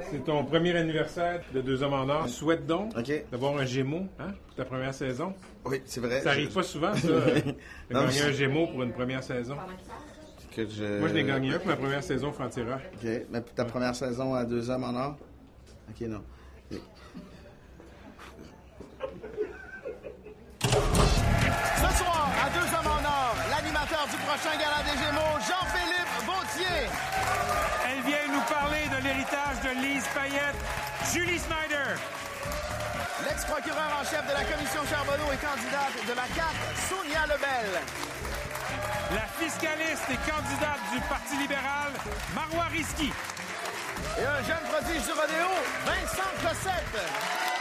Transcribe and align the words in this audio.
C'est 0.00 0.24
ton 0.24 0.44
premier 0.44 0.76
anniversaire 0.76 1.40
de 1.52 1.60
Deux 1.60 1.82
Hommes 1.82 1.92
en 1.94 2.08
Or. 2.08 2.28
Souhaite 2.28 2.64
donc 2.66 2.94
d'avoir 3.32 3.56
un 3.58 3.64
Gémeaux 3.64 4.06
hein, 4.20 4.32
pour 4.46 4.54
ta 4.54 4.64
première 4.64 4.94
saison? 4.94 5.34
Oui, 5.64 5.82
c'est 5.86 5.98
vrai. 6.00 6.20
Ça 6.20 6.30
arrive 6.30 6.50
Je- 6.50 6.54
pas 6.54 6.62
souvent, 6.62 6.94
ça, 6.94 7.08
de 7.08 7.42
Non, 7.90 8.04
gagner 8.04 8.22
un 8.22 8.30
Gémeaux 8.30 8.68
pour 8.68 8.84
une 8.84 8.92
première 8.92 9.24
saison. 9.24 9.56
que 10.54 10.68
je- 10.68 11.00
Moi, 11.00 11.08
je 11.08 11.14
l'ai 11.14 11.24
gagné 11.24 11.52
un 11.52 11.58
pour 11.58 11.66
ma 11.66 11.76
première 11.76 12.04
saison 12.04 12.30
Franc-Tireur. 12.30 12.78
OK. 12.94 13.08
Mais 13.30 13.40
ta 13.56 13.64
première 13.64 13.96
saison 13.96 14.34
à 14.34 14.44
deux 14.44 14.70
hommes 14.70 14.84
en 14.84 14.94
or? 14.94 15.16
OK, 15.90 16.00
non. 16.06 16.22
Ce 20.60 21.96
soir, 21.98 22.30
à 22.44 22.50
Deux 22.50 22.66
Hommes 22.76 22.86
en 22.86 23.04
Or, 23.04 23.36
l'animateur 23.50 24.06
du 24.10 24.16
prochain 24.26 24.54
Gala 24.58 24.82
des 24.84 24.98
Gémeaux, 24.98 25.38
Jean-Philippe 25.46 26.14
Vautier. 26.26 27.77
Nous 28.38 28.54
parler 28.54 28.86
de 28.86 29.02
l'héritage 29.02 29.58
de 29.64 29.82
Lise 29.82 30.06
Payette, 30.14 30.54
Julie 31.12 31.40
Snyder. 31.40 31.98
L'ex-procureur 33.26 33.90
en 34.00 34.04
chef 34.04 34.22
de 34.28 34.32
la 34.32 34.44
commission 34.44 34.80
Charbonneau 34.88 35.26
et 35.32 35.42
candidate 35.42 35.98
de 36.06 36.14
la 36.14 36.22
CAQ, 36.22 36.54
Sonia 36.88 37.26
Lebel. 37.26 37.82
La 39.10 39.26
fiscaliste 39.42 40.06
et 40.10 40.30
candidate 40.30 40.82
du 40.92 41.00
Parti 41.08 41.36
libéral, 41.36 41.90
Marois 42.32 42.70
Risky. 42.70 43.12
Et 44.18 44.24
un 44.24 44.42
jeune 44.46 44.66
prodige 44.70 45.02
du 45.02 45.12
rodéo, 45.12 45.50
Vincent 45.84 46.30
Cossette. 46.40 47.58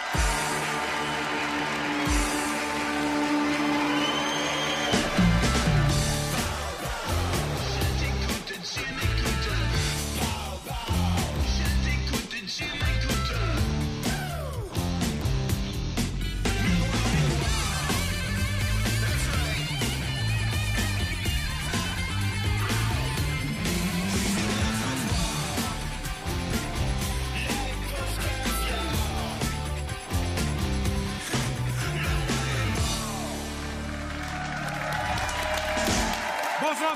Bonsoir 12.59 12.73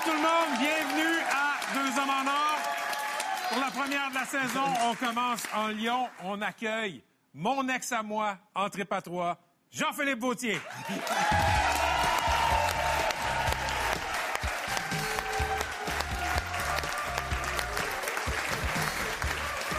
tout 0.03 0.11
le 0.11 0.17
monde, 0.17 0.58
bienvenue 0.59 1.21
à 1.30 1.59
Deux 1.73 1.97
Hommes 2.02 2.09
en 2.09 2.27
Or. 2.27 2.41
Pour 3.52 3.59
la 3.59 3.69
première 3.69 4.09
de 4.09 4.16
la 4.16 4.25
saison, 4.25 4.63
on 4.85 4.95
commence 4.95 5.44
en 5.53 5.67
Lyon. 5.67 6.07
On 6.23 6.41
accueille 6.41 7.03
mon 7.33 7.67
ex 7.67 7.91
à 7.91 8.02
moi, 8.02 8.38
entrée 8.55 8.85
patois, 8.85 9.38
Jean-Philippe 9.69 10.19
Bautier. 10.19 10.58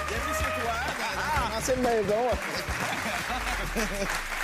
Bienvenue 0.07 0.35
chez 0.37 0.61
toi. 0.61 0.75
Ah, 1.17 1.57
ancienne 1.57 1.81
maison. 1.81 2.29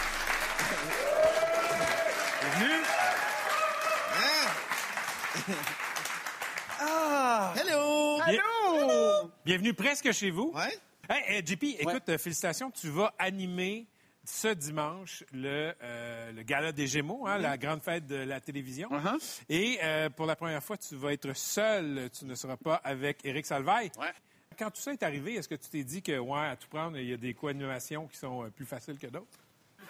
Bienvenue 9.49 9.73
presque 9.73 10.13
chez 10.13 10.29
vous. 10.31 10.53
Ouais? 10.55 10.79
Hey, 11.09 11.41
eh, 11.43 11.47
JP, 11.47 11.63
écoute, 11.81 12.07
euh, 12.11 12.19
félicitations, 12.19 12.71
tu 12.71 12.91
vas 12.91 13.15
animer 13.19 13.87
ce 14.23 14.49
dimanche 14.49 15.25
le, 15.33 15.73
euh, 15.83 16.33
le 16.33 16.43
gala 16.43 16.71
des 16.71 16.87
Gémeaux, 16.87 17.27
hein, 17.27 17.39
la 17.39 17.57
grande 17.57 17.81
fête 17.83 18.07
de 18.07 18.17
la 18.17 18.43
télévision. 18.43 18.91
Uh-huh. 18.91 19.19
Et 19.49 19.79
euh, 19.83 20.11
pour 20.11 20.27
la 20.27 20.37
première 20.37 20.63
fois, 20.63 20.77
tu 20.77 20.97
vas 20.97 21.15
être 21.15 21.35
seul, 21.35 22.11
tu 22.11 22.27
ne 22.27 22.35
seras 22.35 22.59
pas 22.59 22.75
avec 22.85 23.25
Éric 23.25 23.47
Salvaille. 23.47 23.91
Ouais. 23.99 24.13
Quand 24.59 24.71
tout 24.71 24.83
ça 24.83 24.93
est 24.93 25.03
arrivé, 25.03 25.37
est-ce 25.37 25.49
que 25.49 25.55
tu 25.55 25.71
t'es 25.71 25.83
dit 25.83 26.03
que, 26.03 26.19
ouais, 26.19 26.47
à 26.49 26.55
tout 26.57 26.69
prendre, 26.69 26.99
il 26.99 27.09
y 27.09 27.15
a 27.15 27.17
des 27.17 27.33
co-animations 27.33 28.07
qui 28.07 28.19
sont 28.19 28.45
euh, 28.45 28.51
plus 28.51 28.67
faciles 28.67 28.99
que 28.99 29.07
d'autres? 29.07 29.39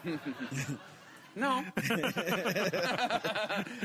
Non. 1.37 1.65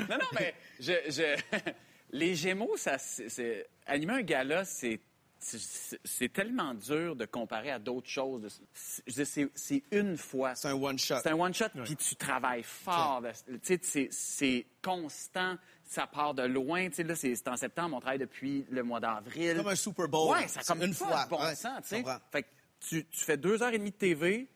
non, 0.08 0.18
non, 0.20 0.30
mais 0.34 0.54
je, 0.80 0.94
je- 1.10 1.42
les 2.12 2.36
Gémeaux, 2.36 2.78
ça, 2.78 3.00
c'est- 3.00 3.68
animer 3.88 4.14
un 4.14 4.22
gala, 4.22 4.66
c'est, 4.66 5.00
c'est, 5.44 6.32
tellement 6.32 6.74
dur 6.74 7.16
de 7.16 7.26
comparer 7.26 7.72
à 7.72 7.80
d'autres 7.80 8.10
choses. 8.10 8.62
C'est, 8.74 9.84
une 9.92 10.18
fois. 10.18 10.56
C'est 10.56 10.70
un 10.70 10.74
one-shot. 10.74 11.16
C'est 11.22 11.30
un 11.30 11.40
one-shot, 11.40 11.70
puis 11.84 11.96
tu 11.96 12.16
travailles 12.16 12.64
fort. 12.64 13.24
Tu 13.64 13.80
sais, 13.82 14.10
c'est, 14.12 14.66
constant. 14.82 15.58
Ça 15.86 16.08
part 16.08 16.34
de 16.34 16.44
loin. 16.44 16.88
Tu 16.90 16.96
sais, 16.96 17.04
là, 17.04 17.16
c'est, 17.16 17.48
en 17.48 17.58
septembre. 17.58 17.98
On 17.98 18.00
travaille 18.00 18.20
depuis 18.20 18.66
le 18.70 18.84
mois 18.84 19.00
d'avril. 19.00 19.58
Comme 19.58 19.68
un 19.68 19.76
Super 19.76 20.08
Bowl. 20.08 20.32
Ouais, 20.32 20.48
ça 20.48 20.62
comme 20.64 20.82
Une 20.82 20.94
fois. 20.94 21.26
bon 21.30 21.40
Ouais, 21.40 21.56
sens. 21.56 21.86
Fait 22.32 22.44
que 22.44 22.48
tu, 22.80 23.06
tu 23.06 23.20
fais 23.24 23.38
deux 23.38 23.62
heures 23.62 23.74
et 23.74 23.78
demie 23.78 23.92
de 23.92 23.96
TV, 23.96 24.48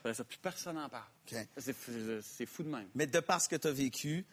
après 0.00 0.14
ça, 0.14 0.24
plus 0.24 0.38
personne 0.38 0.76
n'en 0.76 0.88
parle. 0.88 1.08
OK. 1.30 1.38
C'est, 1.56 1.72
fou- 1.74 1.92
c'est 2.22 2.46
fou 2.46 2.62
de 2.62 2.68
même. 2.68 2.88
Mais 2.94 3.06
de 3.06 3.20
par 3.20 3.40
ce 3.40 3.48
que 3.48 3.56
tu 3.56 3.66
as 3.66 3.72
vécu 3.72 4.24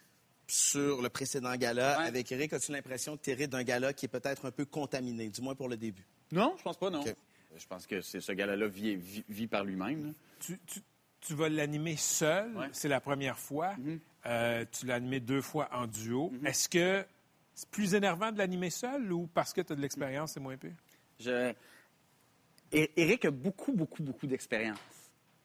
sur 0.46 1.00
le 1.02 1.08
précédent 1.08 1.54
gala 1.56 1.98
Ouais. 2.00 2.06
avec 2.06 2.30
Eric, 2.32 2.52
as-tu 2.52 2.72
l'impression 2.72 3.16
que 3.16 3.22
tu 3.22 3.30
hérites 3.30 3.50
d'un 3.50 3.62
gala 3.62 3.92
qui 3.92 4.06
est 4.06 4.08
peut-être 4.08 4.46
un 4.46 4.50
peu 4.50 4.64
contaminé, 4.64 5.28
du 5.28 5.40
moins 5.40 5.54
pour 5.54 5.68
le 5.68 5.76
début? 5.76 6.04
Non, 6.32 6.54
je 6.58 6.62
pense 6.62 6.76
pas, 6.78 6.90
non. 6.90 7.00
OK. 7.00 7.14
Je 7.56 7.66
pense 7.66 7.86
que 7.86 8.00
c'est, 8.00 8.20
ce 8.20 8.32
gars-là 8.32 8.66
vit, 8.66 8.96
vit- 8.96 9.24
vit 9.28 9.46
par 9.46 9.64
lui-même. 9.64 10.12
Tu, 10.40 10.58
tu- 10.66 10.80
tu 11.20 11.34
vas 11.34 11.48
l'animer 11.48 11.96
seul, 11.96 12.54
Ouais. 12.56 12.68
c'est 12.72 12.88
la 12.88 13.00
première 13.00 13.38
fois. 13.38 13.74
Mhm. 13.76 14.00
Euh, 14.26 14.64
tu 14.72 14.86
l'as 14.86 14.96
animé 14.96 15.20
deux 15.20 15.40
fois 15.40 15.68
en 15.72 15.86
duo. 15.86 16.32
Est-ce 16.44 16.68
que 16.68 17.04
c'est 17.54 17.68
plus 17.70 17.94
énervant 17.94 18.32
de 18.32 18.38
l'animer 18.38 18.70
seul 18.70 19.12
ou 19.12 19.26
parce 19.28 19.52
que 19.52 19.60
tu 19.60 19.72
as 19.72 19.76
de 19.76 19.80
l'expérience, 19.80 20.32
c'est 20.32 20.40
moins 20.40 20.56
pire? 20.56 20.72
Je... 21.20 21.52
Éric 22.72 23.24
a 23.26 23.30
beaucoup, 23.30 23.72
beaucoup, 23.72 24.02
beaucoup 24.02 24.26
d'expérience. 24.26 24.78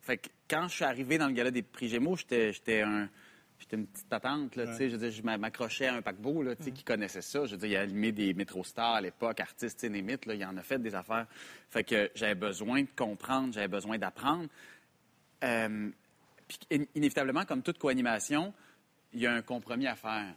Fait 0.02 0.18
que 0.18 0.30
quand 0.50 0.68
je 0.68 0.76
suis 0.76 0.84
arrivé 0.86 1.18
dans 1.20 1.28
le 1.28 1.34
gala 1.34 1.52
des 1.52 1.62
prix 1.62 1.88
Gémeaux, 1.90 2.16
j'étais 2.16 2.82
un... 2.82 3.08
J'étais 3.60 3.76
une 3.76 3.88
petite 3.88 4.08
patente, 4.08 4.56
là, 4.56 4.66
tu 4.68 4.74
sais, 4.76 4.90
je 4.90 4.96
veux 4.96 5.10
dire, 5.10 5.12
je 5.12 5.22
m'a- 5.22 5.38
m'accrochais 5.38 5.88
à 5.88 5.96
un 5.96 6.02
paquebot, 6.02 6.42
là, 6.44 6.56
tu 6.56 6.64
sais, 6.64 6.72
qui 6.72 6.84
connaissait 6.84 7.22
ça. 7.22 7.46
Je 7.46 7.52
veux 7.52 7.58
dire, 7.58 7.68
il 7.70 7.76
a 7.76 7.82
animé 7.82 8.12
des 8.14 8.34
métro-stars 8.34 8.96
à 8.96 9.02
l'époque, 9.02 9.40
artistes, 9.42 9.84
Némite, 9.84 10.26
là, 10.26 10.34
il 10.34 10.46
en 10.46 10.56
a 10.58 10.64
fait 10.64 10.80
des 10.80 10.96
affaires. 10.96 11.28
Fait 11.70 11.84
que 11.84 12.10
j'avais 12.16 12.36
besoin 12.36 12.82
de 12.84 12.88
comprendre, 12.96 13.54
j'avais 13.54 13.68
besoin 13.68 13.98
d'apprendre. 13.98 14.48
Euh, 15.44 15.90
puis 16.48 16.58
in- 16.72 16.86
inévitablement, 16.96 17.46
comme 17.46 17.62
toute 17.62 17.78
co-animation, 17.78 18.54
il 19.14 19.20
y 19.22 19.28
a 19.28 19.34
un 19.34 19.42
compromis 19.42 19.88
à 19.88 19.96
faire. 19.96 20.34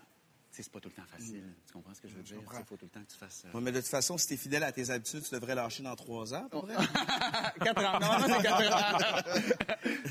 Tu 0.50 0.56
sais, 0.58 0.62
c'est 0.64 0.72
pas 0.72 0.80
tout 0.80 0.90
le 0.90 0.94
temps 0.94 1.08
facile. 1.08 1.42
Tu 1.66 1.72
comprends 1.72 1.94
ce 1.94 2.00
que 2.02 2.08
je 2.08 2.14
veux 2.14 2.22
dire? 2.22 2.36
Il 2.38 2.64
faut 2.66 2.76
tout 2.76 2.84
le 2.84 2.90
temps 2.90 3.00
que 3.02 3.10
tu 3.10 3.16
fasses... 3.16 3.44
euh, 3.46 3.52
Ouais, 3.56 3.62
mais 3.62 3.72
de 3.72 3.80
toute 3.80 3.88
façon, 3.88 4.18
si 4.18 4.26
tu 4.26 4.34
es 4.34 4.36
fidèle 4.36 4.62
à 4.64 4.72
tes 4.72 4.90
habitudes, 4.90 5.22
tu 5.22 5.34
devrais 5.34 5.54
lâcher 5.54 5.82
dans 5.82 5.96
trois 5.96 6.34
ans. 6.34 6.44
à 6.44 6.48
peu 6.50 6.60
près. 6.60 6.74
Quatre 7.64 7.84
ans. 7.84 7.98
Normalement, 8.00 8.36
c'est 8.36 8.42
quatre 8.42 8.74
ans. 8.76 9.22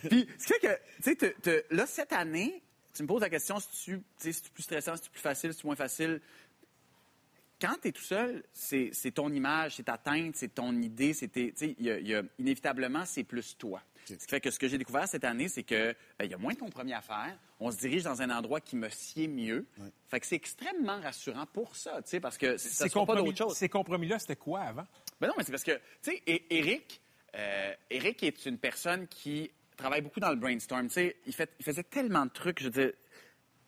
Puis, 0.10 0.28
ce 0.40 0.48
qui 0.48 0.54
fait 0.54 0.60
que, 0.60 0.80
tu 1.04 1.44
sais, 1.44 1.66
là, 1.70 1.86
cette 1.86 2.12
année, 2.14 2.64
tu 2.94 3.04
me 3.04 3.08
poses 3.08 3.22
la 3.22 3.30
question, 3.30 3.60
si 3.60 3.70
tu, 3.86 4.02
si 4.18 4.42
tu 4.42 4.50
plus 4.52 4.64
stressant, 4.64 4.96
si 4.96 5.04
tu 5.04 5.10
plus 5.10 5.22
facile, 5.22 5.54
si 5.54 5.60
tu 5.60 5.66
moins 5.68 5.76
facile. 5.76 6.22
Quand 7.60 7.76
tu 7.82 7.90
es 7.90 7.92
tout 7.92 8.02
seul, 8.02 8.44
c'est 8.54 8.92
ton 9.14 9.32
image, 9.32 9.76
c'est 9.76 9.84
ta 9.84 9.98
teinte, 9.98 10.36
c'est 10.36 10.54
ton 10.56 10.74
idée, 10.82 11.14
c'est 11.14 11.32
inévitablement, 12.40 13.06
c'est 13.06 13.24
plus 13.24 13.56
toi. 13.58 13.82
Ce 14.06 14.14
qui 14.16 14.28
fait 14.28 14.42
que 14.42 14.50
ce 14.50 14.58
que 14.58 14.68
j'ai 14.68 14.80
découvert 14.80 15.08
cette 15.08 15.24
année, 15.24 15.48
c'est 15.48 15.64
que 15.64 15.96
ben, 16.18 16.26
il 16.26 16.32
y 16.32 16.34
a 16.34 16.38
moins 16.38 16.54
de 16.54 16.60
compromis 16.60 16.94
à 16.94 17.02
faire. 17.02 17.38
On 17.60 17.72
se 17.72 17.78
dirige 17.78 18.04
dans 18.04 18.22
un 18.22 18.30
endroit 18.32 18.60
qui 18.60 18.76
me 18.76 18.90
sied 18.90 19.28
mieux. 19.28 19.66
Fait 20.10 20.20
que 20.20 20.26
c'est 20.26 20.36
extrêmement 20.36 21.00
rassurant 21.00 21.46
pour 21.46 21.76
ça, 21.76 22.02
tu 22.02 22.10
sais, 22.10 22.20
parce 22.20 22.38
que 22.38 22.58
ça 22.58 22.90
Ces 22.90 23.00
ne 23.00 23.06
pas 23.06 23.16
d'autre 23.16 23.38
chose. 23.38 23.56
Ces 23.56 23.70
compromis-là, 23.70 24.18
c'était 24.18 24.36
quoi 24.36 24.62
avant? 24.62 24.88
Ben 25.20 25.28
non, 25.28 25.34
mais 25.38 25.44
c'est 25.44 25.52
parce 25.52 25.64
que, 25.64 25.80
tu 26.02 26.12
sais, 26.12 26.24
é- 26.26 26.46
Eric, 26.50 27.00
euh, 27.36 27.74
Eric 27.92 28.24
est 28.24 28.46
une 28.48 28.58
personne 28.58 29.08
qui 29.08 29.52
travaille 29.82 30.02
beaucoup 30.02 30.20
dans 30.20 30.30
le 30.30 30.36
brainstorm. 30.38 30.88
Tu 30.88 30.94
sais, 30.94 31.18
il, 31.26 31.34
fait, 31.34 31.52
il 31.60 31.66
faisait 31.66 31.84
tellement 31.84 32.26
de 32.26 32.32
trucs, 32.32 32.60
je 32.60 32.66
veux 32.66 32.72
dire, 32.72 32.92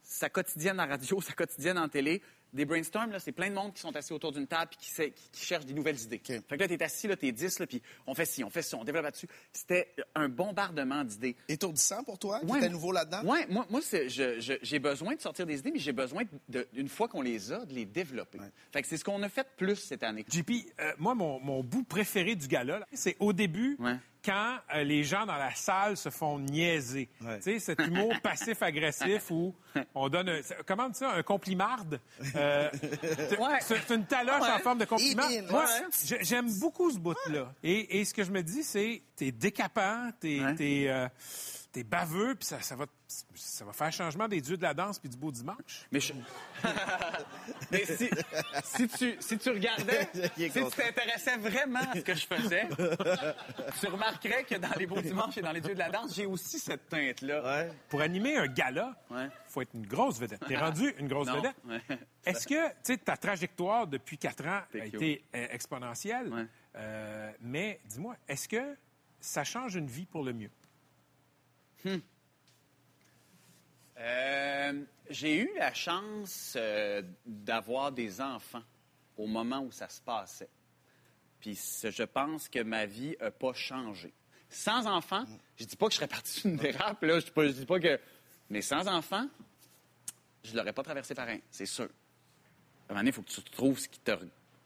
sa 0.03 0.29
quotidienne 0.29 0.79
en 0.79 0.87
radio, 0.87 1.21
sa 1.21 1.33
quotidienne 1.33 1.77
en 1.77 1.89
télé, 1.89 2.21
des 2.53 2.65
brainstorms, 2.65 3.09
là, 3.11 3.19
c'est 3.19 3.31
plein 3.31 3.49
de 3.49 3.55
monde 3.55 3.73
qui 3.73 3.81
sont 3.81 3.95
assis 3.95 4.13
autour 4.13 4.31
d'une 4.31 4.45
table 4.45 4.69
et 4.73 4.75
qui, 4.75 4.87
sait- 4.91 5.09
qui, 5.09 5.27
qui 5.31 5.43
cherchent 5.43 5.65
des 5.65 5.73
nouvelles 5.73 5.99
idées. 5.99 6.21
Fait 6.23 6.39
que 6.55 6.55
là, 6.57 6.67
t'es 6.67 6.83
assis, 6.83 7.07
là, 7.07 7.15
t'es 7.15 7.31
10, 7.31 7.57
là, 7.57 7.65
puis 7.65 7.81
on 8.05 8.13
fait 8.13 8.25
ci, 8.25 8.43
on 8.43 8.51
fait 8.51 8.61
ça, 8.61 8.77
on 8.77 8.83
développe 8.83 9.05
là-dessus. 9.05 9.25
C'était 9.51 9.95
un 10.13 10.29
bombardement 10.29 11.03
d'idées. 11.03 11.35
Étourdissant 11.47 12.03
pour 12.03 12.19
toi, 12.19 12.39
Ouais, 12.45 12.69
nouveau 12.69 12.91
là-dedans? 12.91 13.23
Ouais, 13.25 13.47
moi, 13.49 13.65
moi 13.71 13.81
c'est- 13.81 14.07
je- 14.07 14.39
je- 14.39 14.53
j'ai 14.61 14.77
besoin 14.77 15.15
de 15.15 15.21
sortir 15.21 15.47
des 15.47 15.57
idées, 15.57 15.71
mais 15.71 15.79
j'ai 15.79 15.93
besoin, 15.93 16.25
de, 16.49 16.67
une 16.75 16.89
fois 16.89 17.07
qu'on 17.07 17.23
les 17.23 17.51
a, 17.51 17.65
de 17.65 17.73
les 17.73 17.85
développer. 17.85 18.37
Fait 18.71 18.83
que 18.83 18.87
c'est 18.87 18.97
ce 18.97 19.03
qu'on 19.03 19.23
a 19.23 19.29
fait 19.29 19.47
plus 19.57 19.77
cette 19.77 20.03
année. 20.03 20.23
JP, 20.29 20.51
euh, 20.79 20.93
moi, 20.99 21.15
mon, 21.15 21.39
mon 21.39 21.63
bout 21.63 21.83
préféré 21.83 22.35
du 22.35 22.47
gala, 22.47 22.77
là, 22.77 22.87
c'est 22.93 23.15
au 23.19 23.33
début, 23.33 23.77
Ouais. 23.79 23.95
Quand 24.23 24.57
euh, 24.75 24.83
les 24.83 25.03
gens 25.03 25.25
dans 25.25 25.35
la 25.37 25.53
salle 25.53 25.97
se 25.97 26.09
font 26.09 26.39
niaiser. 26.39 27.09
Ouais. 27.21 27.37
Tu 27.37 27.43
sais, 27.43 27.59
cet 27.59 27.79
humour 27.87 28.13
passif-agressif 28.23 29.29
où 29.31 29.53
on 29.95 30.09
donne, 30.09 30.29
un, 30.29 30.39
comment 30.65 30.91
ça, 30.93 31.11
un 31.11 31.23
complimarde? 31.23 31.99
Euh, 32.35 32.69
c'est- 33.01 33.37
Ouais. 33.39 33.59
c'est 33.61 33.89
une 33.93 34.05
taloche 34.05 34.41
Ouais. 34.41 34.51
en 34.51 34.59
forme 34.59 34.79
de 34.79 34.85
compliment. 34.85 35.23
Moi, 35.49 35.65
j'aime 36.21 36.49
beaucoup 36.59 36.89
ce 36.91 36.97
bout-là. 36.99 37.53
Et, 37.63 37.99
et 37.99 38.05
ce 38.05 38.13
que 38.13 38.23
je 38.23 38.31
me 38.31 38.41
dis, 38.41 38.63
c'est, 38.63 39.01
t'es 39.15 39.31
décapant, 39.31 40.09
t'es, 40.19 40.39
Ouais. 40.41 41.09
T'es, 41.73 41.83
baveux, 41.83 42.35
puis 42.35 42.45
ça, 42.45 42.61
ça 42.61 42.75
va, 42.75 42.85
ça 43.35 43.65
va 43.65 43.73
faire 43.73 43.91
changement 43.91 44.27
des 44.29 44.39
dieux 44.39 44.55
de 44.57 44.61
la 44.61 44.73
danse 44.73 44.99
puis 44.99 45.09
du 45.09 45.17
beau 45.17 45.31
dimanche. 45.31 45.87
Mais, 45.91 45.99
je- 45.99 46.13
Mais 47.71 47.83
si, 47.85 48.09
si 48.63 48.87
tu, 48.87 49.15
si 49.19 49.37
tu 49.37 49.49
regardais, 49.49 50.07
si 50.37 50.49
tu 50.51 50.61
t'intéressais 50.69 51.37
vraiment 51.37 51.79
à 51.79 51.95
ce 51.95 51.99
que 52.01 52.13
je 52.13 52.25
faisais, 52.27 52.67
tu 53.79 53.87
remarquerais 53.87 54.43
que 54.43 54.55
dans 54.55 54.69
les 54.77 54.85
beaux 54.85 55.01
dimanches 55.01 55.37
et 55.37 55.41
dans 55.41 55.51
les 55.51 55.61
dieux 55.61 55.73
de 55.73 55.79
la 55.79 55.89
danse, 55.89 56.15
j'ai 56.15 56.25
aussi 56.25 56.59
cette 56.59 56.87
teinte-là. 56.89 57.43
Ouais. 57.43 57.71
Pour 57.89 58.01
animer 58.01 58.37
un 58.37 58.47
gala, 58.47 58.95
Ouais. 59.09 59.27
faut 59.47 59.61
être 59.61 59.73
une 59.73 59.85
grosse 59.87 60.19
vedette. 60.19 60.43
T'es 60.47 60.57
rendu 60.57 60.93
une 60.99 61.07
grosse 61.07 61.27
Non. 61.27 61.37
vedette. 61.37 61.55
Ouais. 61.65 61.81
Est-ce 62.25 62.47
que, 62.47 62.67
tu 62.69 62.73
sais, 62.83 62.97
ta 62.97 63.17
trajectoire 63.17 63.87
depuis 63.87 64.17
quatre 64.17 64.45
ans 64.45 64.61
a 64.73 64.85
été 64.85 65.23
euh, 65.35 65.47
exponentielle, 65.51 66.31
Ouais. 66.33 66.45
euh, 66.75 67.31
mais 67.41 67.79
dis-moi, 67.85 68.15
est-ce 68.27 68.47
que 68.47 68.75
ça 69.19 69.43
change 69.43 69.75
une 69.75 69.87
vie 69.87 70.05
pour 70.05 70.23
le 70.23 70.33
mieux? 70.33 70.49
Euh, 73.97 74.83
j'ai 75.09 75.37
eu 75.37 75.51
la 75.57 75.73
chance 75.73 76.55
euh, 76.57 77.01
d'avoir 77.25 77.91
des 77.91 78.21
enfants 78.21 78.63
au 79.17 79.27
moment 79.27 79.59
où 79.59 79.71
ça 79.71 79.87
se 79.89 80.01
passait. 80.01 80.49
Puis 81.39 81.59
je 81.83 82.03
pense 82.03 82.49
que 82.49 82.59
ma 82.63 82.85
vie 82.85 83.15
n'a 83.19 83.31
pas 83.31 83.53
changé. 83.53 84.13
Sans 84.49 84.87
enfants, 84.87 85.25
je 85.57 85.65
dis 85.65 85.75
pas 85.75 85.87
que 85.87 85.91
je 85.91 85.97
serais 85.97 86.07
parti 86.07 86.41
d'une 86.41 86.57
dérape, 86.57 87.01
là. 87.03 87.19
Je 87.19 87.51
dis 87.51 87.65
pas, 87.65 87.79
que... 87.79 87.99
Mais 88.49 88.61
sans 88.61 88.87
enfants, 88.87 89.27
je 90.43 90.55
l'aurais 90.55 90.73
pas 90.73 90.83
traversé 90.83 91.13
pareil, 91.15 91.41
c'est 91.49 91.65
sûr. 91.65 91.85
À 91.85 91.87
un 91.87 91.89
moment 92.89 92.99
donné, 92.99 93.09
il 93.09 93.13
faut 93.13 93.23
que 93.23 93.31
tu 93.31 93.41
trouves 93.41 93.79
ce 93.79 93.87
qui 93.87 93.99
te, 93.99 94.11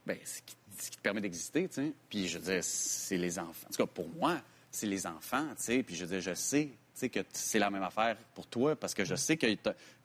ben, 0.06 0.18
ce 0.24 0.42
qui, 0.42 0.98
permet 1.02 1.22
d'exister, 1.22 1.70
tu. 1.70 1.94
Puis 2.10 2.28
je 2.28 2.38
veux 2.38 2.54
dire, 2.54 2.64
c'est 2.64 3.18
les 3.18 3.40
enfants. 3.40 3.68
En 3.68 3.72
tout 3.72 3.78
cas, 3.78 3.92
pour 3.92 4.10
moi, 4.10 4.42
c'est 4.72 4.88
les 4.88 5.08
enfants, 5.08 5.48
tu 5.56 5.64
sais. 5.64 5.84
Puis 5.84 5.96
je 5.96 6.06
veux 6.06 6.20
dire, 6.20 6.22
je 6.22 6.36
sais, 6.36 6.72
sais, 7.00 7.10
que 7.10 7.20
c'est 7.32 7.60
la 7.60 7.70
même 7.70 7.84
affaire 7.84 8.18
pour 8.36 8.48
toi 8.48 8.76
parce 8.76 8.94
que 8.94 9.06
je 9.06 9.16
sais 9.16 9.38
qu'il 9.38 9.58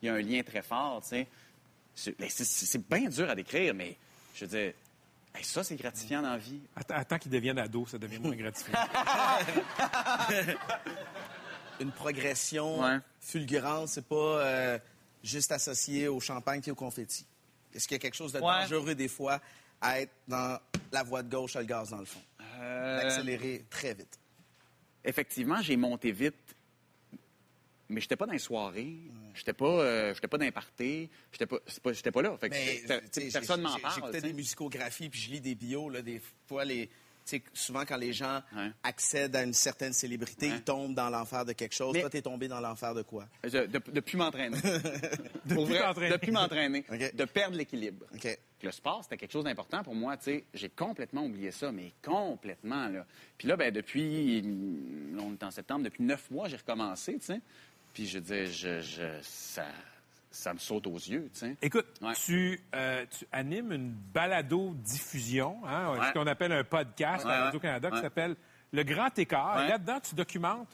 y 0.03 0.09
a- 0.09 0.15
un 0.15 0.21
lien 0.21 0.43
très 0.43 0.63
fort, 0.63 1.03
tu 1.03 1.09
sais. 1.09 1.27
C'est- 1.95 2.89
bien 2.91 3.09
dur 3.09 3.29
à 3.29 3.35
décrire, 3.35 3.75
mais 3.75 3.97
je 4.35 4.45
veux 4.45 4.51
dire, 4.51 4.73
hey, 5.35 5.45
ça, 5.45 5.63
c'est 5.63 5.77
gratifiant 5.77 6.23
dans 6.23 6.31
la 6.31 6.39
vie. 6.39 6.61
Attends, 6.77 6.95
attends 6.95 7.19
qu'ils 7.19 7.31
deviennent 7.31 7.59
ados, 7.59 7.91
ça 7.91 7.99
devient 7.99 8.19
moins 8.19 8.35
gratifiant. 8.37 8.79
Une 11.81 11.91
progression 11.93 12.81
Ouais. 12.81 12.99
fulgurante, 13.21 13.89
c'est 13.89 14.07
pas 14.07 14.15
euh, 14.15 14.79
juste 15.25 15.51
associé 15.53 16.09
au 16.09 16.21
champagne 16.21 16.63
et 16.67 16.71
au 16.71 16.75
confetti. 16.75 17.27
Est-ce 17.75 17.89
qu'il 17.89 17.95
y 17.97 17.97
a 17.97 18.01
quelque 18.01 18.15
chose 18.15 18.33
de 18.33 18.39
Ouais. 18.39 18.45
dangereux 18.63 18.95
des 18.95 19.09
fois 19.09 19.41
à 19.81 20.01
être 20.01 20.13
dans 20.29 20.59
la 20.93 21.03
voie 21.03 21.23
de 21.23 21.31
gauche, 21.31 21.57
à 21.57 21.61
le 21.61 21.67
gaz 21.67 21.91
dans 21.91 21.99
le 21.99 22.05
fond? 22.05 22.21
Euh, 22.61 23.03
D'accélérer 23.03 23.65
très 23.71 23.95
vite. 23.95 24.19
effectivement, 25.05 25.61
j'ai 25.63 25.77
monté 25.77 26.13
vite, 26.13 26.35
mais 27.93 28.01
j'étais 28.01 28.17
pas 28.17 28.27
dans 28.27 28.33
les 28.33 28.39
soirées, 28.39 28.97
j'étais 29.35 29.53
pas, 29.53 29.65
euh, 29.67 30.15
j'étais 30.15 30.29
pas 30.29 30.39
dans 30.39 30.45
les 30.45 30.51
parties, 30.51 31.09
j'étais 31.33 31.47
pas, 31.47 31.59
pas, 31.83 31.93
j'étais 31.93 32.11
pas 32.11 32.23
là. 32.23 32.37
Fait 32.39 32.49
que 32.51 32.55
Mais 32.55 32.83
personne 33.33 33.61
m'en 33.63 33.79
parle. 33.79 33.95
J'écoutais 33.95 34.21
des 34.21 34.33
musicographies, 34.33 35.09
puis 35.09 35.21
je 35.21 35.31
lis 35.31 35.41
des 35.41 35.55
bios, 35.55 35.89
là, 35.91 36.03
des 36.03 36.21
fois, 36.49 36.65
les... 36.65 36.91
souvent, 37.55 37.85
quand 37.85 37.97
les 37.97 38.13
gens 38.13 38.43
accèdent 38.83 39.37
à 39.37 39.45
une 39.45 39.53
certaine 39.55 39.93
célébrité, 39.93 40.49
ils 40.49 40.63
tombent 40.63 40.95
dans 40.95 41.09
l'enfer 41.11 41.45
de 41.45 41.53
quelque 41.53 41.75
chose. 41.75 41.93
Mais- 41.95 42.01
Toi, 42.01 42.11
t'es 42.11 42.23
tombé 42.23 42.49
dans 42.49 42.61
l'enfer 42.61 42.95
de 42.95 43.03
quoi? 43.03 43.27
Je- 43.45 43.67
de, 43.67 43.81
depuis 43.93 44.17
m'entraîner. 44.17 44.57
Depuis 46.11 46.31
m'entraîner. 46.31 46.85
De 47.15 47.25
perdre 47.25 47.57
l'équilibre. 47.57 48.07
Le 48.63 48.71
sport, 48.71 49.03
c'était 49.03 49.17
quelque 49.17 49.33
chose 49.33 49.43
d'important 49.45 49.83
pour 49.83 49.95
moi. 49.95 50.17
J'ai 50.55 50.69
complètement 50.69 51.25
oublié 51.25 51.51
ça, 51.51 51.73
mais 51.73 51.93
complètement. 52.03 52.87
Là. 52.89 53.05
Puis 53.37 53.49
là, 53.49 53.57
ben, 53.57 53.73
depuis, 53.73 54.41
on 55.19 55.33
est 55.33 55.43
en 55.43 55.51
septembre, 55.51 55.83
depuis 55.85 56.05
neuf 56.05 56.31
mois, 56.31 56.47
j'ai 56.49 56.57
recommencé. 56.59 57.15
tu 57.19 57.25
sais. 57.27 57.41
Puis 57.93 58.07
je 58.07 58.19
dis, 58.19 58.47
je, 58.47 58.81
je- 58.81 59.21
ça, 59.23 59.65
ça 60.31 60.55
me 60.55 60.59
saute 60.59 60.87
aux 60.87 60.97
yeux. 60.97 61.29
tu 61.33 61.41
sais. 61.41 61.57
Écoute, 61.61 61.87
Ouais. 62.01 62.15
tu, 62.15 62.61
euh, 62.75 63.05
tu 63.11 63.27
animes 63.33 63.73
une 63.73 63.91
balado-diffusion, 63.93 65.59
hein, 65.67 65.93
Ouais. 65.99 66.09
ce 66.09 66.13
qu'on 66.13 66.27
appelle 66.27 66.53
un 66.53 66.65
podcast 66.65 67.25
Ouais, 67.25 67.33
à. 67.33 67.45
Radio-Canada 67.45 67.91
qui 67.91 68.01
s'appelle 68.01 68.37
Le 68.73 68.83
Grand 68.83 69.17
Écart. 69.19 69.57
Là-dedans, 69.67 70.01
tu 70.01 70.15
documentes 70.15 70.69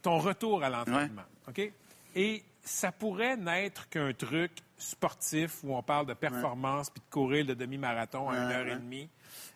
ton 0.00 0.18
retour 0.18 0.62
à 0.64 0.70
l'entraînement. 0.70 1.22
OK? 1.48 1.72
Et 2.14 2.42
ça 2.62 2.92
pourrait 2.92 3.36
n'être 3.36 3.88
qu'un 3.88 4.12
truc 4.12 4.52
sportif 4.78 5.62
où 5.62 5.74
on 5.76 5.82
parle 5.82 6.06
de 6.06 6.14
performance, 6.14 6.90
puis 6.90 7.00
de 7.00 7.10
courir 7.12 7.44
le 7.46 7.54
demi-marathon 7.54 8.28
à 8.30 8.36
une 8.36 8.50
heure 8.50 8.66
et 8.66 8.74
demie, 8.76 9.08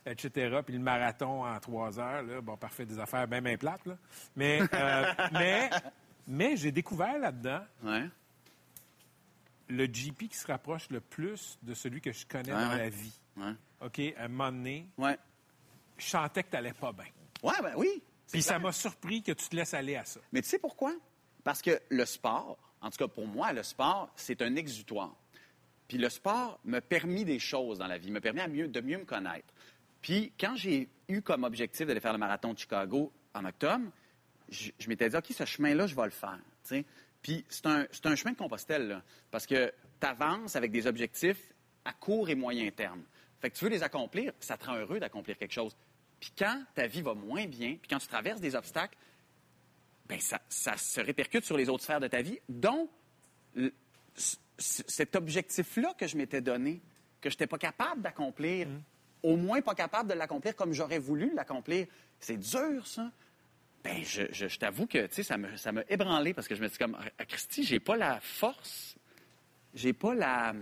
etc. 0.04 0.60
Puis 0.64 0.74
le 0.74 0.80
marathon 0.80 1.44
en 1.44 1.58
trois 1.60 1.98
heures. 1.98 2.22
Là, 2.22 2.40
bon, 2.40 2.56
parfait, 2.56 2.84
des 2.86 2.98
affaires 2.98 3.26
bien, 3.26 3.40
bien 3.42 3.56
plates. 3.56 3.84
Là. 3.86 3.96
Mais, 4.36 4.60
euh, 4.72 5.04
mais, 5.32 5.70
mais 6.26 6.56
j'ai 6.56 6.72
découvert 6.72 7.18
là-dedans 7.18 7.62
Ouais. 7.82 8.08
le 9.68 9.86
GP 9.86 10.28
qui 10.28 10.36
se 10.36 10.46
rapproche 10.46 10.88
le 10.90 11.00
plus 11.00 11.58
de 11.62 11.74
celui 11.74 12.00
que 12.00 12.12
je 12.12 12.24
connais 12.26 12.52
Ouais, 12.52 12.60
dans 12.64 12.70
ouais. 12.70 12.78
la 12.78 12.88
vie. 12.88 13.18
OK? 13.80 14.00
À 14.16 14.24
un 14.24 14.28
moment 14.28 14.52
donné, 14.52 14.88
je 15.98 16.04
sentais 16.06 16.42
que 16.44 16.50
t'allais 16.50 16.72
pas 16.72 16.92
bien. 16.92 17.06
Ouais, 17.42 17.60
ben 17.62 17.74
oui. 17.76 18.02
Puis 18.32 18.42
ça 18.42 18.58
m'a 18.58 18.72
surpris 18.72 19.22
que 19.22 19.32
tu 19.32 19.48
te 19.48 19.56
laisses 19.56 19.74
aller 19.74 19.96
à 19.96 20.04
ça. 20.04 20.20
Mais 20.32 20.42
tu 20.42 20.48
sais 20.48 20.58
pourquoi? 20.58 20.94
Parce 21.44 21.62
que 21.62 21.80
le 21.90 22.04
sport, 22.04 22.58
en 22.80 22.90
tout 22.90 22.96
cas 22.98 23.08
pour 23.08 23.26
moi, 23.26 23.52
le 23.52 23.62
sport, 23.62 24.10
c'est 24.16 24.42
un 24.42 24.56
exutoire. 24.56 25.14
Puis 25.88 25.98
le 25.98 26.08
sport 26.08 26.58
m'a 26.64 26.80
permis 26.80 27.24
des 27.24 27.38
choses 27.38 27.78
dans 27.78 27.86
la 27.86 27.98
vie, 27.98 28.12
à 28.16 28.48
mieux, 28.48 28.66
de 28.68 28.80
mieux 28.80 28.98
me 28.98 29.04
connaître. 29.04 29.46
Puis 30.02 30.32
quand 30.38 30.56
j'ai 30.56 30.88
eu 31.08 31.22
comme 31.22 31.44
objectif 31.44 31.86
d'aller 31.86 32.00
faire 32.00 32.12
le 32.12 32.18
marathon 32.18 32.52
de 32.52 32.58
Chicago 32.58 33.12
en 33.34 33.44
octobre, 33.44 33.84
je, 34.48 34.70
je 34.78 34.88
m'étais 34.88 35.08
dit, 35.08 35.16
OK, 35.16 35.26
ce 35.30 35.44
chemin-là, 35.44 35.86
je 35.86 35.94
vais 35.94 36.04
le 36.04 36.10
faire. 36.10 36.38
Puis 37.22 37.44
c'est 37.48 37.66
un, 37.66 37.86
un 38.04 38.16
chemin 38.16 38.32
de 38.32 38.36
Compostelle, 38.36 38.88
là, 38.88 39.02
parce 39.30 39.46
que 39.46 39.72
tu 40.00 40.06
avances 40.06 40.56
avec 40.56 40.70
des 40.70 40.86
objectifs 40.86 41.52
à 41.84 41.92
court 41.92 42.28
et 42.28 42.34
moyen 42.34 42.70
terme. 42.70 43.02
Fait 43.40 43.50
que 43.50 43.56
tu 43.56 43.64
veux 43.64 43.70
les 43.70 43.82
accomplir, 43.82 44.32
ça 44.40 44.56
te 44.56 44.66
rend 44.66 44.76
heureux 44.76 44.98
d'accomplir 44.98 45.36
quelque 45.36 45.52
chose. 45.52 45.76
Puis 46.20 46.32
quand 46.36 46.62
ta 46.74 46.86
vie 46.86 47.02
va 47.02 47.14
moins 47.14 47.46
bien, 47.46 47.76
puis 47.76 47.88
quand 47.88 47.98
tu 47.98 48.08
traverses 48.08 48.40
des 48.40 48.54
obstacles, 48.54 48.96
ben 50.08 50.20
ça, 50.20 50.40
ça 50.48 50.76
se 50.76 51.00
répercute 51.00 51.44
sur 51.44 51.56
les 51.56 51.68
autres 51.68 51.82
sphères 51.82 52.00
de 52.00 52.08
ta 52.08 52.22
vie, 52.22 52.38
dont 52.48 52.88
cet 54.58 55.16
objectif-là 55.16 55.94
que 55.98 56.06
je 56.06 56.16
m'étais 56.16 56.40
donné, 56.40 56.80
que 57.20 57.28
je 57.28 57.34
n'étais 57.34 57.46
pas 57.46 57.58
capable 57.58 58.02
d'accomplir, 58.02 58.68
au 59.22 59.36
moins 59.36 59.60
pas 59.60 59.74
capable 59.74 60.08
de 60.08 60.14
l'accomplir 60.14 60.54
comme 60.54 60.72
j'aurais 60.72 60.98
voulu 60.98 61.34
l'accomplir. 61.34 61.86
C'est 62.20 62.36
dur, 62.36 62.86
ça. 62.86 63.10
Ben, 63.86 64.04
je, 64.04 64.22
je- 64.32 64.48
je 64.48 64.58
t'avoue 64.58 64.86
que, 64.86 65.06
tu 65.06 65.14
sais, 65.14 65.22
ça 65.22 65.36
me, 65.38 65.56
ça 65.56 65.72
m'a 65.72 65.82
ébranlé 65.88 66.34
parce 66.34 66.48
que 66.48 66.54
je 66.54 66.62
me 66.62 66.68
suis 66.68 66.78
comme, 66.78 66.96
à 67.18 67.24
Christy, 67.24 67.62
j'ai 67.64 67.80
pas 67.80 67.96
la 67.96 68.20
force, 68.20 68.96
j'ai 69.74 69.92
pas 69.92 70.14
la, 70.14 70.54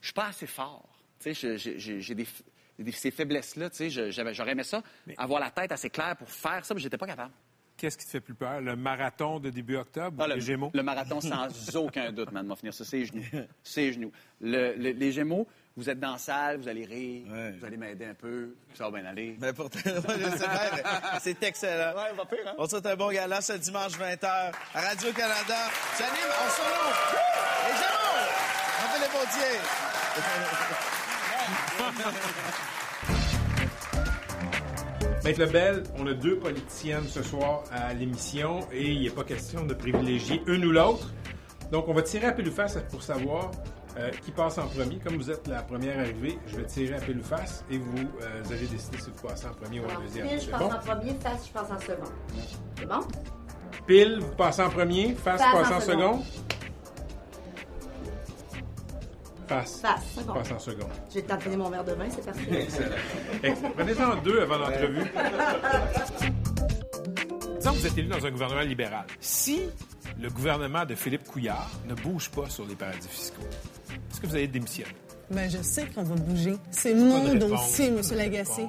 je 0.00 0.06
suis 0.06 0.14
pas 0.14 0.26
assez 0.26 0.46
fort. 0.46 0.88
Tu 1.20 1.34
sais, 1.34 1.58
j'ai- 1.58 2.14
des, 2.14 2.92
ces 2.92 3.10
faiblesses-là, 3.10 3.70
tu 3.70 3.90
sais, 3.90 4.10
j'aurais 4.10 4.52
aimé 4.52 4.64
ça, 4.64 4.82
avoir 5.16 5.40
la 5.40 5.50
tête 5.50 5.72
assez 5.72 5.88
claire 5.90 6.16
pour 6.16 6.28
faire 6.28 6.64
ça, 6.64 6.74
mais 6.74 6.80
j'étais 6.80 6.98
pas 6.98 7.06
capable. 7.06 7.32
Qu'est-ce 7.76 7.96
qui 7.98 8.04
te 8.04 8.10
fait 8.10 8.20
plus 8.20 8.34
peur? 8.34 8.60
Le 8.60 8.76
marathon 8.76 9.40
de 9.40 9.50
début 9.50 9.76
octobre 9.76 10.16
Ah, 10.20 10.26
ou 10.26 10.28
le, 10.28 10.34
les 10.36 10.40
Gémeaux? 10.40 10.70
le 10.74 10.82
marathon, 10.82 11.20
sans 11.20 11.48
aucun 11.76 12.12
doute, 12.12 12.30
man, 12.30 12.46
va 12.46 12.54
finir 12.56 12.72
ça, 12.74 12.84
c'est 12.84 12.98
les 12.98 13.06
genoux. 13.06 13.24
C'est 13.64 13.80
les 13.82 13.92
genoux. 13.94 14.12
Le- 14.40 14.74
le- 14.76 14.90
les 14.92 15.12
Gémeaux, 15.12 15.48
vous 15.76 15.90
êtes 15.90 15.98
dans 15.98 16.12
la 16.12 16.18
salle, 16.18 16.58
vous 16.60 16.68
allez 16.68 16.84
rire, 16.84 17.26
Ouais. 17.30 17.52
vous 17.58 17.64
allez 17.66 17.76
m'aider 17.76 18.04
un 18.06 18.14
peu, 18.14 18.54
ça 18.74 18.88
va 18.88 19.00
bien 19.00 19.08
aller. 19.10 19.36
Mais 19.40 19.52
pourtant, 19.52 19.78
ouais, 19.86 19.92
c'est 21.20 21.40
mais 21.40 21.48
excellent. 21.48 21.94
Ouais, 21.96 22.12
va 22.16 22.24
pire, 22.26 22.38
hein? 22.46 22.54
On 22.58 22.64
te 22.66 22.70
souhaite 22.70 22.86
un 22.86 22.96
bon 22.96 23.10
gala 23.10 23.40
ce 23.40 23.54
dimanche 23.54 23.92
20h 23.98 24.26
à 24.26 24.80
Radio-Canada. 24.80 25.56
J'anime 25.98 26.30
en 26.30 26.50
solo. 26.50 26.84
Les 27.66 27.74
Gémeaux! 27.76 28.24
On 28.80 28.88
fait 28.88 29.00
les 29.00 29.10
Bautier. 29.18 29.58
Maître 35.24 35.40
Lebel, 35.40 35.82
on 35.98 36.06
a 36.06 36.12
deux 36.12 36.38
politiciennes 36.38 37.08
ce 37.08 37.22
soir 37.22 37.64
à 37.72 37.94
l'émission 37.94 38.60
et 38.72 38.90
il 38.92 39.02
n'est 39.04 39.10
pas 39.10 39.24
question 39.24 39.64
de 39.64 39.72
privilégier 39.72 40.42
une 40.46 40.64
ou 40.66 40.70
l'autre. 40.70 41.10
Donc, 41.72 41.88
on 41.88 41.94
va 41.94 42.02
tirer 42.02 42.26
à 42.26 42.32
pile 42.32 42.48
ou 42.48 42.52
face 42.52 42.76
pour 42.90 43.02
savoir 43.02 43.50
euh, 43.96 44.10
qui 44.24 44.30
passe 44.30 44.58
en 44.58 44.66
premier. 44.66 44.98
Comme 44.98 45.16
vous 45.16 45.30
êtes 45.30 45.46
la 45.46 45.62
première 45.62 45.98
arrivée, 45.98 46.38
je 46.46 46.56
vais 46.56 46.64
tirer 46.64 46.96
à 46.96 47.00
pile 47.00 47.18
ou 47.18 47.22
face 47.22 47.64
et 47.70 47.78
vous 47.78 47.98
euh, 48.22 48.42
allez 48.50 48.66
décider 48.66 48.98
si 48.98 49.10
vous 49.10 49.28
passez 49.28 49.46
en 49.46 49.54
premier 49.54 49.80
ou 49.80 49.84
en 49.84 50.00
deuxième. 50.00 50.28
pile, 50.28 50.40
je 50.40 50.50
passe 50.50 50.60
bon? 50.60 50.72
en 50.72 50.78
premier, 50.78 51.14
face, 51.14 51.46
je 51.46 51.52
passe 51.52 51.70
en 51.70 51.80
second. 51.80 52.12
C'est 52.78 52.86
bon? 52.86 53.00
Pile, 53.86 54.18
vous 54.20 54.34
passez 54.34 54.62
en 54.62 54.70
premier. 54.70 55.14
Face, 55.14 55.40
Face 55.40 55.52
passe 55.52 55.70
en 55.70 55.76
en 55.76 55.80
second. 55.80 56.22
Face. 59.46 59.80
Face, 59.80 60.04
second. 60.16 60.32
Passe 60.32 60.52
en 60.52 60.58
second. 60.58 60.88
Temps 61.28 61.36
de 61.36 61.42
finir 61.42 61.58
mon 61.58 61.70
verre 61.70 61.84
de 61.84 61.92
vin, 61.92 62.06
c'est 62.10 62.24
parfait. 62.24 62.62
Excellent. 62.62 62.96
Excellent. 63.42 63.70
Prenez-en 63.76 64.16
deux 64.22 64.40
avant 64.40 64.58
l'entrevue. 64.58 65.04
vous 67.74 67.86
êtes 67.86 67.98
élu 67.98 68.08
dans 68.08 68.24
un 68.24 68.30
gouvernement 68.30 68.62
libéral, 68.62 69.04
si 69.20 69.62
le 70.20 70.30
gouvernement 70.30 70.84
de 70.84 70.94
Philippe 70.94 71.24
Couillard 71.24 71.70
ne 71.86 71.94
bouge 71.94 72.30
pas 72.30 72.48
sur 72.48 72.66
les 72.66 72.74
paradis 72.74 73.08
fiscaux, 73.08 73.42
est-ce 74.10 74.20
que 74.20 74.26
vous 74.26 74.34
allez 74.34 74.48
démissionner? 74.48 74.90
Ben, 75.30 75.50
je 75.50 75.56
sais 75.62 75.86
qu'on 75.86 76.02
va 76.02 76.14
bouger. 76.16 76.54
C'est 76.70 76.92
mon 76.94 77.34
dossier, 77.34 77.90
de 77.90 78.14
Lagacé. 78.14 78.66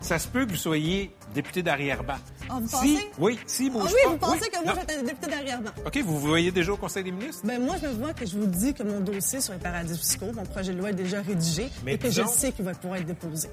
Ça 0.00 0.18
se 0.18 0.26
peut 0.26 0.46
que 0.46 0.50
vous 0.52 0.56
soyez 0.56 1.14
député 1.34 1.62
d'arrière-ban. 1.62 2.14
Ah, 2.48 2.58
vous 2.62 2.66
si, 2.66 2.72
pensez? 2.72 3.10
Oui, 3.18 3.38
si, 3.46 3.66
Ah 3.68 3.78
bouge 3.78 3.90
oui, 3.92 4.00
pas. 4.04 4.10
vous 4.10 4.16
pensez 4.16 4.38
Oui. 4.40 4.48
que 4.50 4.64
moi, 4.64 4.74
je 4.74 4.86
vais 4.86 4.94
être 5.00 5.04
député 5.04 5.26
d'arrière-ban? 5.30 5.70
OK, 5.86 5.98
vous 5.98 6.18
vous 6.18 6.26
voyez 6.26 6.50
déjà 6.50 6.72
au 6.72 6.78
Conseil 6.78 7.04
des 7.04 7.12
ministres? 7.12 7.42
Ben, 7.44 7.62
moi, 7.62 7.76
je 7.80 7.88
me 7.88 7.92
vois 7.92 8.14
que 8.14 8.24
je 8.24 8.38
vous 8.38 8.46
dis 8.46 8.72
que 8.72 8.82
mon 8.84 9.00
dossier 9.00 9.42
sur 9.42 9.52
les 9.52 9.58
paradis 9.58 9.98
fiscaux, 9.98 10.32
mon 10.34 10.44
projet 10.44 10.72
de 10.72 10.78
loi 10.78 10.90
est 10.90 10.94
déjà 10.94 11.20
rédigé 11.20 11.68
Mais 11.84 11.94
et 11.94 11.98
que 11.98 12.08
disons- 12.08 12.24
je 12.24 12.30
sais 12.30 12.52
qu'il 12.52 12.64
va 12.64 12.72
pouvoir 12.72 12.98
être 13.00 13.06
déposé. 13.06 13.48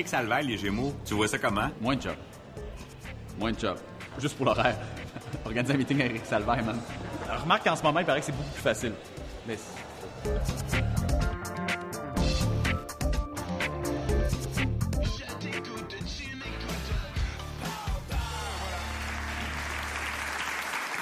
Saint-Éric 0.00 0.08
Salvaire, 0.08 0.42
les 0.42 0.56
Gémeaux, 0.56 0.94
tu 1.04 1.14
vois 1.14 1.28
ça 1.28 1.38
comment? 1.38 1.68
Moins 1.80 1.96
de 1.96 2.02
job. 2.02 2.16
Moins 3.38 3.52
de 3.52 3.58
job. 3.58 3.76
Juste 4.18 4.36
pour 4.36 4.46
l'horaire. 4.46 4.76
Organiser 5.44 5.74
un 5.74 5.76
meeting 5.76 6.00
avec 6.00 6.12
Eric 6.12 6.26
Salvaire, 6.26 6.64
man. 6.64 6.80
Alors, 7.28 7.42
remarque 7.42 7.64
qu'en 7.64 7.76
ce 7.76 7.82
moment, 7.82 8.00
il 8.00 8.06
paraît 8.06 8.20
que 8.20 8.26
c'est 8.26 8.32
beaucoup 8.32 8.50
plus 8.50 8.62
facile. 8.62 8.92
Mais 9.46 9.58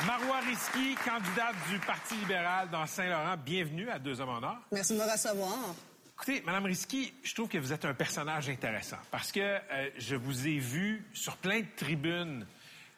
Marois 0.07 0.41
Risky, 0.41 0.97
candidate 0.97 1.55
du 1.71 1.79
Parti 1.79 2.15
libéral 2.17 2.69
dans 2.71 2.87
Saint-Laurent, 2.87 3.37
bienvenue 3.45 3.89
à 3.91 3.99
Deux 3.99 4.21
Hommes 4.21 4.31
en 4.31 4.43
Or. 4.43 4.57
Merci 4.73 4.95
de 4.95 4.99
me 4.99 5.11
recevoir. 5.11 5.75
Écoutez, 6.21 6.43
Madame 6.45 6.65
Risky, 6.65 7.15
je 7.23 7.33
trouve 7.33 7.47
que 7.47 7.59
vous 7.59 7.73
êtes 7.73 7.85
un 7.85 7.95
personnage 7.95 8.49
intéressant 8.49 8.97
parce 9.09 9.31
que 9.31 9.39
euh, 9.39 9.89
je 9.99 10.17
vous 10.17 10.49
ai 10.49 10.59
vu 10.59 11.07
sur 11.13 11.37
plein 11.37 11.61
de 11.61 11.67
tribunes 11.77 12.45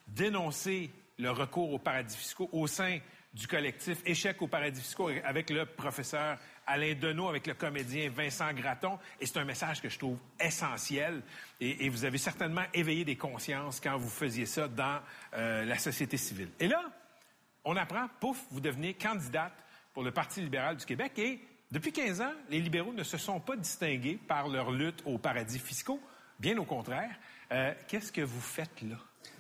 dénoncer 0.09 0.91
le 1.19 1.31
recours 1.31 1.71
aux 1.71 1.79
paradis 1.79 2.17
fiscaux 2.17 2.49
au 2.51 2.67
sein 2.67 2.99
du 3.35 3.47
collectif 3.47 3.99
Échec 4.07 4.41
aux 4.41 4.47
paradis 4.47 4.81
fiscaux 4.81 5.11
avec 5.23 5.51
le 5.51 5.67
professeur 5.67 6.39
Alain 6.67 6.95
Deneau, 6.95 7.29
avec 7.29 7.47
le 7.47 7.53
comédien 7.53 8.09
Vincent 8.09 8.55
Gratton. 8.55 8.99
Et 9.21 9.27
c'est 9.27 9.39
un 9.39 9.45
message 9.45 9.83
que 9.83 9.91
je 9.91 9.99
trouve 9.99 10.19
essentiel. 10.41 11.21
Et, 11.61 11.91
vous 11.91 12.07
avez 12.07 12.17
certainement 12.17 12.65
éveillé 12.73 13.05
des 13.05 13.17
consciences 13.17 13.81
quand 13.81 13.99
vous 13.99 14.09
faisiez 14.09 14.47
ça 14.47 14.67
dans 14.67 14.99
euh, 15.35 15.67
la 15.67 15.77
société 15.77 16.17
civile. 16.17 16.49
Et 16.59 16.69
là, 16.69 16.83
on 17.67 17.77
apprend, 17.77 18.09
pouf, 18.19 18.39
vous 18.51 18.61
devenez 18.61 18.95
candidate 18.95 19.53
pour 19.93 20.05
le 20.05 20.11
Parti 20.11 20.41
libéral 20.41 20.79
du 20.79 20.87
Québec 20.87 21.19
et 21.19 21.39
depuis 21.71 21.93
15 21.93 22.21
ans, 22.21 22.33
les 22.51 22.61
libéraux 22.61 22.93
ne 22.93 23.05
se 23.05 23.17
sont 23.17 23.39
pas 23.39 23.57
distingués 23.57 24.19
par 24.27 24.49
leur 24.49 24.73
lutte 24.73 25.03
aux 25.07 25.19
paradis 25.19 25.59
fiscaux. 25.59 26.01
Bien 26.39 26.57
au 26.59 26.65
contraire. 26.65 27.11
Euh, 27.53 27.73
Qu'est-ce 27.87 28.11
que 28.11 28.23
vous 28.23 28.41
faites 28.41 28.83
là? 28.83 28.97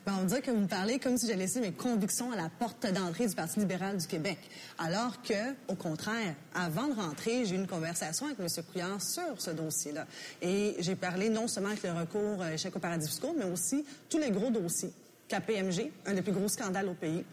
Ben, 0.07 0.17
on 0.21 0.25
dirait 0.25 0.41
que 0.41 0.51
vous 0.51 0.61
me 0.61 0.67
parlez 0.67 0.99
comme 0.99 1.17
si 1.19 1.27
j'allais 1.27 1.41
laisser 1.41 1.61
mes 1.61 1.73
convictions 1.73 2.33
à 2.33 2.37
la 2.37 2.49
porte 2.49 2.87
d'entrée 2.87 3.27
du 3.27 3.35
Parti 3.35 3.61
libéral 3.61 3.99
du 3.99 4.07
Québec. 4.07 4.39
Alors 4.79 5.21
que, 5.23 5.53
au 5.69 5.75
contraire, 5.75 6.35
avant 6.55 6.89
de 6.89 6.95
rentrer, 6.95 7.45
j'ai 7.45 7.55
eu 7.55 7.59
une 7.59 7.67
conversation 7.67 8.27
avec 8.27 8.39
M. 8.41 8.47
Couillard 8.71 9.03
sur 9.03 9.41
ce 9.41 9.51
dossier-là. 9.51 10.07
Et 10.41 10.77
j'ai 10.79 10.97
parlé 10.97 11.29
non 11.29 11.49
seulement 11.49 11.71
avec 11.71 11.83
le 11.83 11.93
recours 11.93 12.43
euh, 12.43 12.53
échec 12.53 12.75
aux 12.75 12.79
paradis 12.79 13.09
fiscaux, 13.09 13.35
mais 13.37 13.45
aussi 13.45 13.85
tous 14.09 14.19
les 14.19 14.31
gros 14.31 14.51
dossiers. 14.51 14.93
KPMG, 15.31 15.93
un 16.07 16.13
des 16.15 16.23
plus 16.23 16.33
gros 16.33 16.49
scandales 16.49 16.89
au 16.89 16.95
pays. 16.95 17.25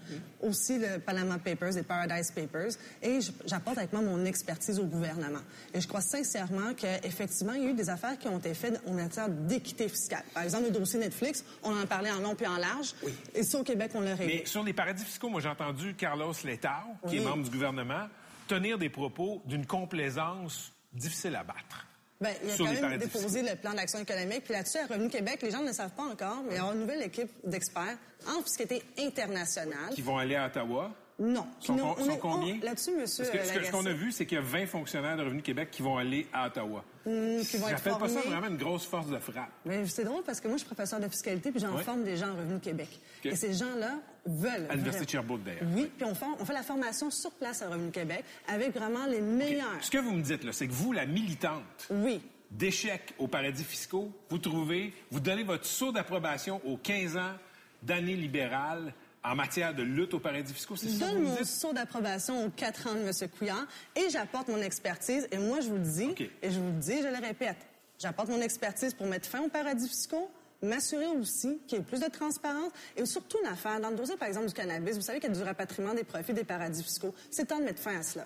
Aussi 0.42 0.78
le 0.78 1.00
Panama 1.00 1.40
Papers 1.40 1.76
et 1.78 1.84
Paradise 1.84 2.32
Papers. 2.32 2.72
Et 3.02 3.20
j'apporte 3.46 3.78
avec 3.80 3.92
moi 3.92 4.02
mon 4.02 4.24
expertise 4.26 4.80
au 4.80 4.86
gouvernement. 4.86 5.42
Et 5.74 5.82
je 5.82 5.88
crois 5.88 6.02
sincèrement 6.02 6.74
qu'effectivement, 6.76 7.54
il 7.54 7.64
y 7.64 7.66
a 7.66 7.70
eu 7.70 7.74
des 7.74 7.90
affaires 7.90 8.18
qui 8.20 8.28
ont 8.28 8.38
été 8.38 8.54
faites 8.54 8.80
en 8.88 8.94
matière 8.94 9.30
d'équité 9.30 9.90
fiscale. 9.90 10.24
Par 10.34 10.44
exemple, 10.44 10.66
le 10.66 10.72
dossier 10.72 11.00
Netflix, 11.00 11.44
on 11.64 11.76
en 11.76 11.86
parlé 11.88 12.12
en 12.12 12.20
long 12.20 12.36
puis 12.36 12.46
en 12.48 12.58
large. 12.58 12.94
Et 13.34 13.42
ça, 13.44 13.60
au 13.60 13.64
Québec, 13.64 13.92
on 13.96 14.02
l'a 14.02 14.14
réglé. 14.16 14.42
Mais 14.42 14.46
sur 14.46 14.64
les 14.64 14.74
paradis 14.74 15.04
fiscaux, 15.04 15.30
moi, 15.30 15.42
j'ai 15.42 15.50
entendu 15.50 15.96
Carlos 15.96 16.34
Letao, 16.44 16.70
qui 17.08 17.16
est 17.16 17.20
Oui. 17.20 17.26
membre 17.26 17.44
du 17.46 17.50
gouvernement, 17.50 18.08
tenir 18.48 18.78
des 18.78 18.90
propos 18.90 19.42
d'une 19.46 19.66
complaisance 19.66 20.72
difficile 20.94 21.36
à 21.36 21.44
battre. 21.44 21.87
Ben, 22.20 22.34
il 22.44 22.52
a 22.52 22.58
quand 22.58 22.90
même 22.90 22.98
déposé 22.98 23.44
le 23.44 23.56
plan 23.56 23.74
d'action 23.74 24.00
économique. 24.00 24.44
Puis 24.44 24.54
là-dessus, 24.54 24.80
à 24.80 24.88
Revenu 24.88 25.10
Québec, 25.10 25.40
les 25.44 25.52
gens 25.52 25.62
ne 25.62 25.68
le 25.68 25.74
savent 25.74 25.92
pas 25.92 26.04
encore, 26.04 26.44
mais 26.48 26.56
il 26.56 26.58
y 26.58 26.62
aura 26.62 26.74
une 26.74 26.82
nouvelle 26.82 27.04
équipe 27.04 27.30
d'experts 27.44 27.98
en 28.28 28.42
fiscalité 28.42 28.84
internationale. 28.98 29.94
Qui 29.94 30.02
vont 30.02 30.18
aller 30.18 30.36
à 30.36 30.48
Ottawa. 30.48 30.92
Non. 31.20 31.48
Sont, 31.60 31.74
Non, 31.76 31.96
on 31.98 32.06
sont 32.06 32.12
est- 32.12 32.20
combien? 32.20 32.56
on- 32.62 32.66
Là-dessus, 32.66 32.92
monsieur 32.92 33.24
Parce 33.26 33.32
que, 33.32 33.38
euh, 33.40 33.54
ce 33.54 33.60
que- 33.60 33.66
ce 33.66 33.72
qu'on 33.72 33.86
a 33.88 33.92
vu, 33.94 34.12
c'est 34.12 34.28
qu'il 34.28 34.36
y 34.36 34.40
a 34.40 34.44
20 34.44 34.68
fonctionnaires 34.68 35.18
de 35.18 35.24
Revenu 35.24 35.42
Québec 35.42 35.70
qui 35.72 35.82
vont 35.82 35.98
aller 35.98 36.28
à 36.32 36.46
Ottawa. 36.48 36.84
hum, 37.08 37.42
qui 37.44 37.58
vont 37.58 37.68
être 37.70 37.78
J'appelle 37.78 37.94
pas 38.00 38.08
ça 38.10 38.20
formés. 38.22 38.36
vraiment 38.36 38.48
une 38.54 38.58
grosse 38.58 38.86
force 38.86 39.08
de 39.08 39.18
frappe. 39.18 39.50
Mais 39.66 39.86
c'est 39.88 40.04
drôle 40.04 40.22
parce 40.24 40.40
que 40.42 40.48
moi, 40.48 40.58
je 40.58 40.64
suis 40.64 40.68
professeur 40.68 41.00
de 41.00 41.08
fiscalité 41.08 41.52
puis 41.52 41.60
j'en 41.60 41.76
forme 41.80 42.04
des 42.04 42.18
gens 42.18 42.30
en 42.32 42.36
Revenu 42.36 42.60
Québec. 42.60 43.00
Et 43.24 43.36
ces 43.36 43.54
gens-là 43.54 43.96
veulent. 44.26 44.68
À 44.70 44.74
l'Université 44.74 45.06
de 45.06 45.10
Sherbrooke, 45.10 45.44
d'ailleurs. 45.44 45.64
Oui, 45.74 45.90
puis 45.98 46.06
on 46.06 46.14
fait, 46.14 46.26
on 46.40 46.46
fait 46.46 46.54
la 46.54 46.64
formation 46.64 47.10
sur 47.10 47.32
place 47.32 47.62
à 47.64 47.70
Revenu 47.70 47.90
Québec 47.92 48.24
avec 48.48 48.76
vraiment 48.76 49.06
les 49.08 49.22
meilleurs. 49.22 49.78
Ce 49.82 49.90
que 49.90 49.98
vous 49.98 50.12
me 50.12 50.22
dites, 50.22 50.44
là, 50.44 50.52
c'est 50.52 50.68
que 50.68 50.74
vous, 50.74 50.92
la 50.92 51.06
militante 51.08 51.64
Oui. 51.90 52.22
d'échec 52.52 53.14
aux 53.18 53.28
paradis 53.28 53.64
fiscaux, 53.64 54.12
vous 54.30 54.38
trouvez, 54.38 54.94
vous 55.10 55.20
donnez 55.20 55.44
votre 55.44 55.66
saut 55.66 55.92
d'approbation 55.92 56.62
aux 56.66 56.78
15 56.78 57.18
ans 57.18 57.34
d'année 57.82 58.16
libérale 58.16 58.94
en 59.24 59.36
matière 59.36 59.74
de 59.74 59.84
lutte 59.84 60.14
aux 60.14 60.20
paradis 60.20 60.54
fiscaux. 60.54 60.76
C'est 60.76 60.90
Je 60.90 61.00
donne 61.00 61.22
mon 61.24 61.44
saut 61.44 61.74
d'approbation 61.74 62.46
aux 62.46 62.50
quatre 62.50 62.88
ans 62.88 62.94
de 62.96 63.00
M. 63.00 63.12
Couillard 63.38 63.66
et 63.96 64.10
j'apporte 64.10 64.48
mon 64.48 64.62
expertise. 64.62 65.28
Et 65.32 65.38
moi, 65.38 65.60
je 65.62 65.68
vous 65.70 65.76
le 65.76 65.82
dis, 65.82 66.14
et 66.42 66.50
je 66.52 66.60
vous 66.60 66.68
le 66.72 66.80
dis, 66.80 66.98
je 67.02 67.08
le 67.08 67.26
répète, 67.26 67.58
j'apporte 68.00 68.30
mon 68.30 68.42
expertise 68.42 68.94
pour 68.94 69.08
mettre 69.08 69.28
fin 69.28 69.42
aux 69.42 69.50
paradis 69.50 69.88
fiscaux, 69.88 70.30
m'assurer 70.62 71.08
aussi 71.08 71.60
qu'il 71.68 71.78
y 71.78 71.82
ait 71.82 71.84
plus 71.84 72.00
de 72.00 72.08
transparence 72.10 72.72
et 72.96 73.06
surtout 73.06 73.38
une 73.44 73.48
affaire. 73.50 73.80
Dans 73.82 73.90
le 73.90 73.96
dossier, 73.96 74.16
par 74.18 74.28
exemple, 74.28 74.48
du 74.48 74.54
cannabis, 74.54 74.96
vous 74.96 75.02
savez 75.02 75.20
qu'il 75.20 75.30
y 75.30 75.34
a 75.34 75.36
du 75.36 75.44
rapatriement 75.44 75.94
des 75.94 76.04
profits 76.04 76.34
des 76.34 76.44
paradis 76.46 76.84
fiscaux. 76.84 77.14
C'est 77.30 77.46
temps 77.48 77.60
de 77.60 77.66
mettre 77.66 77.82
fin 77.82 77.98
à 78.00 78.04
cela. 78.04 78.26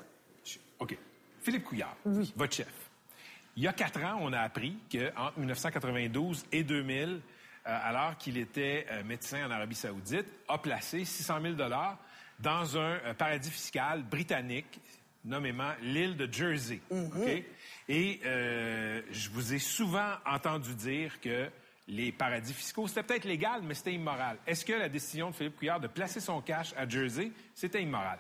OK. 0.80 0.98
Philippe 1.42 1.64
Couillard, 1.64 1.98
Oui. 2.06 2.32
votre 2.36 2.54
chef. 2.54 2.68
Il 3.58 3.64
y 3.64 3.68
a 3.68 3.74
quatre 3.74 4.00
ans, 4.04 4.20
on 4.22 4.32
a 4.32 4.40
appris 4.40 4.78
qu'entre 4.92 5.38
1992 5.40 6.46
et 6.52 6.64
2000, 6.64 6.94
euh, 7.10 7.20
alors 7.66 8.18
qu'il 8.18 8.38
était 8.38 8.86
euh, 8.92 9.04
médecin 9.04 9.46
en 9.46 9.52
Arabie 9.52 9.76
Saoudite, 9.76 10.26
a 10.48 10.58
placé 10.58 11.06
600 11.06 11.42
000 11.42 11.56
dans 12.40 12.78
un 12.78 12.80
euh, 12.80 13.14
paradis 13.14 13.52
fiscal 13.52 14.04
britannique, 14.04 14.80
nommément 15.24 15.72
l'île 15.82 16.18
de 16.18 16.32
Jersey. 16.32 16.80
OK? 16.90 17.44
Et 17.88 18.20
euh, 18.26 19.02
je 19.12 19.30
vous 19.30 19.54
ai 19.54 19.60
souvent 19.60 20.14
entendu 20.26 20.74
dire 20.76 21.20
que 21.20 21.50
les 21.88 22.12
paradis 22.12 22.54
fiscaux, 22.54 22.88
c'était 22.88 23.04
peut-être 23.04 23.26
légal, 23.26 23.62
mais 23.64 23.74
c'était 23.74 23.94
immoral. 23.94 24.38
Est-ce 24.48 24.64
que 24.64 24.74
la 24.74 24.90
décision 24.90 25.30
de 25.30 25.36
Philippe 25.36 25.58
Couillard 25.58 25.80
de 25.80 25.88
placer 25.88 26.20
son 26.20 26.42
cash 26.42 26.74
à 26.78 26.88
Jersey, 26.88 27.32
c'était 27.54 27.82
immoral? 27.82 28.20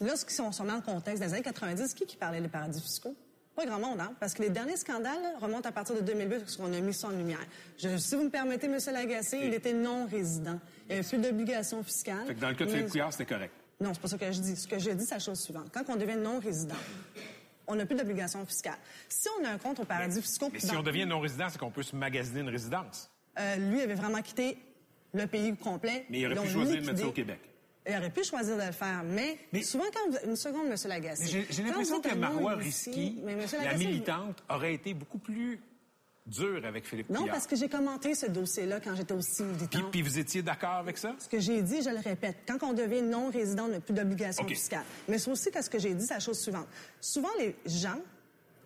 Lorsqu'ils 0.00 0.34
sont 0.34 0.50
mis 0.64 0.72
en 0.72 0.80
contexte 0.80 1.22
des 1.22 1.32
années 1.32 1.42
90, 1.42 1.94
qui 1.94 2.04
qui 2.04 2.16
parlait 2.16 2.40
des 2.40 2.48
paradis 2.48 2.80
fiscaux? 2.82 3.16
Pas 3.56 3.64
grand 3.66 3.78
monde, 3.80 4.00
hein? 4.00 4.12
Parce 4.20 4.34
que 4.34 4.42
les 4.42 4.50
derniers 4.50 4.76
scandales 4.76 5.18
remontent 5.40 5.66
à 5.68 5.72
partir 5.72 5.94
de 5.96 6.00
2008, 6.02 6.38
parce 6.40 6.56
qu'on 6.56 6.72
a 6.72 6.80
mis 6.80 6.92
ça 6.92 7.08
en 7.08 7.10
lumière. 7.10 7.38
Je- 7.78 7.96
si 7.96 8.14
vous 8.14 8.24
me 8.24 8.28
permettez, 8.30 8.66
M. 8.66 8.76
Lagacé, 8.92 9.38
il 9.42 9.54
était 9.54 9.72
non-résident. 9.72 10.60
Il 10.88 10.92
n'y 10.94 10.98
avait 11.00 11.08
plus 11.08 11.18
d'obligation 11.18 11.82
fiscale. 11.82 12.26
Fait 12.26 12.34
que 12.34 12.40
dans 12.40 12.50
le 12.50 12.54
cas 12.54 12.66
de 12.66 12.70
Philippe 12.70 12.90
Couillard, 12.90 13.12
c'était 13.12 13.24
correct. 13.34 13.52
Non, 13.80 13.92
c'est 13.94 14.00
pas 14.00 14.08
ça 14.08 14.18
que 14.18 14.30
je 14.30 14.40
dis. 14.40 14.56
Ce 14.56 14.68
que 14.68 14.78
je 14.78 14.90
dis, 14.90 15.04
c'est 15.06 15.14
la 15.14 15.20
chose 15.20 15.40
suivante. 15.40 15.68
Quand 15.72 15.84
on 15.88 15.96
devient 15.96 16.16
non-résident, 16.16 16.74
on 17.66 17.74
n'a 17.74 17.86
plus 17.86 17.96
d'obligation 17.96 18.44
fiscale. 18.46 18.76
Si 19.08 19.28
on 19.40 19.44
a 19.44 19.50
un 19.50 19.58
compte 19.58 19.80
au 19.80 19.84
paradis 19.84 20.20
fiscaux... 20.22 20.50
Mais 20.52 20.60
si 20.60 20.70
on 20.76 20.82
devient 20.82 21.06
non-résident, 21.06 21.48
c'est 21.50 21.58
qu'on 21.58 21.70
peut 21.70 21.82
se 21.82 21.96
magasiner 21.96 22.40
une 22.40 22.48
résidence. 22.50 23.10
Euh, 23.38 23.56
lui 23.56 23.80
avait 23.80 23.94
vraiment 23.94 24.20
quitté 24.22 24.58
le 25.14 25.26
pays 25.26 25.54
complet. 25.56 26.04
Mais 26.10 26.20
il 26.20 26.26
aurait 26.26 26.36
pu 26.46 26.48
choisir 26.52 26.76
de 26.76 26.80
mettre 26.80 26.86
ça 26.86 26.92
liquidé. 26.92 27.08
au 27.08 27.12
Québec. 27.12 27.40
Il 27.88 27.96
aurait 27.96 28.10
pu 28.10 28.24
choisir 28.24 28.56
de 28.56 28.62
le 28.62 28.72
faire, 28.72 29.02
mais, 29.04 29.38
Mais- 29.52 29.62
souvent 29.62 29.84
quand 29.94 30.10
vous... 30.10 30.30
Une 30.30 30.36
seconde, 30.36 30.66
M. 30.66 30.74
Lagacé. 30.88 31.46
J'ai 31.48 31.62
l'impression 31.62 32.00
que 32.00 32.14
Marois 32.14 32.54
Risky, 32.54 33.18
la 33.62 33.74
militante, 33.74 34.42
aurait 34.48 34.74
été 34.74 34.92
beaucoup 34.94 35.18
plus 35.18 35.60
dure 36.26 36.64
avec 36.66 36.84
Philippe 36.84 37.08
Non, 37.08 37.26
parce 37.28 37.46
que 37.46 37.54
j'ai 37.54 37.68
commenté 37.68 38.16
ce 38.16 38.26
dossier-là 38.26 38.80
quand 38.80 38.96
j'étais 38.96 39.14
aussi 39.14 39.44
Puis, 39.44 39.52
militante. 39.52 39.90
puis 39.92 40.02
vous 40.02 40.18
étiez 40.18 40.42
d'accord 40.42 40.74
avec 40.74 40.98
ça? 40.98 41.14
Ce 41.20 41.28
que 41.28 41.38
j'ai 41.38 41.62
dit, 41.62 41.82
je 41.82 41.90
le 41.90 42.00
répète, 42.00 42.38
quand 42.48 42.60
on 42.68 42.72
devient 42.72 43.02
non-résident, 43.02 43.66
on 43.66 43.68
n'a 43.68 43.80
plus 43.80 43.94
d'obligation 43.94 44.42
OK. 44.42 44.50
fiscale. 44.50 44.82
Mais 45.08 45.18
c'est 45.18 45.30
aussi 45.30 45.52
que 45.52 45.62
ce 45.62 45.70
que 45.70 45.78
j'ai 45.78 45.94
dit, 45.94 46.04
c'est 46.04 46.14
la 46.14 46.20
chose 46.20 46.40
suivante. 46.40 46.66
Souvent, 47.00 47.28
les 47.38 47.54
gens 47.66 48.00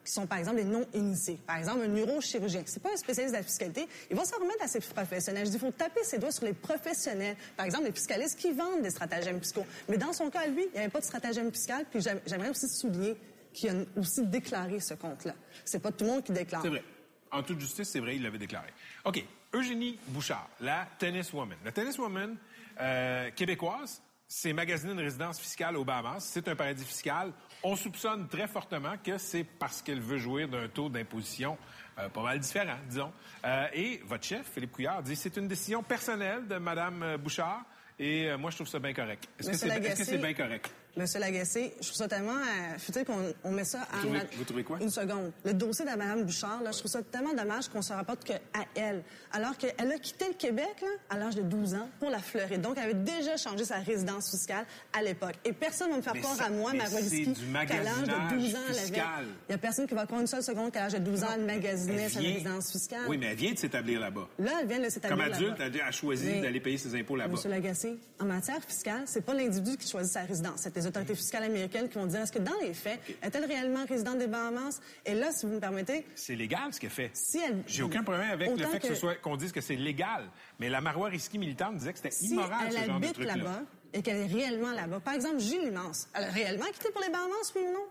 qui 0.04 0.12
sont, 0.12 0.26
par 0.26 0.38
exemple, 0.38 0.57
des 0.57 0.64
non-initiés, 0.64 1.38
par 1.47 1.57
exemple, 1.57 1.83
un 1.85 1.88
neurochirurgien, 1.88 2.62
c'est 2.66 2.83
pas 2.83 2.92
un 2.92 2.97
spécialiste 2.97 3.35
de 3.35 3.38
la 3.38 3.45
fiscalité, 3.45 3.87
il 4.11 4.16
va 4.16 4.25
se 4.25 4.35
remettre 4.35 4.62
à 4.62 4.69
ses 4.69 4.80
professionnels. 4.80 5.45
Je 5.47 5.50
dis, 5.50 5.57
il 5.57 5.61
faut 5.61 5.71
taper 5.71 6.02
ses 6.04 6.19
doigts 6.19 6.33
sur 6.33 6.45
les 6.45 6.54
professionnels. 6.54 7.37
Par 7.57 7.66
exemple, 7.66 7.85
les 7.85 7.92
fiscalistes 7.92 8.38
qui 8.38 8.52
vendent 8.52 8.83
des 8.83 8.90
stratagèmes 8.90 9.40
fiscaux. 9.40 9.66
Mais 9.88 9.99
dans 9.99 10.12
son 10.12 10.30
cas, 10.30 10.47
lui, 10.47 10.64
il 10.66 10.73
n'y 10.73 10.78
avait 10.78 10.88
pas 10.88 11.00
de 11.00 11.04
stratagème 11.04 11.52
fiscal, 11.52 11.85
puis 11.90 12.00
j'aim- 12.00 12.21
j'aimerais 12.26 12.49
aussi 12.50 12.69
souligner 12.69 13.14
qu'il 13.52 13.69
a 13.71 13.75
aussi 14.00 14.25
déclaré 14.26 14.80
ce 14.80 14.95
compte-là. 14.95 15.35
C'est 15.64 15.80
pas 15.80 15.92
tout 15.92 16.04
le 16.04 16.11
monde 16.11 16.25
qui 16.25 16.33
déclare. 16.33 16.62
C'est 16.62 16.69
vrai. 16.69 16.85
En 17.33 17.42
toute 17.42 17.61
justice, 17.61 17.88
c'est 17.88 18.00
vrai, 18.00 18.16
il 18.16 18.23
l'avait 18.23 18.38
déclaré. 18.38 18.69
OK. 19.04 19.23
Eugénie 19.52 19.99
Bouchard, 20.09 20.49
la 20.61 20.87
tenniswoman. 20.99 21.57
La 21.64 21.73
tenniswoman 21.73 22.37
euh, 22.80 23.30
québécoise, 23.33 24.00
s'est 24.26 24.52
magasinée 24.52 24.92
une 24.92 25.00
résidence 25.00 25.40
fiscale 25.40 25.76
aux 25.76 25.85
Bahamas. 25.85 26.21
C'est 26.21 26.47
un 26.47 26.54
paradis 26.54 26.85
fiscal. 26.85 27.33
On 27.62 27.76
soupçonne 27.76 28.26
très 28.29 28.47
fortement 28.47 28.95
que 29.05 29.19
c'est 29.19 29.45
parce 29.45 29.83
qu'elle 29.83 30.00
veut 30.00 30.19
jouir 30.19 30.49
d'un 30.49 30.69
taux 30.69 30.88
d'imposition 30.88 31.59
euh, 31.99 32.09
pas 32.09 32.23
mal 32.23 32.38
différent, 32.38 32.76
disons. 32.88 33.12
Euh, 33.45 33.67
et 33.75 34.00
votre 34.05 34.25
chef, 34.25 34.47
Philippe 34.52 34.73
Couillard, 34.73 35.02
dit 35.02 35.17
c'est 35.17 35.37
une 35.37 35.49
décision 35.49 35.83
personnelle 35.83 36.47
de 36.47 36.57
Mme 36.57 37.17
Bouchard. 37.19 37.64
Et 37.99 38.31
euh, 38.31 38.38
moi, 38.38 38.50
je 38.50 38.57
trouve 38.57 38.69
ça 38.69 38.79
bien 38.79 38.95
correct. 38.95 39.29
Est-ce 39.38 39.50
que 39.50 40.05
c'est 40.05 40.19
bien 40.19 40.33
correct? 40.35 40.73
Monsieur 40.97 41.20
Lagacé, 41.20 41.73
je 41.80 41.87
trouve 41.87 41.97
ça 41.99 42.09
tellement 42.09 42.32
euh, 42.32 42.78
futile 42.78 43.04
qu'on 43.04 43.32
on 43.44 43.52
met 43.52 43.64
ça 43.64 43.82
à... 43.92 43.97
Vous 43.99 44.06
trouvez- 44.09 44.26
vous 44.37 44.44
trouvez 44.44 44.64
quoi? 44.64 44.78
Une 44.80 44.90
seconde. 44.90 45.30
Le 45.44 45.54
dossier 45.54 45.85
de 45.85 45.90
Mme 45.90 46.25
Bouchard, 46.25 46.62
là, 46.62 46.73
je 46.73 46.78
trouve 46.78 46.90
ça 46.90 47.00
tellement 47.02 47.32
dommage 47.32 47.68
qu'on 47.68 47.80
se 47.82 47.92
rapporte 47.92 48.25
qu'à 48.25 48.40
elle. 48.75 49.02
Alors 49.32 49.56
qu'elle 49.56 49.73
a 49.92 49.99
quitté 49.99 50.26
le 50.28 50.35
Québec 50.35 50.75
là, 50.82 50.88
à 51.09 51.16
l'âge 51.18 51.37
de 51.37 51.42
12 51.42 51.75
ans 51.75 51.88
pour 52.00 52.11
la 52.11 52.18
Floride. 52.18 52.61
Donc, 52.61 52.75
elle 52.76 52.85
avait 52.90 52.94
déjà 52.94 53.37
changé 53.37 53.64
sa 53.64 53.76
résidence 53.76 54.30
fiscale 54.30 54.64
à 54.92 55.02
l'époque. 55.02 55.35
Et 55.44 55.52
personne 55.52 55.87
ne 55.88 55.92
va 55.92 55.99
me 55.99 56.02
faire 56.02 56.14
croire 56.14 56.40
à 56.42 56.50
moi, 56.50 56.73
Risky, 56.73 57.26
du 57.28 57.52
qu'à 57.68 57.82
l'âge 57.82 58.02
de 58.02 58.37
12 58.37 58.54
ans, 58.56 58.59
elle 58.70 58.78
avait... 58.78 59.02
Il 59.49 59.52
y 59.52 59.54
a 59.54 59.59
personne 59.59 59.87
qui 59.87 59.94
va 59.94 60.06
croire 60.06 60.20
une 60.20 60.26
seule 60.26 60.42
seconde 60.42 60.73
qu'à 60.73 60.80
l'âge 60.80 60.94
de 60.94 60.99
12 60.99 61.23
ans, 61.23 61.28
elle 61.35 61.44
magasinait 61.44 62.09
sa 62.09 62.18
résidence 62.20 62.73
fiscale. 62.73 63.02
Oui, 63.09 63.16
mais 63.16 63.26
elle 63.26 63.37
vient 63.37 63.52
de 63.52 63.59
s'établir 63.59 64.00
là-bas. 64.00 64.28
Là, 64.40 64.50
elle 64.61 64.66
vient 64.66 64.80
de 64.80 64.88
s'établir 64.88 65.25
Comme 65.25 65.35
adulte, 65.35 65.59
là-bas. 65.59 65.73
elle 65.73 65.80
a 65.82 65.92
choisi 65.92 66.40
d'aller 66.40 66.61
payer 66.61 66.78
ses 66.78 66.94
impôts 66.99 67.14
là-bas. 67.16 67.32
Monsieur 67.35 67.50
Lagacé, 67.50 67.97
en 68.18 68.25
matière 68.25 68.61
fiscale, 68.64 69.02
c'est 69.06 69.20
pas 69.25 69.35
l'individu 69.35 69.76
qui 69.76 69.88
choisit 69.88 70.12
sa 70.12 70.23
résidence. 70.23 70.66
Les 70.80 70.87
autorités 70.87 71.14
fiscales 71.14 71.44
américaines 71.44 71.88
qui 71.88 71.96
vont 71.99 72.06
dire 72.06 72.20
est-ce 72.20 72.32
que 72.32 72.38
dans 72.38 72.58
les 72.62 72.75
faits, 72.75 73.00
est-elle 73.22 73.44
réellement 73.44 73.84
résidente 73.87 74.18
des 74.18 74.26
Bahamas? 74.26 74.80
Et 75.06 75.14
là, 75.14 75.30
si 75.32 75.46
vous 75.46 75.52
me 75.52 75.60
permettez, 75.60 76.04
C'est 76.14 76.34
légal 76.37 76.72
ce 76.72 76.80
qu'elle 76.80 76.90
fait. 76.90 77.10
si 77.14 77.38
elle. 77.38 77.62
J'ai 77.66 77.82
aucun 77.82 78.02
problème 78.02 78.30
avec 78.30 78.50
le 78.50 78.66
fait 78.66 78.78
que, 78.80 78.88
que- 78.88 78.94
ce 78.94 79.00
soit 79.00 79.14
qu'on 79.16 79.37
dise 79.37 79.52
que 79.52 79.60
c'est 79.60 79.76
légal. 79.76 80.25
Mais 80.58 80.68
la 80.68 80.80
Marois 80.80 81.08
Risky 81.08 81.38
militante 81.38 81.76
disait 81.76 81.92
que 81.92 81.99
c'était 81.99 82.10
Si 82.10 82.30
immoral 82.32 82.66
elle 82.66 82.72
ce 82.72 82.78
genre 82.78 82.87
de 83.00 83.04
habite 83.04 83.14
truc-là. 83.14 83.37
là-bas 83.37 83.62
et 83.92 84.02
qu'elle 84.02 84.16
est 84.18 84.26
réellement 84.26 84.72
là-bas, 84.72 85.00
par 85.00 85.14
exemple, 85.14 85.38
Julie 85.40 85.70
Mance, 85.70 86.08
elle 86.14 86.25
a 86.25 86.30
réellement 86.30 86.66
quitté 86.66 86.90
pour 86.92 87.02
les 87.02 87.10
Bahamas, 87.10 87.52
oui 87.56 87.62
ou 87.68 87.72
non? 87.72 87.87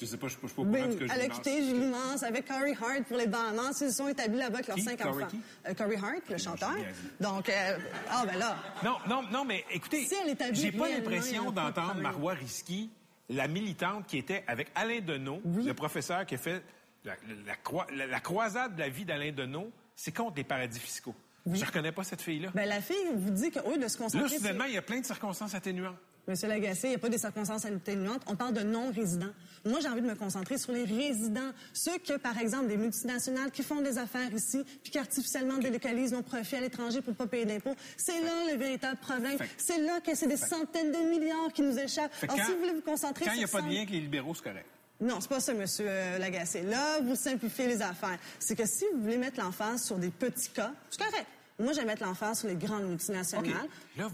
Je 0.00 0.06
sais 0.06 0.16
pas, 0.16 0.28
je 0.28 0.32
suis 0.32 0.40
pas, 0.40 0.46
au 0.46 0.64
courant 0.64 0.70
Ben, 0.72 0.98
que 0.98 1.06
je 1.06 1.12
elle 1.12 1.20
a 1.20 1.26
pense. 1.28 1.36
quitté 1.36 1.62
Julie 1.62 1.86
Mance 1.86 2.22
avec 2.22 2.46
Corey 2.48 2.72
Hart 2.80 3.02
pour 3.06 3.18
les 3.18 3.26
Bahamas. 3.26 3.72
Ils 3.82 3.90
se 3.90 3.96
sont 3.96 4.08
établis 4.08 4.38
là-bas 4.38 4.54
avec 4.56 4.68
leurs 4.68 4.76
Qui? 4.76 4.82
cinq 4.82 4.98
Corey 5.02 5.24
enfants. 5.24 5.36
Euh, 5.68 5.74
Corey 5.74 5.96
Hart, 5.96 6.22
le 6.30 6.38
chanteur. 6.38 6.74
Donc, 7.20 7.48
euh, 7.48 7.78
ah 8.08 8.24
ben 8.26 8.38
là, 8.38 8.56
Non, 8.82 8.96
non, 9.08 9.22
non, 9.30 9.44
mais 9.44 9.64
écoutez, 9.70 10.06
Si 10.06 10.14
j'ai 10.54 10.72
pas 10.72 10.88
l'impression 10.88 11.50
d'entendre. 11.50 12.00
Marois 12.00 12.32
Risky, 12.34 12.90
la 13.28 13.46
militante 13.46 14.06
qui 14.06 14.16
était 14.18 14.42
avec 14.46 14.68
Alain 14.74 15.00
Deneau, 15.00 15.42
le 15.44 15.72
professeur 15.74 16.24
qui 16.24 16.34
a 16.36 16.38
fait 16.38 16.62
la, 17.04 17.12
la 17.46 17.54
croi- 17.56 17.86
la- 17.94 18.06
la 18.06 18.20
croisade 18.20 18.74
de 18.76 18.80
la 18.80 18.88
vie 18.88 19.04
d'Alain 19.04 19.32
Deneau, 19.32 19.70
c'est 19.94 20.14
contre 20.14 20.36
les 20.36 20.44
paradis 20.44 20.78
fiscaux. 20.80 21.14
Je 21.46 21.64
reconnais 21.64 21.92
pas 21.92 22.04
cette 22.04 22.20
fille-là. 22.22 22.50
ben 22.54 22.68
la 22.68 22.80
fille 22.80 22.96
vous 23.14 23.30
dit 23.30 23.50
qu'au 23.50 23.70
lieu 23.70 23.78
de 23.78 23.88
se 23.88 23.98
Là, 23.98 24.04
concentrer 24.04 24.28
sur- 24.28 24.38
soudainement, 24.38 24.64
il 24.64 24.74
y 24.74 24.78
a 24.78 24.82
plein 24.82 25.00
de 25.00 25.06
circonstances 25.06 25.54
atténuantes. 25.54 25.96
Monsieur 26.28 26.48
Lagacé, 26.48 26.88
il 26.88 26.90
n'y 26.90 26.96
a 26.96 26.98
pas 26.98 27.08
des 27.08 27.18
circonstances 27.18 27.64
atténuantes. 27.64 28.22
On 28.26 28.36
parle 28.36 28.52
de 28.52 28.60
non-résidents. 28.62 29.32
Moi, 29.64 29.80
j'ai 29.80 29.88
envie 29.88 30.00
de 30.00 30.06
me 30.06 30.14
concentrer 30.14 30.56
sur 30.56 30.72
les 30.72 30.84
résidents. 30.84 31.52
Ceux 31.74 31.98
que, 31.98 32.16
par 32.16 32.38
exemple, 32.38 32.68
des 32.68 32.76
multinationales 32.78 33.50
qui 33.50 33.62
font 33.62 33.80
des 33.82 33.98
affaires 33.98 34.32
ici, 34.32 34.64
puis 34.82 34.90
qui 34.92 34.98
artificiellement 34.98 35.58
délocalisent 35.58 36.12
nos 36.12 36.22
profits 36.22 36.56
à 36.56 36.60
l'étranger 36.60 37.02
pour 37.02 37.14
pas 37.14 37.26
payer 37.26 37.44
d'impôts. 37.44 37.74
C'est 37.96 38.20
là 38.22 38.52
le 38.52 38.56
véritable 38.58 38.98
problème. 39.00 39.36
C'est 39.58 39.78
là 39.82 40.00
que 40.00 40.14
c'est 40.14 40.28
des 40.28 40.36
centaines 40.38 40.92
de 40.92 40.98
milliards 41.10 41.52
qui 41.52 41.62
nous 41.62 41.78
échappent. 41.78 42.12
Fait 42.14 42.26
Alors, 42.30 42.38
quand- 42.38 42.46
si 42.46 42.52
vous 42.52 42.58
voulez 42.60 42.72
vous 42.74 42.80
concentrer 42.80 43.24
Quand 43.26 43.32
il 43.32 43.38
n'y 43.38 43.44
a 43.44 43.46
sur 43.46 43.58
pas 43.58 43.64
de 43.66 43.70
lien 43.70 43.78
avec 43.78 43.90
les 43.90 44.00
libéraux, 44.00 44.34
c'est 44.34 44.44
correct. 44.44 44.66
non, 45.00 45.20
c'est 45.20 45.28
pas 45.28 45.40
ça, 45.40 45.52
Monsieur 45.52 45.86
euh, 45.88 46.18
Lagacé. 46.18 46.62
Là, 46.62 47.00
vous 47.00 47.14
simplifiez 47.16 47.66
les 47.66 47.82
affaires. 47.82 48.18
C'est 48.38 48.56
que 48.56 48.66
si 48.66 48.84
vous 48.94 49.02
voulez 49.02 49.18
mettre 49.18 49.40
l'emphase 49.40 49.84
sur 49.84 49.98
des 49.98 50.10
petits 50.10 50.50
cas, 50.50 50.72
c'est 50.90 51.02
correct. 51.02 51.26
Moi, 51.58 51.74
j'aime 51.74 51.86
mettre 51.86 52.02
l'emphase 52.02 52.38
sur 52.40 52.48
les 52.48 52.56
grandes 52.56 52.84
multinationales. 52.88 53.68
Là, 53.98 54.08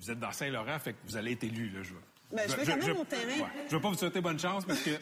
vous 0.00 0.10
êtes 0.10 0.18
dans 0.18 0.32
Saint-Laurent, 0.32 0.78
fait 0.80 0.92
que 0.94 0.98
vous 1.06 1.16
allez 1.16 1.32
être 1.32 1.44
élu, 1.44 1.68
là, 1.70 1.82
je 1.82 1.90
veux. 1.90 2.00
Ben, 2.30 2.48
je 2.48 2.54
fais 2.54 2.66
quand 2.66 2.76
même 2.86 2.96
mon 2.96 3.04
terrain. 3.04 3.26
ouais. 3.26 3.66
Je 3.68 3.74
veux 3.76 3.80
pas 3.80 3.88
vous 3.88 3.96
souhaiter 3.96 4.20
bonne 4.20 4.38
chance 4.38 4.64
parce 4.64 4.80
que. 4.80 4.90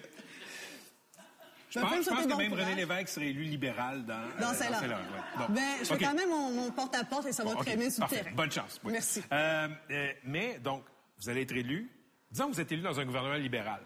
Je 1.68 1.80
Ben, 1.80 1.88
pense, 1.88 2.04
je 2.04 2.10
pense 2.10 2.22
que 2.24 2.28
bon 2.30 2.36
même 2.38 2.50
courage. 2.50 2.64
René 2.64 2.76
Lévesque 2.76 3.08
serait 3.08 3.26
élu 3.26 3.42
libéral 3.42 4.06
dans, 4.06 4.14
euh, 4.14 4.40
Dans 4.40 4.50
ouais. 4.52 4.96
Bon. 5.36 5.44
Ben, 5.50 5.62
je 5.80 5.84
fais 5.84 5.94
OK. 5.94 6.00
quand 6.00 6.14
même 6.14 6.30
mon, 6.30 6.50
mon 6.52 6.70
porte-à-porte 6.70 7.26
et 7.26 7.32
ça 7.32 7.44
va 7.44 7.54
très 7.56 7.76
bien 7.76 7.90
sur 7.90 8.04
le 8.04 8.08
terrain. 8.08 8.30
Bonne 8.34 8.50
chance. 8.52 8.80
oui. 8.84 8.92
Merci. 8.92 9.22
Euh, 9.30 9.68
euh, 9.90 10.12
mais, 10.24 10.58
donc, 10.60 10.84
vous 11.20 11.28
allez 11.28 11.42
être 11.42 11.52
élu. 11.52 11.90
Disons 12.30 12.48
que 12.48 12.54
vous 12.54 12.60
êtes 12.60 12.72
élu 12.72 12.80
dans 12.80 12.98
un 12.98 13.04
gouvernement 13.04 13.34
libéral. 13.34 13.82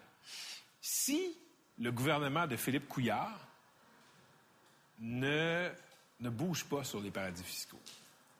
Si 0.81 1.37
le 1.79 1.91
gouvernement 1.91 2.47
de 2.47 2.55
Philippe 2.55 2.87
Couillard 2.87 3.49
ne, 5.01 5.69
ne 6.21 6.29
bouge 6.31 6.65
pas 6.67 6.85
sur 6.85 7.01
les 7.01 7.11
paradis 7.11 7.43
fiscaux, 7.43 7.81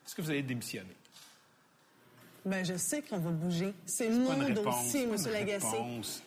est-ce 0.07 0.15
que 0.15 0.23
vous 0.23 0.31
allez 0.31 0.43
démissionner? 0.43 0.95
Ben, 2.45 2.65
je 2.65 2.77
sais 2.77 3.03
qu'on 3.03 3.19
va 3.19 3.31
bouger. 3.31 3.75
C'est 3.87 4.09
mon 4.09 4.33
dossier, 4.51 5.05
une 5.05 5.17
Lagacé. 5.31 5.77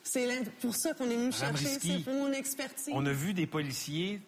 C'est 0.03 0.49
pour 0.61 0.75
ça 0.75 0.93
qu'on 0.93 1.09
est 1.09 1.15
venu 1.15 1.31
chercher. 1.31 1.79
C'est 1.79 2.03
pour 2.03 2.13
mon 2.13 2.31
expertise. 2.31 2.89
On 2.93 3.05
a 3.05 3.11
vu 3.11 3.33
des 3.33 3.47
policiers 3.47 4.21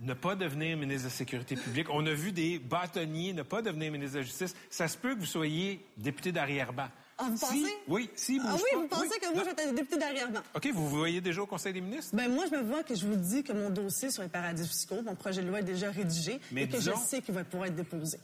ne 0.00 0.12
pas 0.14 0.34
devenir 0.34 0.76
ministre 0.76 1.04
de 1.04 1.08
la 1.08 1.14
Sécurité 1.14 1.54
publique. 1.56 1.86
On 1.90 2.04
a 2.06 2.12
vu 2.12 2.32
des 2.32 2.58
bâtonniers 2.58 3.32
ne 3.32 3.42
pas 3.42 3.62
devenir 3.62 3.92
ministre 3.92 4.14
de 4.14 4.18
la 4.20 4.24
Justice. 4.24 4.54
Ça 4.68 4.88
se 4.88 4.96
peut 4.98 5.14
que 5.14 5.20
vous 5.20 5.26
soyez 5.26 5.84
député 5.96 6.32
d'arrière-ban. 6.32 6.88
Ah, 7.16 7.28
vous 7.30 7.36
Si- 7.36 7.44
pensez? 7.44 7.74
Oui, 7.86 8.10
si 8.16 8.40
Ah 8.42 8.50
bouge 8.50 8.60
oui, 8.64 8.70
pas. 8.72 8.78
vous 8.80 8.88
pensez 8.88 9.20
que 9.20 9.32
moi, 9.32 9.44
je 9.44 9.50
être 9.62 9.74
député 9.74 9.98
d'arrière-ban? 9.98 10.40
OK, 10.52 10.66
vous 10.74 10.88
vous 10.88 10.96
voyez 10.98 11.20
déjà 11.20 11.42
au 11.42 11.46
Conseil 11.46 11.72
des 11.72 11.80
ministres? 11.80 12.10
Ben, 12.16 12.28
moi, 12.28 12.44
je 12.50 12.56
me 12.56 12.62
vois 12.62 12.82
que 12.82 12.94
je 12.96 13.06
vous 13.06 13.14
dis 13.14 13.44
que 13.44 13.52
mon 13.52 13.70
dossier 13.70 14.10
sur 14.10 14.22
les 14.24 14.28
paradis 14.28 14.66
fiscaux, 14.66 15.00
mon 15.00 15.14
projet 15.14 15.42
de 15.42 15.46
loi 15.46 15.60
est 15.60 15.64
déjà 15.64 15.92
rédigé 15.92 16.40
Mais 16.50 16.64
et 16.64 16.68
que 16.68 16.80
je 16.80 16.90
sais 17.06 17.22
qu'il 17.22 17.34
va 17.34 17.44
pouvoir 17.44 17.68
être 17.68 17.76
déposé. 17.76 18.18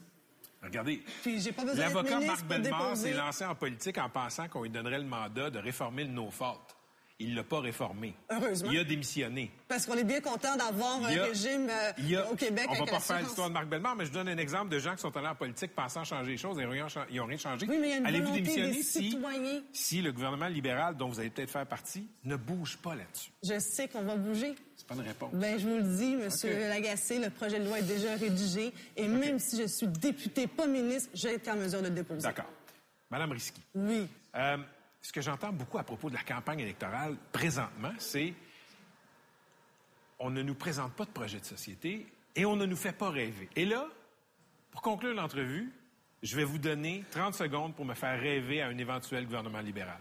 Regardez, 0.63 1.03
l'avocat 1.75 2.21
Marc 2.21 2.45
Bellemare 2.45 2.97
s'est 2.97 3.15
lancé 3.15 3.45
en 3.45 3.55
politique 3.55 3.97
en 3.99 4.11
pensant 4.11 4.49
qu'on 4.49 4.63
lui 4.63 4.71
donnerait 4.71 4.99
le 4.99 5.05
mandat 5.05 5.51
de 5.51 5.59
réformer 5.59 6.05
le 6.05 6.11
no-fault. 6.11 6.61
Il 7.23 7.35
l'a 7.35 7.45
pas 7.45 7.61
réformé. 7.61 8.15
Heureusement. 8.31 8.71
Il 8.73 8.79
a 8.79 8.85
démissionné. 8.85 9.51
Parce 9.69 9.85
qu'on 9.85 9.95
est 9.95 10.05
bien 10.05 10.21
content 10.23 10.57
d'avoir 10.57 11.05
un 11.05 11.17
a- 11.19 11.25
régime 11.25 11.69
euh, 11.71 11.93
il 11.99 12.17
a- 12.17 12.31
au 12.31 12.35
Québec 12.35 12.67
On 12.71 12.75
va 12.75 12.87
pas 12.87 12.99
faire 13.01 13.21
l'histoire 13.21 13.49
de 13.49 13.53
Marc 13.55 13.67
Bellemare, 13.69 13.95
mais 13.95 14.07
je 14.07 14.11
donne 14.13 14.29
un 14.29 14.39
exemple 14.39 14.71
de 14.71 14.79
gens 14.79 14.95
qui 14.95 15.03
sont 15.03 15.15
allés 15.17 15.29
en 15.29 15.35
politique 15.35 15.75
pensant 15.75 16.03
changer 16.03 16.31
les 16.31 16.39
choses 16.39 16.59
et 16.59 16.63
ils 16.63 17.17
n'ont 17.19 17.27
rien, 17.27 17.37
changé. 17.37 17.67
Oui, 17.69 17.77
mais 17.79 17.89
il 17.89 17.91
y 17.91 17.93
a 17.93 17.97
une 17.99 18.07
Allez-vous 18.07 18.33
démissionner 18.33 18.71
des 18.73 18.83
si, 18.83 19.11
citoyens. 19.11 19.61
si 19.73 20.01
le 20.01 20.13
gouvernement 20.13 20.49
libéral, 20.49 20.97
dont 20.97 21.09
vous 21.09 21.21
allez 21.21 21.29
peut-être 21.31 21.51
faire 21.51 21.67
partie, 21.67 22.09
ne 22.25 22.37
bouge 22.37 22.79
pas 22.79 22.95
là-dessus? 22.95 23.31
Je 23.43 23.59
sais 23.59 23.87
qu'on 23.87 24.03
va 24.03 24.17
bouger. 24.17 24.55
C'est 24.77 24.87
pas 24.87 24.95
une 24.95 25.03
réponse. 25.03 25.35
Ben, 25.35 25.59
je 25.61 25.69
vous 25.69 25.77
le 25.77 25.83
dis, 25.83 26.17
Monsieur 26.17 26.53
OK. 26.53 26.69
Lagacé, 26.71 27.19
le 27.19 27.29
projet 27.29 27.61
de 27.61 27.67
loi 27.67 27.81
est 27.81 27.83
déjà 27.83 28.15
rédigé 28.17 28.73
et 28.97 29.07
même 29.07 29.39
si 29.39 29.61
je 29.61 29.67
suis 29.67 29.87
député, 29.89 30.47
pas 30.47 30.67
ministre, 30.67 31.11
vais 31.23 31.35
être 31.35 31.49
en 31.49 31.57
mesure 31.57 31.83
de 31.83 31.89
le 31.89 31.95
déposer. 31.95 32.23
D'accord. 32.23 32.47
Madame 33.11 33.33
Risky. 33.33 33.61
Oui. 33.75 34.07
Euh, 34.37 34.57
ce 35.03 35.13
que 35.13 35.21
j'entends 35.21 35.53
beaucoup 35.53 35.79
à 35.79 35.85
propos 35.85 36.11
de 36.11 36.15
la 36.15 36.23
campagne 36.23 36.61
électorale 36.61 37.17
présentement, 37.33 37.93
c'est 37.99 38.35
on 40.19 40.31
ne 40.31 40.43
nous 40.43 40.55
présente 40.55 40.93
pas 40.93 41.05
de 41.05 41.11
projet 41.11 41.41
de 41.41 41.45
société 41.45 42.07
et 42.37 42.45
on 42.45 42.57
ne 42.57 42.67
nous 42.67 42.77
fait 42.77 42.93
pas 42.93 43.11
rêver. 43.11 43.49
Et 43.57 43.65
là, 43.65 43.87
pour 44.71 44.83
conclure 44.83 45.15
l'entrevue, 45.15 45.73
je 46.23 46.37
vais 46.37 46.45
vous 46.45 46.59
donner 46.59 47.05
30 47.11 47.35
secondes 47.35 47.75
pour 47.75 47.85
me 47.85 47.95
faire 47.95 48.21
rêver 48.21 48.61
à 48.61 48.69
un 48.69 48.77
éventuel 48.77 49.25
gouvernement 49.25 49.61
libéral. 49.61 49.99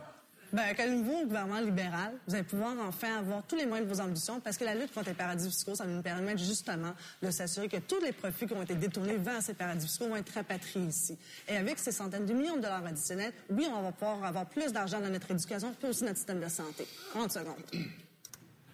Ben, 0.52 0.74
qu'à 0.74 0.88
nouveau 0.88 1.26
gouvernement 1.26 1.60
libéral, 1.60 2.14
vous 2.28 2.34
allez 2.34 2.44
pouvoir 2.44 2.74
enfin 2.88 3.20
avoir 3.20 3.44
tous 3.44 3.56
les 3.56 3.68
moyens 3.68 3.88
de 3.88 3.94
vos 3.94 4.02
ambitions 4.02 4.40
parce 4.40 4.58
que 4.58 4.64
la 4.64 4.74
lutte 4.74 4.92
contre 4.94 5.10
les 5.10 5.16
paradis 5.16 5.48
fiscaux, 5.48 5.76
ça 5.76 5.86
va 5.86 5.92
nous 5.92 6.02
permettre 6.02 6.40
justement 6.40 6.94
de 7.22 7.30
s'assurer 7.30 7.70
que 7.70 7.78
tous 7.78 8.02
les 8.02 8.12
profits 8.12 8.48
qui 8.48 8.54
ont 8.54 8.64
été 8.64 8.74
détournés 8.74 9.18
vers 9.18 9.44
ces 9.44 9.54
paradis 9.54 9.86
fiscaux 9.86 10.08
vont 10.08 10.16
être 10.16 10.34
rapatriés 10.34 10.88
ici. 10.88 11.18
Et 11.48 11.56
avec 11.56 11.78
ces 11.78 11.92
centaines 11.92 12.26
de 12.26 12.34
millions 12.34 12.58
de 12.58 12.62
dollars 12.62 12.86
additionnels, 12.86 13.34
oui, 13.52 13.68
on 13.72 13.82
va 13.84 13.92
pouvoir 13.92 14.24
avoir 14.24 14.48
plus 14.48 14.74
d'argent 14.74 15.00
dans 15.00 15.10
notre 15.10 15.30
éducation 15.30 15.76
et 15.84 15.86
aussi 15.86 16.04
notre 16.04 16.18
système 16.18 16.40
de 16.40 16.50
santé. 16.50 16.88
30 17.12 17.32
secondes. 17.32 17.64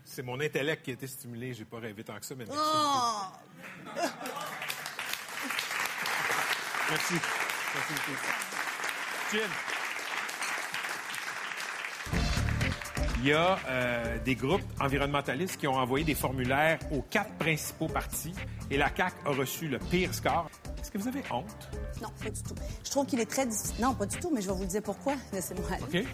C'est 0.06 0.24
mon 0.24 0.40
intellect 0.40 0.84
qui 0.86 0.92
a 0.92 0.94
été 0.94 1.08
stimulé. 1.08 1.54
J'ai 1.54 1.66
pas 1.66 1.80
rêvé 1.80 2.04
tant 2.04 2.18
que 2.18 2.26
ça, 2.26 2.36
mais 2.36 2.46
merci. 2.46 2.62
Oh! 2.64 3.24
Merci. 6.88 7.16
Merci 7.74 7.94
beaucoup. 7.94 8.18
Jim. 9.32 9.85
Il 13.26 13.30
y 13.30 13.34
a 13.34 13.58
euh, 13.68 14.20
des 14.24 14.36
groupes 14.36 14.62
environnementalistes 14.80 15.58
qui 15.58 15.68
ont 15.68 15.74
envoyé 15.74 16.06
des 16.06 16.14
formulaires 16.14 16.78
aux 16.92 17.02
quatre 17.02 17.32
principaux 17.40 17.88
partis 17.88 18.36
et 18.70 18.78
la 18.78 18.96
CAQ 18.96 19.16
a 19.26 19.30
reçu 19.32 19.68
le 19.68 19.80
pire 19.80 20.14
score. 20.14 20.48
Est-ce 20.80 20.92
que 20.92 21.00
vous 21.00 21.08
avez 21.08 21.24
honte? 21.32 21.72
Non, 22.04 22.10
pas 22.24 22.30
du 22.30 22.44
tout. 22.44 22.54
Je 22.84 22.92
trouve 22.92 23.08
qu'il 23.08 23.20
est 23.20 23.26
très 23.26 23.48
difficile. 23.48 23.82
Non, 23.82 23.96
pas 23.96 24.06
du 24.06 24.16
tout, 24.20 24.30
mais 24.32 24.42
je 24.42 24.48
vais 24.48 24.54
vous 24.54 24.62
le 24.62 24.68
dire 24.68 24.84
pourquoi. 24.84 25.16
Laissez-moi 25.34 25.66
aller. 25.72 26.02
OK? 26.02 26.06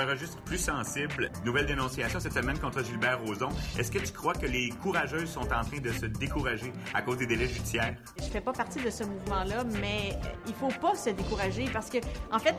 Un 0.00 0.06
registre 0.06 0.40
plus 0.44 0.56
sensible, 0.56 1.30
nouvelle 1.44 1.66
dénonciation 1.66 2.20
cette 2.20 2.32
semaine 2.32 2.58
contre 2.58 2.82
Gilbert 2.82 3.20
Rozon. 3.22 3.50
Est-ce 3.78 3.90
que 3.92 3.98
tu 3.98 4.10
crois 4.12 4.32
que 4.32 4.46
les 4.46 4.70
courageuses 4.82 5.28
sont 5.28 5.42
en 5.42 5.62
train 5.62 5.78
de 5.78 5.92
se 5.92 6.06
décourager 6.06 6.72
à 6.94 7.02
cause 7.02 7.18
des 7.18 7.26
délais 7.26 7.46
judiciaires? 7.46 7.96
Je 8.16 8.24
fais 8.24 8.40
pas 8.40 8.54
partie 8.54 8.82
de 8.82 8.88
ce 8.88 9.04
mouvement-là, 9.04 9.62
mais 9.78 10.18
il 10.46 10.54
faut 10.54 10.72
pas 10.80 10.94
se 10.94 11.10
décourager 11.10 11.66
parce 11.70 11.90
que, 11.90 11.98
en 12.32 12.38
fait, 12.38 12.56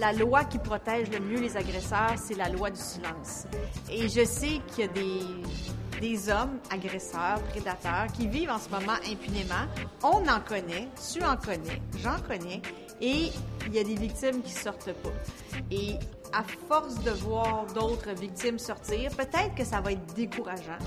la 0.00 0.12
loi 0.12 0.42
qui 0.46 0.58
protège 0.58 1.08
le 1.10 1.20
mieux 1.20 1.40
les 1.40 1.56
agresseurs, 1.56 2.14
c'est 2.16 2.34
la 2.34 2.48
loi 2.48 2.70
du 2.70 2.80
silence. 2.80 3.46
Et 3.88 4.08
je 4.08 4.24
sais 4.24 4.60
qu'il 4.66 4.86
y 4.86 4.88
a 4.88 4.88
des, 4.88 5.20
des 6.00 6.30
hommes 6.30 6.58
agresseurs, 6.70 7.40
prédateurs, 7.50 8.06
qui 8.12 8.28
vivent 8.28 8.50
en 8.50 8.58
ce 8.58 8.68
moment 8.68 8.98
impunément. 9.10 9.66
On 10.02 10.26
en 10.28 10.40
connaît, 10.40 10.88
tu 11.12 11.22
en 11.24 11.36
connais, 11.36 11.82
j'en 11.98 12.18
connais, 12.20 12.62
et 13.00 13.30
il 13.66 13.74
y 13.74 13.78
a 13.78 13.84
des 13.84 13.94
victimes 13.94 14.42
qui 14.42 14.52
sortent 14.52 14.92
pas. 14.92 15.12
Et 15.70 15.94
à 16.32 16.42
force 16.68 17.02
de 17.02 17.10
voir 17.10 17.66
d'autres 17.74 18.12
victimes 18.12 18.58
sortir, 18.58 19.10
peut-être 19.16 19.54
que 19.56 19.64
ça 19.64 19.80
va 19.80 19.92
être 19.92 20.14
décourageant, 20.14 20.78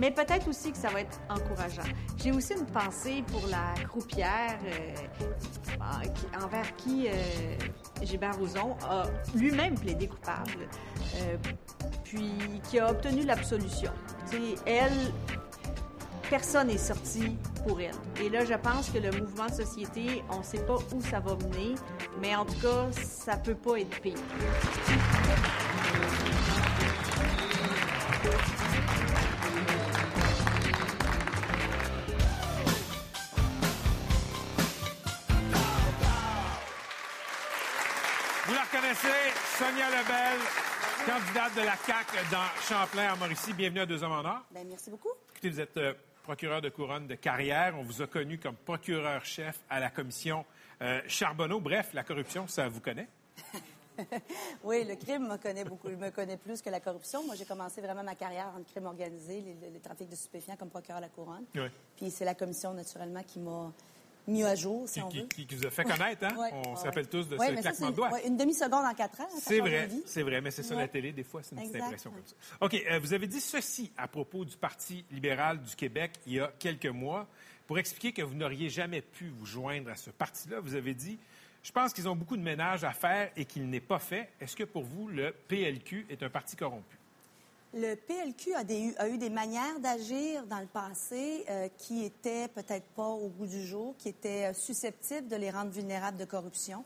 mais 0.00 0.10
peut-être 0.10 0.48
aussi 0.48 0.72
que 0.72 0.78
ça 0.78 0.88
va 0.88 1.00
être 1.00 1.18
encourageant. 1.28 1.82
J'ai 2.16 2.32
aussi 2.32 2.54
une 2.54 2.66
pensée 2.66 3.22
pour 3.30 3.42
la 3.48 3.74
croupière 3.84 4.58
euh, 4.64 6.04
qui- 6.14 6.44
envers 6.44 6.76
qui 6.76 7.08
euh, 7.08 7.12
Gilbert 8.02 8.36
Rozon 8.38 8.76
a 8.88 9.04
lui-même 9.34 9.74
plaidé 9.78 10.08
coupable, 10.08 10.68
euh, 11.16 11.36
puis 12.04 12.32
qui 12.68 12.78
a 12.78 12.90
obtenu 12.90 13.24
l'absolution. 13.24 13.92
Elle, 14.66 15.12
personne 16.30 16.68
n'est 16.68 16.78
sorti 16.78 17.36
pour 17.66 17.80
elle. 17.80 17.94
Et 18.24 18.28
là, 18.30 18.44
je 18.44 18.54
pense 18.54 18.88
que 18.90 18.98
le 18.98 19.10
mouvement 19.12 19.46
de 19.46 19.52
société, 19.52 20.22
on 20.30 20.38
ne 20.38 20.42
sait 20.44 20.64
pas 20.64 20.76
où 20.94 21.00
ça 21.02 21.20
va 21.20 21.34
mener, 21.34 21.74
mais 22.20 22.34
en 22.34 22.44
tout 22.46 22.58
cas, 22.60 22.90
ça 22.92 23.36
peut 23.36 23.54
pas 23.54 23.78
être 23.80 24.00
pire. 24.00 24.14
Vous 38.94 39.08
la 39.08 39.14
reconnaissez, 39.14 39.40
Sonia 39.58 39.88
Lebel, 39.88 40.38
candidate 41.06 41.54
de 41.54 41.60
la 41.62 41.76
CAQ 41.76 42.30
dans 42.30 42.60
Champlain 42.60 43.14
en 43.14 43.16
Mauricie. 43.16 43.52
Bienvenue 43.54 43.80
à 43.80 43.86
Deux 43.86 44.02
Hommes 44.02 44.12
en 44.12 44.24
Or. 44.24 44.40
Ben, 44.50 44.66
merci 44.68 44.90
beaucoup. 44.90 45.08
Écoutez, 45.30 45.48
vous 45.50 45.60
êtes 45.60 45.76
euh, 45.78 45.94
procureur 46.22 46.60
de 46.60 46.68
couronne 46.68 47.06
de 47.06 47.14
carrière. 47.14 47.74
On 47.78 47.82
vous 47.84 48.02
a 48.02 48.06
connu 48.06 48.38
comme 48.38 48.56
procureur-chef 48.56 49.60
à 49.70 49.80
la 49.80 49.88
commission 49.88 50.44
euh, 50.82 51.00
Charbonneau. 51.08 51.58
Bref, 51.60 51.90
la 51.94 52.04
corruption, 52.04 52.46
ça 52.48 52.68
vous 52.68 52.80
connaît? 52.80 53.08
Oui, 54.64 54.84
le 54.84 54.96
crime 54.96 55.28
me 55.28 55.36
connaît 55.36 55.64
beaucoup. 55.64 55.88
Il 55.90 55.98
me 55.98 56.08
connaît 56.10 56.38
plus 56.38 56.62
que 56.62 56.70
la 56.70 56.80
corruption. 56.80 57.24
Moi, 57.26 57.34
j'ai 57.36 57.44
commencé 57.44 57.82
vraiment 57.82 58.02
ma 58.02 58.14
carrière 58.14 58.46
en 58.58 58.62
crime 58.62 58.86
organisé, 58.86 59.42
les, 59.42 59.54
les- 59.60 59.70
les 59.70 59.80
trafics 59.80 60.08
de 60.08 60.16
stupéfiants 60.16 60.56
comme 60.56 60.70
procureur 60.70 60.96
à 60.96 61.00
la 61.02 61.08
couronne. 61.10 61.44
Oui. 61.54 61.68
Puis 61.96 62.10
c'est 62.10 62.24
la 62.24 62.34
commission, 62.34 62.72
naturellement, 62.72 63.22
qui 63.22 63.38
m'a 63.38 63.70
mis 64.26 64.42
à 64.44 64.54
jour, 64.54 64.88
si 64.88 64.94
Qui, 65.00 65.02
on 65.04 65.08
veut. 65.08 65.26
qui- 65.28 65.46
qui 65.46 65.54
vous 65.56 65.66
a 65.66 65.70
fait 65.70 65.84
connaître, 65.84 66.24
hein? 66.24 66.36
Ouais, 66.38 66.50
On 66.52 66.70
ouais, 66.70 66.76
se 66.76 66.82
rappelle 66.84 67.08
tous 67.08 67.28
de 67.28 67.36
ouais, 67.36 67.56
ce 67.56 67.60
claquement 67.60 67.90
de 67.90 67.96
doigts. 67.96 68.22
une 68.22 68.36
demi-seconde 68.36 68.84
en 68.84 68.94
quatre 68.94 69.20
ans, 69.20 69.28
C'est 69.40 69.58
vrai, 69.60 69.88
c'est 70.06 70.22
vrai, 70.22 70.40
mais 70.40 70.50
c'est 70.50 70.62
ça 70.62 70.74
la 70.74 70.88
télé, 70.88 71.12
des 71.12 71.24
fois, 71.24 71.42
c'est 71.42 71.54
une 71.56 71.62
petite 71.62 71.76
impression 71.82 72.10
comme 72.10 72.24
ça. 72.26 72.34
OK, 72.60 72.74
euh, 72.74 72.98
vous 73.00 73.12
avez 73.14 73.26
dit 73.26 73.40
ceci 73.40 73.90
à 73.96 74.06
propos 74.08 74.44
du 74.44 74.56
Parti 74.56 75.04
libéral 75.10 75.60
du 75.62 75.74
Québec 75.76 76.12
il 76.26 76.34
y 76.34 76.40
a 76.40 76.52
quelques 76.58 76.86
mois. 76.86 77.26
Pour 77.66 77.78
expliquer 77.78 78.12
que 78.12 78.22
vous 78.22 78.34
n'auriez 78.34 78.68
jamais 78.68 79.00
pu 79.00 79.28
vous 79.28 79.46
joindre 79.46 79.90
à 79.90 79.94
ce 79.96 80.10
parti-là, 80.10 80.60
vous 80.60 80.74
avez 80.74 80.94
dit 80.94 81.18
Je 81.62 81.70
pense 81.70 81.92
qu'ils 81.92 82.08
ont 82.08 82.16
beaucoup 82.16 82.36
de 82.36 82.42
ménage 82.42 82.82
à 82.84 82.90
faire 82.92 83.30
et 83.36 83.44
qu'il 83.44 83.68
n'est 83.70 83.80
pas 83.80 84.00
fait. 84.00 84.28
Est-ce 84.40 84.56
que 84.56 84.64
pour 84.64 84.82
vous, 84.82 85.06
le 85.08 85.32
PLQ 85.48 86.06
est 86.10 86.22
un 86.24 86.28
parti 86.28 86.56
corrompu? 86.56 86.98
Le 87.74 87.94
PLQ 87.94 88.54
a, 88.54 88.64
des- 88.64 88.94
a 88.98 89.08
eu 89.08 89.16
des 89.16 89.30
manières 89.30 89.80
d'agir 89.80 90.44
dans 90.46 90.58
le 90.60 90.66
passé 90.66 91.44
euh, 91.48 91.68
qui 91.78 92.04
étaient 92.04 92.48
peut-être 92.48 92.86
pas 92.94 93.08
au 93.08 93.28
goût 93.28 93.46
du 93.46 93.66
jour, 93.66 93.94
qui 93.98 94.10
étaient 94.10 94.50
euh, 94.50 94.54
susceptibles 94.54 95.28
de 95.28 95.36
les 95.36 95.50
rendre 95.50 95.70
vulnérables 95.70 96.18
de 96.18 96.26
corruption. 96.26 96.84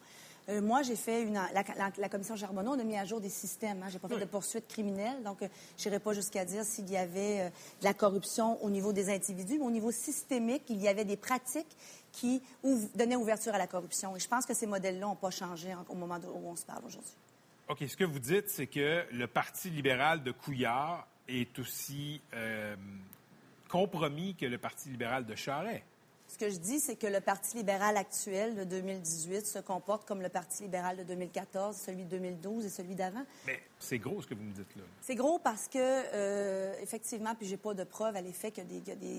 Euh, 0.49 0.62
moi, 0.62 0.83
j'ai 0.83 0.94
fait 0.94 1.22
une. 1.22 1.35
La, 1.35 1.51
la- 1.77 1.90
la 1.99 2.09
commission 2.09 2.37
Charbonneau, 2.37 2.75
on 2.77 2.79
a 2.79 2.85
mis 2.85 2.96
à 2.96 3.05
jour 3.05 3.20
des 3.20 3.29
systèmes. 3.31 3.83
Hein. 3.83 3.88
J'ai 3.90 3.99
pas 3.99 4.07
fait 4.07 4.14
de 4.20 4.25
poursuite 4.27 4.68
criminelle, 4.68 5.25
donc 5.25 5.42
euh, 5.42 5.49
je 5.77 5.88
n'irai 5.88 5.99
pas 5.99 6.12
jusqu'à 6.12 6.44
dire 6.44 6.64
s'il 6.64 6.88
y 6.88 6.96
avait 6.96 7.40
euh, 7.40 7.49
de 7.81 7.85
la 7.85 7.92
corruption 7.94 8.62
au 8.64 8.70
niveau 8.70 8.92
des 8.92 9.11
individus, 9.12 9.59
mais 9.59 9.64
au 9.66 9.72
niveau 9.72 9.90
systémique, 9.90 10.62
il 10.68 10.81
y 10.81 10.87
avait 10.87 11.05
des 11.05 11.16
pratiques 11.16 11.77
qui 12.12 12.40
ouv- 12.64 12.88
donnaient 12.94 13.16
ouverture 13.16 13.57
à 13.57 13.59
la 13.59 13.66
corruption. 13.66 14.14
Et 14.14 14.20
je 14.20 14.29
pense 14.29 14.46
que 14.46 14.55
ces 14.55 14.66
modèles-là 14.68 15.07
n'ont 15.07 15.16
pas 15.16 15.31
changé 15.31 15.75
en- 15.75 15.85
au 15.88 15.96
moment 15.96 16.18
où 16.33 16.46
on 16.49 16.55
se 16.55 16.64
parle 16.64 16.85
aujourd'hui. 16.87 17.16
OK, 17.68 17.79
ce 17.88 17.96
que 17.96 18.05
vous 18.05 18.20
dites, 18.20 18.48
c'est 18.48 18.68
que 18.68 19.05
le 19.11 19.26
Parti 19.26 19.70
libéral 19.70 20.22
de 20.22 20.31
Couillard 20.31 21.09
est 21.26 21.59
aussi 21.59 22.20
euh, 22.33 22.76
compromis 23.68 24.37
que 24.37 24.46
le 24.46 24.57
Parti 24.57 24.88
libéral 24.88 25.26
de 25.26 25.35
Charest. 25.35 25.83
Ce 26.29 26.38
que 26.38 26.48
je 26.48 26.59
dis, 26.59 26.79
c'est 26.79 26.94
que 26.94 27.09
le 27.09 27.20
Parti 27.20 27.57
libéral 27.57 27.96
actuel 27.96 28.55
de 28.55 28.62
2018 28.62 29.46
se 29.46 29.59
comporte 29.59 30.07
comme 30.07 30.22
le 30.22 30.29
Parti 30.29 30.62
libéral 30.62 30.96
de 30.96 31.02
2014, 31.05 31.76
celui 31.76 32.05
de 32.05 32.11
2012 32.11 32.66
et 32.66 32.68
celui 32.68 32.94
d'avant. 32.94 33.24
Mais 33.46 33.61
c'est 33.81 33.98
gros 33.98 34.22
ce 34.22 34.29
que 34.29 34.35
vous 34.35 34.42
me 34.42 34.52
dites 34.52 34.76
là. 34.76 34.83
C'est 35.00 35.14
gros 35.16 35.40
parce 35.40 35.66
que, 35.66 35.79
euh, 35.79 36.74
effectivement, 36.83 37.35
puis 37.35 37.48
j'ai 37.48 37.57
pas 37.57 37.74
de 37.74 37.85
preuves 37.85 38.14
à 38.14 38.20
l'effet 38.20 38.52
qu'il 38.52 38.64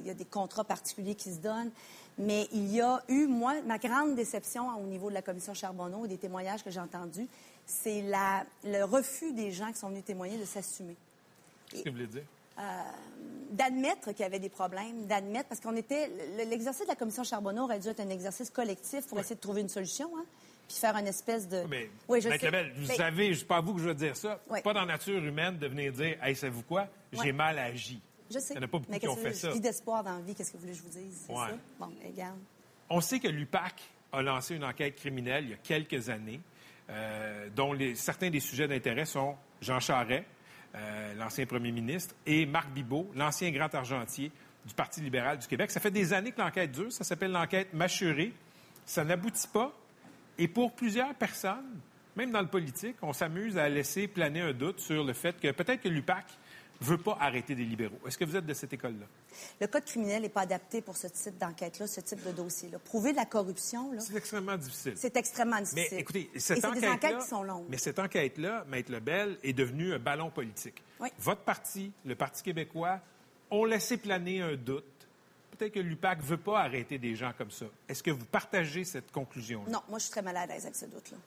y 0.05 0.09
a 0.09 0.13
des 0.13 0.25
contrats 0.25 0.65
particuliers 0.65 1.15
qui 1.15 1.33
se 1.33 1.39
donnent, 1.39 1.71
mais 2.17 2.47
il 2.51 2.67
y 2.73 2.81
a 2.81 3.01
eu, 3.09 3.27
moi, 3.27 3.61
ma 3.65 3.77
grande 3.77 4.15
déception 4.15 4.69
au 4.77 4.85
niveau 4.85 5.09
de 5.09 5.13
la 5.13 5.21
commission 5.21 5.53
Charbonneau 5.53 6.05
et 6.05 6.09
des 6.09 6.17
témoignages 6.17 6.63
que 6.63 6.71
j'ai 6.71 6.79
entendus, 6.79 7.27
c'est 7.67 8.01
le 8.63 8.83
refus 8.83 9.33
des 9.33 9.51
gens 9.51 9.71
qui 9.71 9.77
sont 9.77 9.89
venus 9.89 10.03
témoigner 10.05 10.37
de 10.37 10.45
s'assumer 10.45 10.95
Qu'est-ce 11.69 11.83
que 11.83 11.89
vous 11.89 11.95
voulez 11.95 12.07
dire? 12.07 12.23
d'admettre 13.51 14.11
qu'il 14.11 14.21
y 14.21 14.23
avait 14.23 14.39
des 14.39 14.49
problèmes, 14.49 15.05
d'admettre, 15.05 15.47
parce 15.49 15.61
qu'on 15.61 15.75
était. 15.75 16.09
le- 16.37 16.49
L'exercice 16.49 16.83
de 16.83 16.87
la 16.87 16.95
commission 16.95 17.23
Charbonneau 17.23 17.63
aurait 17.63 17.79
dû 17.79 17.87
être 17.87 17.99
un 17.99 18.09
exercice 18.09 18.49
collectif 18.49 19.05
pour 19.07 19.19
essayer 19.19 19.35
de 19.35 19.41
trouver 19.41 19.61
une 19.61 19.69
solution, 19.69 20.09
hein, 20.17 20.25
puis 20.67 20.77
faire 20.77 20.95
une 20.97 21.07
espèce 21.07 21.47
de. 21.47 21.63
Mais, 21.69 21.89
oui, 22.07 22.19
je 22.21 22.27
vous 22.29 22.33
Mais- 22.87 22.95
savez, 22.95 23.35
c'est 23.35 23.45
pas 23.45 23.57
à 23.57 23.61
vous 23.61 23.73
que 23.75 23.79
je 23.81 23.85
veux 23.87 23.95
dire 23.95 24.15
ça. 24.17 24.39
Oui. 24.49 24.61
Pas 24.61 24.73
dans 24.73 24.81
la 24.81 24.85
nature 24.87 25.23
humaine 25.23 25.57
de 25.57 25.67
venir 25.67 25.91
dire 25.93 26.17
Hey, 26.23 26.35
savez-vous 26.35 26.63
quoi? 26.63 26.87
J'ai 27.13 27.19
Ouais. 27.19 27.31
mal 27.31 27.57
agi. 27.59 28.01
Je 28.29 28.39
sais. 28.39 28.53
Il 28.55 28.57
n'y 28.57 28.63
en 28.65 28.67
a 28.67 28.71
pas 28.71 28.77
beaucoup 28.79 28.91
mais 28.91 28.99
qui 28.99 29.07
ont 29.07 29.15
fait 29.15 29.33
ça. 29.33 29.49
Je 29.49 29.53
vis 29.53 29.61
d'espoir 29.61 30.03
dans 30.03 30.15
la 30.15 30.21
vie, 30.21 30.35
qu'est-ce 30.35 30.51
que 30.51 30.57
vous 30.57 30.61
voulez 30.63 30.73
que 30.73 30.79
je 30.79 30.83
vous 30.83 30.89
dise? 30.89 31.23
C'est 31.27 31.31
Ouais. 31.33 31.47
ça? 31.49 31.57
Bon, 31.79 31.89
regarde. 32.05 32.37
On 32.89 32.99
sait 33.01 33.19
que 33.19 33.27
l'UPAC 33.29 33.75
a 34.11 34.21
lancé 34.21 34.55
une 34.55 34.63
enquête 34.65 34.95
criminelle 34.95 35.45
il 35.45 35.49
y 35.51 35.53
a 35.53 35.57
quelques 35.57 36.09
années, 36.09 36.41
euh, 36.89 37.49
dont 37.55 37.75
certains 37.95 38.29
des 38.29 38.39
sujets 38.39 38.67
d'intérêt 38.67 39.05
sont 39.05 39.35
Jean 39.61 39.79
Charest, 39.79 40.25
euh, 40.75 41.13
l'ancien 41.15 41.45
premier 41.45 41.71
ministre, 41.71 42.15
et 42.25 42.45
Marc 42.45 42.69
Bibot, 42.69 43.09
l'ancien 43.15 43.51
grand 43.51 43.73
argentier 43.73 44.31
du 44.65 44.73
Parti 44.73 45.01
libéral 45.01 45.37
du 45.37 45.47
Québec. 45.47 45.71
Ça 45.71 45.79
fait 45.79 45.91
des 45.91 46.13
années 46.13 46.31
que 46.31 46.41
l'enquête 46.41 46.71
dure. 46.71 46.91
Ça 46.91 47.03
s'appelle 47.03 47.31
l'enquête 47.31 47.73
mâchurée. 47.73 48.33
Ça 48.85 49.03
n'aboutit 49.03 49.47
pas. 49.47 49.73
Et 50.37 50.47
pour 50.47 50.73
plusieurs 50.73 51.13
personnes, 51.15 51.79
même 52.15 52.31
dans 52.31 52.41
le 52.41 52.47
politique, 52.47 52.97
on 53.01 53.13
s'amuse 53.13 53.57
à 53.57 53.69
laisser 53.69 54.07
planer 54.07 54.41
un 54.41 54.53
doute 54.53 54.79
sur 54.79 55.03
le 55.03 55.13
fait 55.13 55.39
que 55.39 55.51
peut-être 55.51 55.81
que 55.81 55.89
l'UPAC 55.89 56.25
veut 56.81 56.97
pas 56.97 57.17
arrêter 57.19 57.55
des 57.55 57.63
libéraux. 57.63 57.97
Est-ce 58.07 58.17
que 58.17 58.25
vous 58.25 58.35
êtes 58.35 58.45
de 58.45 58.53
cette 58.53 58.71
école-là? 58.73 59.05
Le 59.59 59.67
code 59.67 59.85
criminel 59.85 60.21
n'est 60.21 60.29
pas 60.29 60.41
adapté 60.41 60.81
pour 60.81 60.95
ce 60.97 61.07
type 61.07 61.37
d'enquête-là, 61.37 61.87
ce 61.87 62.01
type 62.01 62.23
de 62.25 62.31
dossier-là. 62.31 62.79
Prouver 62.79 63.11
de 63.11 63.17
la 63.17 63.25
corruption, 63.25 63.91
là, 63.93 63.99
C'est 63.99 64.15
extrêmement 64.15 64.57
difficile. 64.57 64.93
c'est 64.95 65.15
extrêmement 65.17 65.59
difficile. 65.59 65.87
Mais 65.91 65.99
écoutez, 65.99 66.29
Et 66.33 66.39
cette 66.39 66.61
c'est 66.61 66.71
des 66.79 66.87
enquêtes 66.87 67.17
qui 67.19 67.27
sont 67.27 67.43
longues. 67.43 67.65
mais 67.69 67.77
cette 67.77 67.99
enquête-là, 67.99 68.65
Maître 68.69 68.91
Lebel, 68.91 69.37
est 69.43 69.53
devenue 69.53 69.93
un 69.93 69.99
ballon 69.99 70.29
politique. 70.29 70.81
Oui. 70.99 71.09
Votre 71.19 71.41
parti, 71.41 71.91
le 72.05 72.15
Parti 72.15 72.43
québécois, 72.43 72.99
ont 73.49 73.65
laissé 73.65 73.97
planer 73.97 74.41
un 74.41 74.55
doute. 74.55 74.83
Peut-être 75.57 75.73
que 75.73 75.79
l'UPAC 75.79 76.19
ne 76.19 76.23
veut 76.23 76.37
pas 76.37 76.59
arrêter 76.61 76.99
des 76.99 77.15
gens 77.15 77.31
comme 77.35 77.49
ça. 77.49 77.65
Est-ce 77.89 78.03
que 78.03 78.11
vous 78.11 78.25
partagez 78.25 78.83
cette 78.83 79.11
conclusion-là? 79.11 79.71
Non, 79.71 79.81
moi, 79.89 79.97
je 79.97 80.03
suis 80.03 80.11
très 80.11 80.21
mal 80.21 80.37
à 80.37 80.45
l'aise 80.45 80.63
avec 80.65 80.75
ce 80.75 80.85
doute-là. 80.85 81.17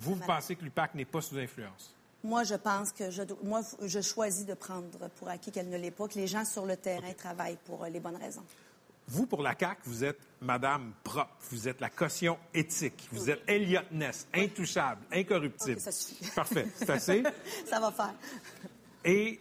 Vous, 0.00 0.14
vous 0.16 0.20
pensez 0.26 0.56
que 0.56 0.64
l'UPAC 0.64 0.94
n'est 0.96 1.04
pas 1.04 1.20
sous 1.20 1.36
influence? 1.38 1.94
Moi, 2.24 2.44
je 2.44 2.54
pense 2.54 2.92
que 2.92 3.10
je, 3.10 3.22
moi, 3.42 3.62
je 3.82 4.00
choisis 4.00 4.46
de 4.46 4.54
prendre 4.54 5.08
pour 5.16 5.28
acquis 5.28 5.50
qu'elle 5.50 5.68
ne 5.68 5.76
l'est 5.76 5.90
pas, 5.90 6.06
que 6.06 6.14
les 6.14 6.28
gens 6.28 6.44
sur 6.44 6.66
le 6.66 6.76
terrain 6.76 7.12
travaillent 7.14 7.58
pour 7.64 7.82
euh, 7.82 7.88
les 7.88 7.98
bonnes 7.98 8.16
raisons. 8.16 8.44
Vous, 9.08 9.26
pour 9.26 9.42
la 9.42 9.56
CAQ, 9.58 9.80
vous 9.84 10.04
êtes 10.04 10.20
Madame 10.40 10.92
propre. 11.02 11.34
Vous 11.50 11.68
êtes 11.68 11.80
la 11.80 11.90
caution 11.90 12.38
éthique. 12.54 13.08
Vous 13.10 13.28
êtes 13.28 13.42
Elliot 13.48 13.82
Ness, 13.90 14.28
intouchable, 14.32 15.02
incorruptible. 15.12 15.80
Ça 15.80 15.90
suffit. 15.90 16.30
Parfait. 16.34 16.68
C'est 16.76 16.90
assez. 16.90 17.22
Ça 17.66 17.80
va 17.80 17.90
faire. 17.90 18.14
Et 19.04 19.40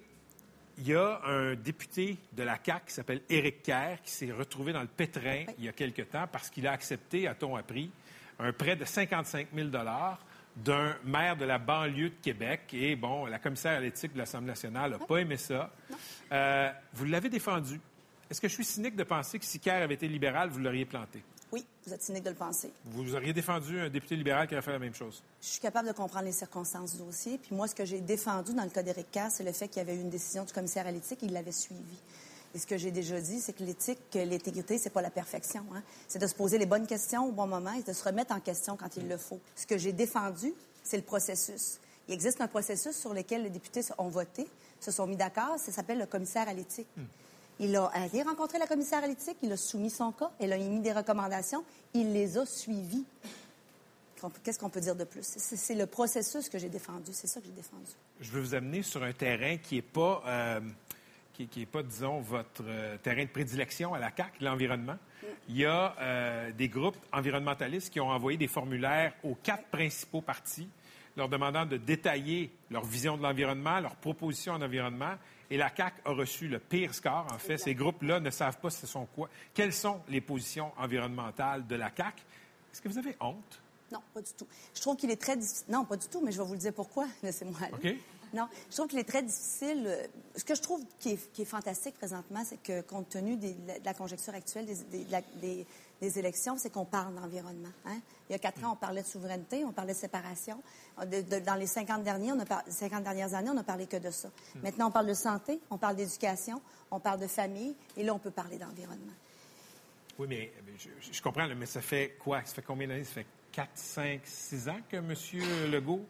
il 0.80 0.88
y 0.88 0.96
a 0.96 1.22
un 1.26 1.54
député 1.54 2.17
de 2.34 2.41
la 2.41 2.58
CAQ 2.63 2.88
qui 2.88 2.94
s'appelle 2.94 3.22
Éric 3.30 3.62
Kerr 3.62 4.02
qui 4.04 4.12
s'est 4.12 4.32
retrouvé 4.32 4.74
dans 4.74 4.82
le 4.82 4.88
pétrin 4.88 5.46
il 5.60 5.65
y 5.65 5.70
a 5.70 5.74
quelque 5.74 6.02
temps 6.02 6.26
parce 6.32 6.50
qu'il 6.50 6.65
a 6.65 6.72
accepté, 6.72 7.28
a-t-on 7.28 7.56
appris, 7.56 7.91
un 8.39 8.52
prêt 8.52 8.76
de 8.76 8.86
55 8.86 9.50
000 9.54 9.70
d'un 10.55 10.95
maire 11.05 11.37
de 11.37 11.45
la 11.45 11.57
banlieue 11.57 12.09
de 12.09 12.15
Québec. 12.21 12.61
Et 12.73 12.95
bon, 12.95 13.25
la 13.25 13.39
commissaire 13.39 13.77
à 13.77 13.79
l'éthique 13.79 14.13
de 14.13 14.17
l'Assemblée 14.17 14.47
nationale 14.47 14.91
n'a 14.91 14.99
pas 14.99 15.17
aimé 15.17 15.37
ça. 15.37 15.71
Euh, 16.31 16.69
vous 16.93 17.05
l'avez 17.05 17.29
défendu. 17.29 17.79
Est-ce 18.29 18.39
que 18.39 18.47
je 18.47 18.53
suis 18.53 18.63
cynique 18.63 18.95
de 18.95 19.03
penser 19.03 19.39
que 19.39 19.45
si 19.45 19.59
Kerr 19.59 19.83
avait 19.83 19.95
été 19.95 20.07
libéral, 20.07 20.49
vous 20.49 20.59
l'auriez 20.59 20.85
planté? 20.85 21.21
Oui, 21.51 21.65
vous 21.85 21.93
êtes 21.93 22.01
cynique 22.01 22.23
de 22.23 22.29
le 22.29 22.35
penser. 22.35 22.71
Vous 22.85 23.13
auriez 23.13 23.33
défendu 23.33 23.77
un 23.77 23.89
député 23.89 24.15
libéral 24.15 24.47
qui 24.47 24.53
aurait 24.53 24.61
fait 24.61 24.71
la 24.71 24.79
même 24.79 24.95
chose? 24.95 25.21
Je 25.41 25.47
suis 25.47 25.59
capable 25.59 25.89
de 25.89 25.93
comprendre 25.93 26.23
les 26.25 26.31
circonstances 26.31 26.93
du 26.93 26.99
dossier. 26.99 27.37
Puis 27.37 27.53
moi, 27.53 27.67
ce 27.67 27.75
que 27.75 27.83
j'ai 27.83 27.99
défendu 27.99 28.53
dans 28.53 28.63
le 28.63 28.69
cas 28.69 28.83
d'Éric 28.83 29.11
Kerr, 29.11 29.27
c'est 29.31 29.43
le 29.43 29.51
fait 29.51 29.67
qu'il 29.67 29.77
y 29.77 29.81
avait 29.81 29.95
eu 29.95 29.99
une 29.99 30.09
décision 30.09 30.45
du 30.45 30.53
commissaire 30.53 30.87
à 30.87 30.91
l'éthique, 30.91 31.19
il 31.23 31.33
l'avait 31.33 31.51
suivi. 31.51 31.97
Et 32.53 32.59
ce 32.59 32.67
que 32.67 32.77
j'ai 32.77 32.91
déjà 32.91 33.19
dit, 33.21 33.39
c'est 33.39 33.53
que 33.53 33.63
l'éthique, 33.63 33.99
que 34.11 34.19
l'intégrité, 34.19 34.77
c'est 34.77 34.89
pas 34.89 35.01
la 35.01 35.09
perfection. 35.09 35.63
Hein. 35.73 35.81
C'est 36.07 36.19
de 36.19 36.27
se 36.27 36.35
poser 36.35 36.57
les 36.57 36.65
bonnes 36.65 36.87
questions 36.87 37.25
au 37.25 37.31
bon 37.31 37.47
moment 37.47 37.73
et 37.73 37.83
de 37.83 37.93
se 37.93 38.03
remettre 38.03 38.33
en 38.33 38.39
question 38.39 38.75
quand 38.75 38.97
il 38.97 39.07
le 39.07 39.17
faut. 39.17 39.39
Ce 39.55 39.65
que 39.65 39.77
j'ai 39.77 39.93
défendu, 39.93 40.53
c'est 40.83 40.97
le 40.97 41.03
processus. 41.03 41.79
Il 42.07 42.13
existe 42.13 42.41
un 42.41 42.47
processus 42.47 42.95
sur 42.95 43.13
lequel 43.13 43.43
les 43.43 43.49
députés 43.49 43.81
ont 43.97 44.09
voté, 44.09 44.47
se 44.79 44.91
sont 44.91 45.07
mis 45.07 45.15
d'accord. 45.15 45.57
Ça 45.57 45.71
s'appelle 45.71 45.99
le 45.99 46.05
commissaire 46.05 46.47
à 46.49 46.53
l'éthique. 46.53 46.87
Il 47.59 47.75
a 47.75 47.85
allé 47.93 48.23
rencontrer 48.23 48.57
la 48.57 48.67
commissaire 48.67 49.03
à 49.03 49.07
l'éthique, 49.07 49.37
il 49.43 49.51
a 49.51 49.57
soumis 49.57 49.91
son 49.91 50.11
cas, 50.11 50.31
elle 50.39 50.51
a 50.51 50.57
émis 50.57 50.79
des 50.79 50.93
recommandations, 50.93 51.63
il 51.93 52.11
les 52.11 52.37
a 52.37 52.45
suivies. 52.45 53.05
Qu'est-ce 54.43 54.59
qu'on 54.59 54.69
peut 54.69 54.81
dire 54.81 54.95
de 54.95 55.03
plus? 55.03 55.21
C'est 55.23 55.55
c'est 55.55 55.75
le 55.75 55.85
processus 55.85 56.49
que 56.49 56.57
j'ai 56.57 56.69
défendu, 56.69 57.11
c'est 57.13 57.27
ça 57.27 57.39
que 57.39 57.45
j'ai 57.45 57.51
défendu. 57.53 57.91
Je 58.19 58.31
veux 58.31 58.41
vous 58.41 58.55
amener 58.55 58.83
sur 58.83 59.03
un 59.03 59.13
terrain 59.13 59.57
qui 59.57 59.75
n'est 59.75 59.81
pas, 59.81 60.23
euh, 60.27 60.59
qui, 61.34 61.48
qui 61.48 61.62
est 61.63 61.65
pas, 61.65 61.84
disons, 61.84 62.20
votre 62.20 62.63
euh, 62.65 62.98
terrain 62.98 63.24
de 63.24 63.30
prédilection 63.30 63.94
à 63.94 64.00
la 64.00 64.12
CAC, 64.12 64.34
l'environnement. 64.41 64.98
Il 65.50 65.58
y 65.58 65.65
a 65.65 65.96
euh, 66.00 66.52
des 66.52 66.70
groupes 66.70 66.98
environnementalistes 67.12 67.91
qui 67.91 68.00
ont 68.00 68.10
envoyé 68.10 68.38
des 68.38 68.48
formulaires 68.48 69.13
aux 69.24 69.36
quatre 69.36 69.65
principaux 69.65 70.22
partis, 70.22 70.70
leur 71.17 71.30
demandant 71.30 71.65
de 71.65 71.78
détailler 71.78 72.52
leur 72.70 72.86
vision 72.86 73.17
de 73.17 73.24
l'environnement, 73.24 73.80
leurs 73.80 73.96
propositions 73.96 74.54
en 74.54 74.62
environnement. 74.62 75.15
Et 75.50 75.58
la 75.58 75.70
CAC 75.70 75.96
a 76.06 76.12
reçu 76.12 76.48
le 76.48 76.60
pire 76.60 76.94
score. 76.94 77.28
En 77.32 77.38
fait, 77.38 77.58
ces 77.58 77.76
groupes-là 77.76 78.20
ne 78.22 78.30
savent 78.30 78.60
pas 78.60 78.70
ce 78.70 78.88
sont 78.88 79.06
quoi. 79.06 79.30
Quelles 79.54 79.74
sont 79.74 80.02
les 80.08 80.22
positions 80.22 80.72
environnementales 80.78 81.67
de 81.67 81.76
la 81.76 81.89
CAC. 81.89 82.15
Est-ce 82.72 82.82
que 82.82 82.88
vous 82.88 82.98
avez 82.98 83.17
honte? 83.20 83.62
Non, 83.91 84.00
pas 84.13 84.22
du 84.22 84.32
tout. 84.32 84.48
Je 84.74 84.80
trouve 84.80 84.96
qu'il 84.96 85.12
est 85.12 85.22
très 85.22 85.36
difficile. 85.36 85.65
Non, 85.70 85.84
pas 85.84 85.98
du 85.98 86.08
tout, 86.08 86.22
mais 86.24 86.32
je 86.32 86.38
vais 86.38 86.46
vous 86.46 86.54
le 86.54 86.60
dire 86.60 86.74
pourquoi. 86.74 87.06
Laissez-moi 87.22 87.60
aller. 87.62 87.91
OK. 87.91 87.98
Non, 88.34 88.48
je 88.70 88.76
trouve 88.76 88.88
qu'il 88.88 89.00
est 89.00 89.04
très 89.08 89.24
difficile. 89.24 89.84
euh, 89.88 90.08
Ce 90.38 90.46
que 90.46 90.56
je 90.56 90.62
trouve 90.62 90.82
qui 91.00 91.10
est, 91.12 91.32
qui 91.34 91.41
est 91.41 91.46
fantastique 91.46 91.96
présentement, 91.96 92.44
c'est 92.46 92.62
que 92.63 92.82
compte 92.82 93.10
tenu 93.10 93.36
des- 93.36 93.54
de 93.54 93.84
la 93.84 93.94
conjecture 93.94 94.34
actuelle 94.34 94.65
des, 94.65 94.76
des- 94.86 95.04
de 95.04 95.12
la- 95.12 95.22
des- 95.41 95.65
des 96.00 96.17
élections, 96.20 96.58
c'est 96.58 96.70
qu'on 96.72 96.86
parle 96.86 97.13
d'environnement. 97.15 97.70
hein. 97.86 98.00
Il 98.30 98.32
y 98.32 98.36
a 98.36 98.39
quatre 98.39 98.63
ans, 98.63 98.72
on 98.74 98.76
parlait 98.78 99.02
de 99.02 99.08
souveraineté, 99.08 99.65
on 99.65 99.74
parlait 99.74 99.94
de 99.94 99.98
séparation. 100.00 100.63
De- 101.06 101.22
de- 101.22 101.39
dans 101.39 101.56
les 101.56 101.67
50, 101.67 102.04
derniers, 102.04 102.32
on 102.32 102.39
a 102.39 102.46
par- 102.46 102.63
50 102.70 103.04
dernières 103.04 103.34
années, 103.34 103.50
on 103.50 103.56
n'a 103.56 103.63
parlé 103.63 103.86
que 103.88 103.98
de 103.98 104.10
ça. 104.10 104.30
Maintenant, 104.63 104.88
on 104.88 104.91
parle 104.91 105.08
de 105.08 105.13
santé, 105.13 105.60
on 105.70 105.78
parle 105.78 105.98
d'éducation, 105.98 106.62
on 106.89 107.00
parle 107.02 107.20
de 107.20 107.28
famille, 107.28 107.76
et 107.98 108.04
là, 108.04 108.13
on 108.13 108.20
peut 108.20 108.32
parler 108.32 108.58
d'environnement. 108.58 109.13
Oui, 110.17 110.28
mais 110.30 110.52
je, 110.78 110.89
je- 111.12 111.22
comprends, 111.22 111.48
mais 111.56 111.65
ça 111.65 111.82
fait 111.82 112.15
quoi? 112.24 112.41
Ça 112.46 112.54
fait 112.56 112.62
combien 112.62 112.88
d'années? 112.88 113.04
Ça 113.04 113.13
fait 113.13 113.26
4, 113.52 113.72
5, 113.76 114.22
6 114.26 114.70
ans 114.70 114.80
que 114.89 114.96
M. 114.98 115.13
Legault 115.72 116.06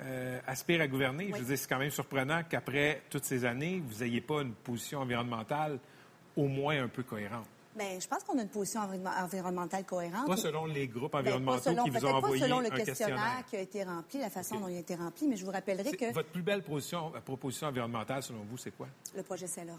euh, 0.00 0.38
aspire 0.46 0.80
à 0.80 0.86
gouverner. 0.88 1.30
Je 1.32 1.38
veux 1.38 1.44
dire, 1.44 1.58
c'est 1.58 1.68
quand 1.68 1.78
même 1.78 1.90
surprenant 1.90 2.42
qu'après 2.48 3.02
toutes 3.10 3.24
ces 3.24 3.44
années, 3.44 3.82
vous 3.86 4.04
n'ayez 4.04 4.20
pas 4.20 4.42
une 4.42 4.52
position 4.52 5.00
environnementale 5.00 5.78
au 6.36 6.46
moins 6.48 6.82
un 6.82 6.88
peu 6.88 7.02
cohérente. 7.02 7.46
Bien, 7.74 7.98
je 8.00 8.06
pense 8.08 8.24
qu'on 8.24 8.38
a 8.38 8.42
une 8.42 8.48
position 8.48 8.80
environnement- 8.80 9.10
environnementale 9.22 9.84
cohérente. 9.84 10.26
Pas 10.26 10.36
selon 10.38 10.64
les 10.64 10.88
groupes 10.88 11.12
Ben, 11.12 11.18
environnementaux 11.20 11.60
selon, 11.70 11.84
qui 11.84 11.90
vous 11.90 12.06
ont 12.06 12.14
envoyé 12.14 12.40
pas 12.40 12.46
selon 12.46 12.60
le 12.60 12.66
un 12.66 12.70
questionnaire, 12.70 13.16
questionnaire. 13.16 13.44
qui 13.50 13.56
a 13.56 13.60
été 13.60 13.84
rempli, 13.84 14.18
la 14.20 14.30
façon 14.30 14.60
dont 14.60 14.68
il 14.68 14.76
a 14.76 14.80
été 14.80 14.94
rempli, 14.94 15.26
mais 15.28 15.36
je 15.36 15.44
vous 15.44 15.50
rappellerai 15.50 15.92
que 15.92 16.12
Votre 16.12 16.30
plus 16.30 16.42
belle 16.42 16.62
position, 16.62 17.12
euh, 17.14 17.20
proposition 17.20 17.66
environnementale, 17.66 18.22
selon 18.22 18.40
vous, 18.50 18.56
c'est 18.56 18.70
quoi? 18.74 18.88
le 19.14 19.22
projet 19.22 19.46
Saint-Laurent, 19.46 19.78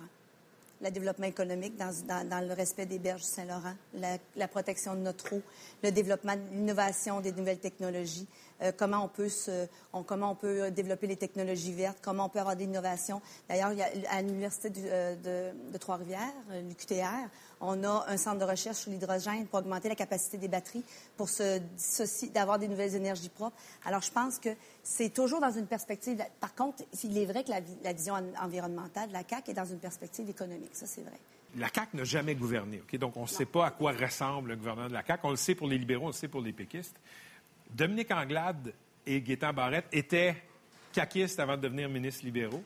le 0.79 0.91
développement 0.91 1.25
économique 1.25 1.75
dans, 1.75 1.91
dans- 2.07 2.27
dans 2.29 2.47
le 2.47 2.53
respect 2.53 2.85
des 2.85 2.99
berges 2.99 3.21
du 3.21 3.27
Saint-Laurent, 3.29 3.73
la, 3.95 4.17
la 4.35 4.47
protection 4.47 4.93
de 4.93 4.99
notre 4.99 5.33
eau, 5.35 5.41
le 5.83 5.91
développement 5.91 6.35
de 6.35 6.41
l'innovation 6.53 7.19
des 7.19 7.31
nouvelles 7.31 7.57
technologies, 7.59 8.27
euh, 8.61 8.71
comment 8.75 9.03
on 9.03 9.07
peut 9.07 9.29
se, 9.29 9.67
on- 9.93 10.03
comment 10.03 10.31
on 10.31 10.35
peut 10.35 10.71
développer 10.71 11.07
les 11.07 11.15
technologies 11.17 11.73
vertes, 11.73 11.97
comment 12.01 12.25
on 12.25 12.29
peut 12.29 12.39
avoir 12.39 12.55
des 12.55 12.63
innovations. 12.65 13.21
D'ailleurs, 13.49 13.71
à 14.09 14.21
l'université 14.21 14.71
euh, 14.77 15.51
de, 15.53 15.71
de 15.73 15.77
Trois-Rivières, 15.77 16.33
euh, 16.51 16.61
l'UQTR, 16.61 17.29
on 17.59 17.83
a 17.83 18.05
un 18.07 18.17
centre 18.17 18.37
de 18.39 18.43
recherche 18.43 18.77
sur 18.77 18.91
l'hydrogène 18.91 19.47
pour 19.47 19.59
augmenter 19.59 19.89
la 19.89 19.95
capacité 19.95 20.37
des 20.37 20.47
batteries, 20.47 20.83
pour 21.17 21.27
se 21.29 21.57
dissocier, 21.57 22.29
d'avoir 22.29 22.59
des 22.59 22.67
nouvelles 22.67 22.93
énergies 22.95 23.29
propres. 23.29 23.57
Alors, 23.85 24.01
je 24.01 24.11
pense 24.11 24.37
que 24.37 24.49
c'est 24.83 25.09
toujours 25.09 25.41
dans 25.41 25.51
une 25.51 25.65
perspective. 25.65 26.23
Par 26.39 26.53
contre, 26.53 26.83
il 27.03 27.17
est 27.17 27.25
vrai 27.25 27.43
que 27.43 27.49
la, 27.49 27.61
vi- 27.61 27.77
la 27.83 27.93
vision 27.93 28.13
en- 28.13 28.45
environnementale 28.45 29.07
de 29.09 29.13
la 29.13 29.23
CAQ 29.27 29.51
est 29.51 29.53
dans 29.55 29.65
une 29.65 29.79
perspective 29.79 30.29
économique. 30.29 30.69
Ça, 30.73 30.85
c'est 30.85 31.01
vrai. 31.01 31.17
La 31.55 31.69
CAQ 31.73 31.97
n'a 31.97 32.03
jamais 32.03 32.35
gouverné? 32.35 32.83
Donc, 32.99 33.17
on 33.17 33.23
ne 33.23 33.27
sait 33.27 33.45
pas 33.45 33.65
à 33.65 33.71
quoi 33.71 33.91
ressemble 33.91 34.49
le 34.49 34.55
gouvernement 34.57 34.89
de 34.89 34.93
la 34.93 35.03
CAQ. 35.03 35.21
On 35.25 35.31
le 35.31 35.35
sait 35.37 35.55
pour 35.55 35.67
les 35.67 35.79
libéraux, 35.79 36.03
on 36.05 36.07
le 36.09 36.13
sait 36.13 36.27
pour 36.27 36.41
les 36.41 36.53
péquistes. 36.53 36.95
Dominique 37.69 38.11
Anglade 38.11 38.73
et 39.05 39.21
Gaétan 39.21 39.53
Barrette 39.53 39.87
étaient 39.91 40.35
caquistes 40.93 41.39
avant 41.39 41.57
de 41.57 41.61
devenir 41.61 41.89
ministres 41.89 42.25
libéraux. 42.25 42.63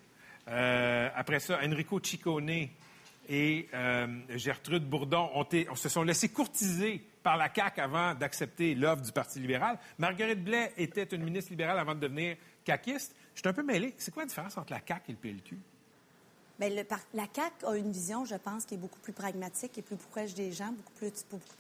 Euh, 0.48 1.10
après 1.16 1.40
ça, 1.40 1.60
Enrico 1.64 2.00
Ciccone 2.02 2.70
et 3.30 3.70
euh, 3.74 4.08
Gertrude 4.36 4.84
Bourdon 4.84 5.30
se 5.76 5.90
sont 5.90 6.04
laissés 6.04 6.30
courtiser 6.30 7.02
par 7.22 7.38
la 7.38 7.54
CAQ 7.54 7.82
avant 7.82 8.16
d'accepter 8.16 8.74
l'offre 8.76 9.04
du 9.04 9.12
Parti 9.12 9.40
libéral. 9.40 9.78
Marguerite 9.98 10.44
Blais 10.44 10.74
était 10.78 11.04
une 11.04 11.24
ministre 11.24 11.52
libérale 11.52 11.80
avant 11.80 11.94
de 11.94 12.00
devenir 12.00 12.36
caquiste. 12.64 13.16
Je 13.36 13.42
suis 13.42 13.50
un 13.50 13.54
peu 13.54 13.64
mêlé. 13.64 13.94
C'est 13.98 14.12
quoi 14.12 14.24
la 14.24 14.28
différence 14.28 14.58
entre 14.58 14.74
la 14.74 14.82
CAQ 14.86 15.04
et 15.10 15.12
le 15.12 15.18
PLQ? 15.18 15.58
Bien, 16.62 16.70
la 17.16 17.26
CAQ 17.34 17.66
a 17.66 17.76
une 17.76 17.92
vision, 17.92 18.24
je 18.24 18.36
pense, 18.36 18.66
qui 18.66 18.76
est 18.76 18.78
beaucoup 18.78 19.00
plus 19.00 19.14
pragmatique 19.14 19.76
et 19.80 19.82
plus 19.82 19.96
proche 19.96 20.36
des 20.36 20.52
gens, 20.52 20.68
beaucoup 20.68 20.92
plus, 20.94 21.12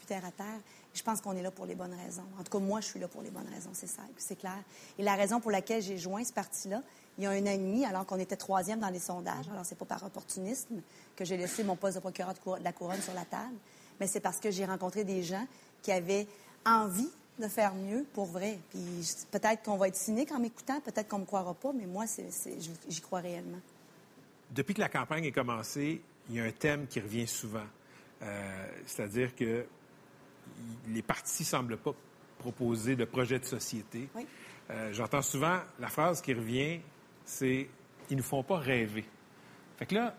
terre 0.06 0.24
à 0.24 0.30
terre. 0.30 0.60
Je 0.94 1.02
pense 1.02 1.22
qu'on 1.22 1.36
est 1.36 1.42
là 1.42 1.50
pour 1.50 1.66
les 1.66 1.74
bonnes 1.74 1.96
raisons. 2.06 2.22
En 2.40 2.44
tout 2.44 2.52
cas, 2.52 2.64
moi, 2.64 2.82
je 2.82 2.86
suis 2.86 3.00
là 3.00 3.08
pour 3.08 3.24
les 3.24 3.32
bonnes 3.32 3.50
raisons, 3.52 3.72
c'est 3.74 3.88
ça, 3.88 4.04
c'est 4.18 4.36
clair. 4.36 4.60
Et 5.00 5.04
la 5.04 5.16
raison 5.16 5.40
pour 5.40 5.50
laquelle 5.50 5.82
j'ai 5.82 5.98
joint 5.98 6.24
ce 6.24 6.32
parti-là, 6.32 6.84
il 7.18 7.24
y 7.24 7.28
a 7.28 7.32
un 7.32 7.42
an 7.42 7.48
et 7.48 7.58
demi, 7.58 7.84
alors 7.84 8.06
qu'on 8.06 8.20
était 8.20 8.36
troisième 8.36 8.80
dans 8.80 8.92
les 8.92 9.00
sondages, 9.00 9.50
alors 9.50 9.66
c'est 9.66 9.78
pas 9.78 9.86
par 9.86 10.04
opportunisme 10.04 10.82
que 11.16 11.26
j'ai 11.26 11.36
laissé 11.36 11.64
mon 11.64 11.76
poste 11.76 11.96
de 11.96 12.00
procureur 12.00 12.36
de 12.36 12.64
la 12.64 12.72
couronne 12.72 13.02
sur 13.02 13.16
la 13.16 13.26
table, 13.26 13.56
mais 14.00 14.06
c'est 14.06 14.20
parce 14.20 14.40
que 14.40 14.52
j'ai 14.52 14.66
rencontré 14.66 15.04
des 15.04 15.24
gens 15.24 15.48
qui 15.82 15.92
avaient 15.92 16.28
envie 16.64 17.10
de 17.40 17.48
faire 17.48 17.74
mieux 17.74 18.06
pour 18.14 18.26
vrai. 18.26 18.60
Puis 18.70 19.16
peut-être 19.32 19.64
qu'on 19.64 19.78
va 19.78 19.88
être 19.88 19.96
cynique 19.96 20.32
en 20.32 20.38
m'écoutant, 20.38 20.80
peut-être 20.82 21.08
qu'on 21.08 21.20
me 21.20 21.26
croira 21.26 21.56
pas, 21.56 21.72
mais 21.74 21.88
moi, 21.88 22.06
j'y 22.88 23.02
crois 23.02 23.22
réellement. 23.22 23.58
Depuis 24.52 24.74
que 24.74 24.82
la 24.82 24.90
campagne 24.90 25.26
est 25.26 25.32
commencée, 25.32 26.02
il 26.30 26.36
y 26.36 26.40
a 26.40 26.44
un 26.44 26.52
thème 26.52 26.88
qui 26.88 27.00
revient 27.00 27.28
souvent. 27.28 27.66
Euh, 28.22 28.68
C'est-à-dire 28.86 29.36
que 29.36 29.66
les 30.88 31.02
partis 31.02 31.44
ne 31.44 31.48
semblent 31.48 31.78
pas 31.78 31.94
proposer 32.38 32.96
de 32.96 33.06
projet 33.06 33.40
de 33.40 33.46
société. 33.46 34.10
Oui. 34.16 34.28
Euh, 34.70 34.92
J'entends 34.94 35.22
souvent 35.22 35.60
la 35.80 35.88
phrase 35.88 36.22
qui 36.22 36.34
revient, 36.34 36.80
c'est 37.26 37.68
«ils 38.10 38.18
nous 38.18 38.24
font 38.24 38.44
pas 38.44 38.58
rêver». 38.58 39.06
Fait 39.78 39.86
que 39.86 39.96
là, 39.96 40.16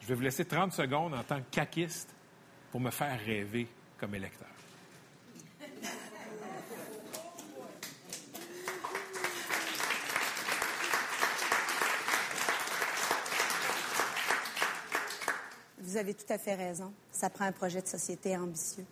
je 0.00 0.06
vais 0.06 0.14
vous 0.14 0.22
laisser 0.22 0.44
30 0.44 0.72
secondes 0.72 1.14
en 1.14 1.22
tant 1.22 1.40
que 1.40 1.50
caquiste 1.50 2.14
pour 2.70 2.80
me 2.80 2.90
faire 2.90 3.18
rêver 3.24 3.68
comme 3.98 4.14
électeur. 4.14 4.48
Vous 15.84 15.96
avez 15.96 16.14
tout 16.14 16.30
à 16.32 16.38
fait 16.38 16.54
raison. 16.54 16.92
Ça 17.12 17.30
prend 17.30 17.44
un 17.44 17.52
projet 17.52 17.80
de 17.82 17.86
société 17.88 18.36
ambitieux. 18.36 18.84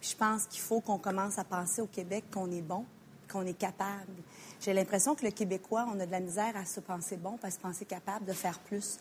Puis 0.00 0.10
je 0.10 0.16
pense 0.16 0.46
qu'il 0.46 0.60
faut 0.60 0.80
qu'on 0.80 0.98
commence 0.98 1.38
à 1.38 1.44
penser 1.44 1.80
au 1.80 1.86
Québec 1.86 2.24
qu'on 2.32 2.50
est 2.50 2.62
bon, 2.62 2.84
qu'on 3.30 3.46
est 3.46 3.56
capable. 3.56 4.12
J'ai 4.60 4.72
l'impression 4.72 5.14
que 5.14 5.24
le 5.24 5.30
Québécois, 5.30 5.86
on 5.94 5.98
a 6.00 6.06
de 6.06 6.10
la 6.10 6.20
misère 6.20 6.56
à 6.56 6.64
se 6.64 6.80
penser 6.80 7.16
bon, 7.16 7.38
à 7.42 7.50
se 7.50 7.58
penser 7.58 7.84
capable 7.84 8.24
de 8.26 8.32
faire 8.32 8.58
plus. 8.60 8.98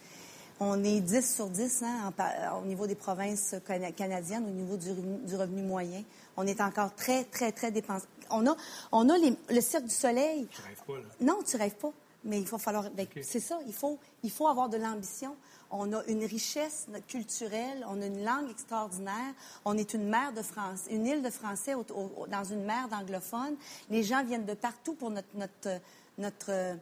On 0.60 0.84
est 0.84 1.00
10 1.02 1.36
sur 1.36 1.50
10 1.50 1.82
hein, 1.84 2.14
en 2.52 2.62
au 2.62 2.66
niveau 2.66 2.86
des 2.86 2.94
provinces 2.94 3.56
cana- 3.66 3.92
canadiennes, 3.92 4.46
au 4.46 4.52
niveau 4.52 4.78
du 4.78 4.92
revenu, 4.92 5.18
du 5.26 5.36
revenu 5.36 5.64
moyen. 5.64 6.04
On 6.38 6.46
est 6.46 6.62
encore 6.62 6.94
très, 6.94 7.24
très, 7.24 7.52
très 7.52 7.72
dépensé. 7.72 8.06
On 8.30 8.46
a, 8.46 8.56
on 8.92 9.10
a 9.10 9.18
les- 9.18 9.36
le 9.50 9.62
Cirque 9.62 9.86
du 9.86 9.94
Soleil. 9.96 10.48
Je 10.52 10.62
rêve 10.62 10.82
pas, 10.86 10.94
là. 10.98 11.04
Non, 11.20 11.40
tu 11.44 11.58
rêves 11.58 11.76
pas. 11.76 11.92
Mais 12.24 12.40
il 12.40 12.46
faut 12.48 12.58
falloir. 12.60 12.90
ben, 12.92 13.08
C'est 13.24 13.40
ça. 13.40 13.60
Il 13.66 13.74
faut, 13.74 13.98
il 14.24 14.30
faut 14.32 14.48
avoir 14.48 14.70
de 14.70 14.78
l'ambition. 14.78 15.36
On 15.72 15.92
a 15.94 16.04
une 16.06 16.24
richesse 16.26 16.88
culturelle, 17.08 17.86
on 17.90 18.02
a 18.02 18.06
une 18.06 18.24
langue 18.24 18.50
extraordinaire. 18.52 19.34
On 19.66 19.78
est 19.78 19.94
une 19.94 20.08
mer 20.10 20.32
de 20.34 20.42
France, 20.42 20.82
une 20.90 21.06
île 21.08 21.24
de 21.24 21.30
Français 21.30 21.74
au- 21.74 21.86
au- 21.96 22.28
dans 22.28 22.44
une 22.44 22.64
mer 22.64 22.88
d'anglophones. 22.90 23.56
Les 23.90 24.04
gens 24.04 24.24
viennent 24.24 24.46
de 24.46 24.54
partout 24.54 24.94
pour 24.96 25.10
notre 25.10 25.28
notre 25.36 25.80
notre 26.18 26.52
euh, 26.52 26.76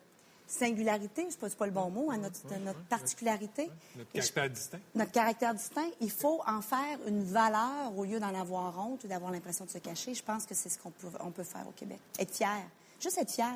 singularité. 0.47 1.25
Je 1.27 1.33
sais 1.33 1.37
pas, 1.37 1.49
c'est 1.49 1.57
pas 1.57 1.67
le 1.67 1.71
bon 1.71 1.89
mot, 1.91 2.09
hein, 2.11 2.17
notre, 2.17 2.39
notre 2.65 2.81
particularité. 2.85 3.69
Notre 3.95 4.09
je- 4.09 4.19
caractère 4.31 4.49
distinct. 4.49 4.79
notre 4.95 5.11
caractère 5.11 5.53
distinct, 5.53 5.89
il 6.01 6.11
faut 6.11 6.41
en 6.47 6.61
faire 6.61 6.97
une 7.07 7.23
valeur 7.23 7.95
au 7.95 8.03
lieu 8.03 8.19
d'en 8.19 8.33
avoir 8.33 8.77
honte 8.79 9.03
ou 9.03 9.07
d'avoir 9.07 9.31
l'impression 9.31 9.65
de 9.65 9.69
se 9.69 9.77
cacher. 9.77 10.13
Je 10.15 10.23
pense 10.23 10.45
que 10.45 10.55
c'est 10.55 10.69
ce 10.69 10.79
qu'on 10.79 10.89
peut, 10.91 11.07
on 11.19 11.31
peut 11.31 11.43
faire 11.43 11.67
au 11.67 11.71
Québec. 11.71 11.99
Être 12.17 12.33
fier. 12.35 12.63
Juste 12.99 13.17
être 13.19 13.31
fier. 13.31 13.53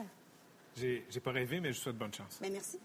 J'ai 0.75 1.05
j'ai 1.09 1.19
pas 1.19 1.31
rêvé, 1.31 1.59
mais 1.59 1.71
je 1.71 1.77
vous 1.77 1.83
souhaite 1.83 1.97
bonne 1.97 2.13
chance. 2.13 2.39
Bien, 2.41 2.51
merci. 2.51 2.79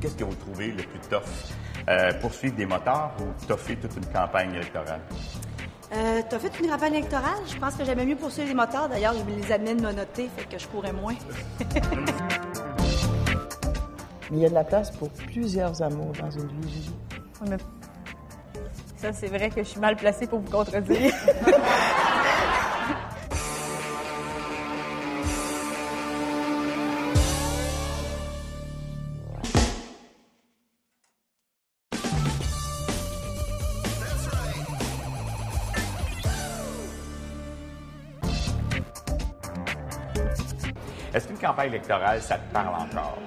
qu'est-ce 0.00 0.16
que 0.16 0.24
vous 0.24 0.34
trouvez 0.34 0.68
le 0.68 0.82
plus 0.82 1.00
tough? 1.08 1.22
Euh, 1.88 2.12
poursuivre 2.20 2.54
des 2.56 2.66
motards 2.66 3.14
ou 3.20 3.46
toffer 3.46 3.76
toute 3.76 3.96
une 3.96 4.04
campagne 4.06 4.52
électorale? 4.54 5.00
Euh, 5.92 6.20
T'as 6.28 6.38
fait 6.38 6.52
une 6.60 6.68
campagne 6.68 6.94
électorale? 6.94 7.38
Je 7.46 7.56
pense 7.56 7.74
que 7.74 7.84
j'aimais 7.84 8.04
mieux 8.04 8.16
poursuivre 8.16 8.48
les 8.48 8.54
moteurs. 8.54 8.88
D'ailleurs, 8.88 9.14
je 9.14 9.24
les 9.34 9.50
amène 9.52 9.80
noter, 9.80 10.28
fait 10.36 10.44
que 10.44 10.58
je 10.58 10.68
courais 10.68 10.92
moins. 10.92 11.14
Mais 14.30 14.38
il 14.38 14.42
y 14.42 14.46
a 14.46 14.48
de 14.48 14.54
la 14.54 14.64
place 14.64 14.90
pour 14.90 15.10
plusieurs 15.10 15.80
amours 15.82 16.12
dans 16.12 16.30
une 16.30 16.48
vie, 16.60 16.72
Julie. 16.72 16.94
Oui, 17.40 17.48
mais 17.50 17.56
c'est 19.12 19.28
vrai 19.28 19.50
que 19.50 19.62
je 19.62 19.68
suis 19.68 19.80
mal 19.80 19.96
placée 19.96 20.26
pour 20.26 20.40
vous 20.40 20.50
contredire. 20.50 21.12
Est-ce 41.12 41.28
qu'une 41.28 41.38
campagne 41.38 41.68
électorale, 41.68 42.20
ça 42.20 42.36
te 42.36 42.52
parle 42.52 42.74
encore? 42.74 43.18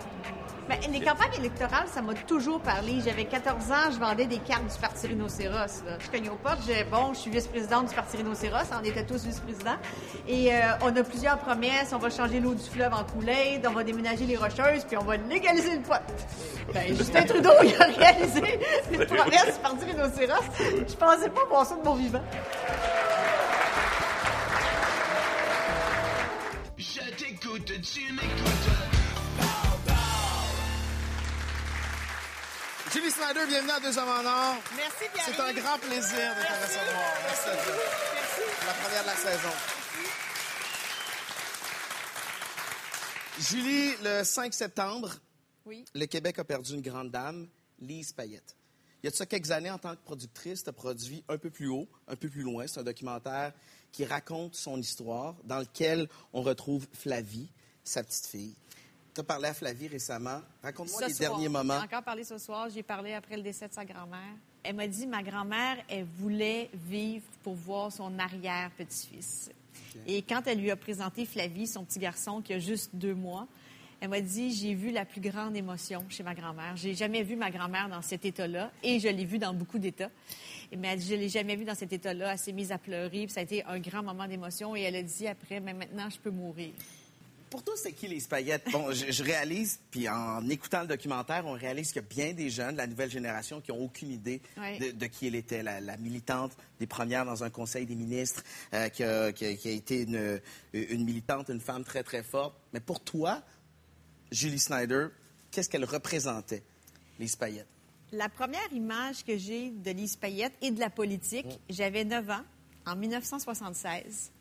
Ben, 0.67 0.77
les 0.91 0.99
campagnes 0.99 1.33
électorales, 1.39 1.87
ça 1.87 2.01
m'a 2.01 2.13
toujours 2.13 2.59
parlé. 2.59 2.99
J'avais 3.03 3.23
14 3.23 3.71
ans, 3.71 3.91
je 3.91 3.99
vendais 3.99 4.25
des 4.25 4.39
cartes 4.39 4.67
du 4.67 4.79
Parti 4.79 5.07
Rhinocéros. 5.07 5.83
là. 5.85 5.97
Je 5.99 6.09
cognais 6.09 6.29
aux 6.29 6.35
portes, 6.35 6.59
j'ai 6.67 6.83
bon, 6.83 7.13
je 7.13 7.19
suis 7.19 7.31
vice-présidente 7.31 7.87
du 7.87 7.95
Parti 7.95 8.17
Rhinocéros, 8.17 8.65
on 8.77 8.83
était 8.83 9.05
tous 9.05 9.23
vice-présidents. 9.23 9.77
Et 10.27 10.53
euh, 10.53 10.59
on 10.81 10.93
a 10.93 11.03
plusieurs 11.03 11.37
promesses. 11.37 11.93
On 11.93 11.99
va 11.99 12.09
changer 12.09 12.41
l'eau 12.41 12.53
du 12.53 12.63
fleuve 12.63 12.93
en 12.93 13.03
Kool-Aid, 13.05 13.65
on 13.65 13.71
va 13.71 13.83
déménager 13.85 14.25
les 14.25 14.35
Rocheuses, 14.35 14.83
puis 14.85 14.97
on 14.97 15.05
va 15.05 15.15
légaliser 15.15 15.75
le 15.77 15.81
pot. 15.81 15.93
Ben, 16.73 16.95
Justin 16.97 17.23
Trudeau, 17.23 17.51
il 17.63 17.73
a 17.81 17.85
réalisé 17.85 18.59
les 18.91 19.05
promesses 19.05 19.55
du 19.55 19.61
Parti 19.61 19.85
Rhinocéros. 19.85 20.43
Je 20.59 20.95
pensais 20.95 21.29
pas 21.29 21.45
voir 21.49 21.65
ça 21.65 21.75
de 21.75 21.83
mon 21.83 21.95
vivant. 21.95 22.21
Je 26.77 26.99
t'écoute, 27.15 27.71
tu 27.81 28.13
m'écoutes. 28.13 28.96
Julie 32.97 33.11
Snyder, 33.11 33.45
bienvenue 33.47 33.71
à 33.71 33.79
Deux 33.79 33.95
Hommes 33.99 34.09
en 34.09 34.25
Or. 34.25 34.55
Merci, 34.75 35.03
Pierre. 35.13 35.25
C'est 35.27 35.39
un 35.39 35.53
grand 35.53 35.77
plaisir 35.77 36.01
de 36.35 36.41
te 36.41 36.65
recevoir. 36.65 37.13
Merci 37.27 37.49
à 37.49 37.55
toi. 37.55 37.75
La 38.65 38.73
première 38.73 39.01
de 39.03 39.07
la 39.07 39.15
saison. 39.15 39.53
Julie, 43.39 43.91
le 44.03 44.23
5 44.23 44.51
septembre, 44.51 45.11
Oui. 45.67 45.85
le 45.93 46.05
Québec 46.07 46.39
a 46.39 46.43
perdu 46.43 46.73
une 46.73 46.81
grande 46.81 47.11
dame, 47.11 47.47
Lise 47.79 48.13
Payette. 48.13 48.55
Il 49.03 49.05
y 49.05 49.07
a 49.09 49.11
de 49.11 49.15
ça 49.15 49.27
quelques 49.27 49.51
années, 49.51 49.69
en 49.69 49.77
tant 49.77 49.95
que 49.95 50.01
productrice, 50.03 50.63
tu 50.63 50.69
as 50.69 50.73
produit 50.73 51.23
Un 51.29 51.37
peu 51.37 51.51
plus 51.51 51.67
haut, 51.67 51.87
Un 52.07 52.15
peu 52.15 52.29
plus 52.29 52.41
loin. 52.41 52.65
C'est 52.65 52.79
un 52.79 52.83
documentaire 52.83 53.53
qui 53.91 54.05
raconte 54.05 54.55
son 54.55 54.79
histoire, 54.79 55.35
dans 55.43 55.59
lequel 55.59 56.09
on 56.33 56.41
retrouve 56.41 56.87
Flavie, 56.93 57.51
sa 57.83 58.03
petite 58.03 58.25
fille. 58.25 58.55
Tu 59.17 59.21
as 59.21 59.23
parlé 59.23 59.47
à 59.47 59.53
Flavie 59.55 59.87
récemment. 59.87 60.41
Raconte-moi 60.61 61.07
les 61.07 61.13
soir. 61.15 61.31
derniers 61.31 61.49
moments. 61.49 61.79
J'ai 61.79 61.85
encore 61.85 62.03
parlé 62.03 62.23
ce 62.23 62.37
soir. 62.37 62.69
J'ai 62.69 62.83
parlé 62.83 63.15
après 63.15 63.35
le 63.35 63.41
décès 63.41 63.67
de 63.67 63.73
sa 63.73 63.83
grand-mère. 63.83 64.35
Elle 64.61 64.75
m'a 64.75 64.85
dit 64.85 65.07
ma 65.07 65.23
grand-mère, 65.23 65.77
elle 65.89 66.05
voulait 66.19 66.69
vivre 66.87 67.25
pour 67.41 67.55
voir 67.55 67.91
son 67.91 68.19
arrière-petit-fils. 68.19 69.49
Et 70.05 70.21
quand 70.21 70.43
elle 70.45 70.59
lui 70.59 70.69
a 70.69 70.75
présenté 70.75 71.25
Flavie, 71.25 71.65
son 71.65 71.83
petit 71.83 71.97
garçon 71.97 72.43
qui 72.43 72.53
a 72.53 72.59
juste 72.59 72.91
deux 72.93 73.15
mois, 73.15 73.47
elle 74.01 74.09
m'a 74.09 74.21
dit 74.21 74.53
j'ai 74.53 74.75
vu 74.75 74.91
la 74.91 75.03
plus 75.03 75.19
grande 75.19 75.57
émotion 75.57 76.05
chez 76.09 76.21
ma 76.21 76.35
grand-mère. 76.35 76.75
J'ai 76.75 76.93
jamais 76.93 77.23
vu 77.23 77.35
ma 77.35 77.49
grand-mère 77.49 77.89
dans 77.89 78.03
cet 78.03 78.23
état-là 78.23 78.69
et 78.83 78.99
je 78.99 79.07
l'ai 79.07 79.25
vue 79.25 79.39
dans 79.39 79.55
beaucoup 79.55 79.79
d'états. 79.79 80.11
Mais 80.77 80.89
elle 80.89 80.99
dit, 80.99 81.07
je 81.07 81.15
l'ai 81.15 81.29
jamais 81.29 81.55
vue 81.55 81.65
dans 81.65 81.73
cet 81.73 81.91
état-là. 81.91 82.33
Elle 82.33 82.37
s'est 82.37 82.51
mise 82.51 82.71
à 82.71 82.77
pleurer. 82.77 83.25
Puis 83.25 83.29
ça 83.29 83.39
a 83.39 83.43
été 83.43 83.63
un 83.63 83.79
grand 83.79 84.03
moment 84.03 84.27
d'émotion. 84.27 84.75
Et 84.75 84.81
elle 84.81 84.97
a 84.97 85.01
dit 85.01 85.27
après, 85.27 85.59
mais 85.59 85.73
maintenant, 85.73 86.07
je 86.07 86.19
peux 86.19 86.29
mourir. 86.29 86.73
Pour 87.49 87.63
toi, 87.63 87.73
c'est 87.77 87.93
qui 87.93 88.07
les 88.07 88.19
paillettes? 88.21 88.65
Bon, 88.71 88.91
je, 88.91 89.11
je 89.11 89.23
réalise, 89.23 89.79
puis 89.89 90.09
en 90.09 90.47
écoutant 90.49 90.81
le 90.81 90.87
documentaire, 90.87 91.45
on 91.45 91.53
réalise 91.53 91.87
qu'il 91.91 92.01
y 92.01 92.05
a 92.05 92.07
bien 92.07 92.33
des 92.33 92.49
jeunes, 92.49 92.75
la 92.75 92.87
nouvelle 92.87 93.09
génération, 93.09 93.61
qui 93.61 93.71
n'ont 93.71 93.79
aucune 93.85 94.11
idée 94.11 94.41
de, 94.79 94.91
de 94.91 95.05
qui 95.05 95.27
elle 95.27 95.35
était, 95.35 95.63
la, 95.63 95.79
la 95.79 95.95
militante 95.97 96.51
des 96.79 96.87
premières 96.87 97.25
dans 97.25 97.43
un 97.43 97.49
conseil 97.49 97.85
des 97.85 97.95
ministres, 97.95 98.43
euh, 98.73 98.89
qui, 98.89 99.03
a, 99.03 99.31
qui 99.31 99.45
a- 99.45 99.55
qui 99.55 99.69
a 99.69 99.71
été 99.71 100.01
une, 100.03 100.41
une 100.73 101.05
militante, 101.05 101.49
une 101.49 101.61
femme 101.61 101.83
très, 101.83 102.03
très 102.03 102.21
forte. 102.23 102.55
Mais 102.73 102.79
pour 102.81 102.99
toi, 102.99 103.41
Julie 104.31 104.59
Snyder, 104.59 105.07
qu'est-ce 105.51 105.69
qu'elle 105.69 105.85
représentait, 105.85 106.63
les 107.19 107.27
paillettes? 107.39 107.67
La 108.11 108.29
première 108.29 108.71
image 108.73 109.23
que 109.25 109.37
j'ai 109.37 109.69
de 109.71 109.91
Lise 109.91 110.15
Payette 110.15 110.53
et 110.61 110.71
de 110.71 110.79
la 110.79 110.89
politique, 110.89 111.47
j'avais 111.69 112.03
9 112.05 112.29
ans, 112.29 112.43
en 112.85 112.95
1976. 112.95 114.31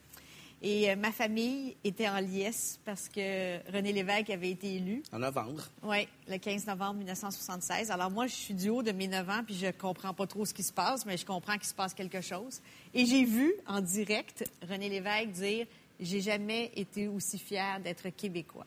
Et 0.62 0.90
euh, 0.90 0.97
ma 0.97 1.12
famille 1.12 1.77
était 1.85 2.09
en 2.09 2.19
liesse 2.19 2.81
parce 2.85 3.09
que 3.09 3.71
René 3.71 3.92
Lévesque 3.92 4.31
avait 4.31 4.51
été 4.51 4.77
élu. 4.77 5.03
En 5.12 5.19
novembre. 5.19 5.62
Oui, 5.83 6.09
le 6.29 6.38
15 6.38 6.66
novembre 6.66 6.95
1976. 6.95 7.90
Alors 7.90 8.11
moi, 8.11 8.27
je 8.27 8.35
suis 8.35 8.55
du 8.55 8.71
haut 8.71 8.83
de 8.83 8.92
mes 8.92 9.07
9 9.07 9.29
ans, 9.29 9.42
puis 9.45 9.55
je 9.55 9.71
comprends 9.71 10.14
pas 10.14 10.27
trop 10.27 10.47
ce 10.47 10.55
qui 10.55 10.62
se 10.62 10.73
passe, 10.73 11.05
mais 11.05 11.16
je 11.19 11.27
comprends 11.27 11.55
qu'il 11.55 11.69
se 11.69 11.75
passe 11.75 11.92
quelque 11.92 12.23
chose. 12.23 12.61
Et 12.95 13.05
j'ai 13.05 13.25
vu 13.25 13.53
en 13.66 13.81
direct 13.81 14.51
René 14.69 14.88
Lévesque 14.88 15.33
dire 15.33 15.66
«J'ai 16.01 16.21
jamais 16.21 16.73
été 16.75 17.07
aussi 17.07 17.38
fier 17.38 17.79
d'être 17.81 18.09
québécois». 18.09 18.66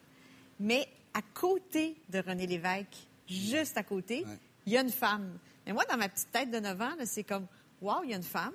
Mais 0.59 0.87
à 1.13 1.21
côté 1.21 1.95
de 2.09 2.19
René 2.19 2.45
Lévesque, 2.45 3.07
juste 3.27 3.77
à 3.77 3.83
côté, 3.83 4.25
il 4.67 4.73
y 4.73 4.77
a 4.77 4.81
une 4.81 4.91
femme. 4.91 5.39
Mais 5.65 5.73
moi, 5.73 5.85
dans 5.89 5.97
ma 5.97 6.07
petite 6.07 6.31
tête 6.31 6.51
de 6.51 6.59
9 6.59 6.81
ans, 6.81 6.95
c'est 7.05 7.23
comme 7.23 7.47
«Wow, 7.81 8.03
il 8.03 8.11
y 8.11 8.13
a 8.13 8.17
une 8.17 8.23
femme. 8.23 8.53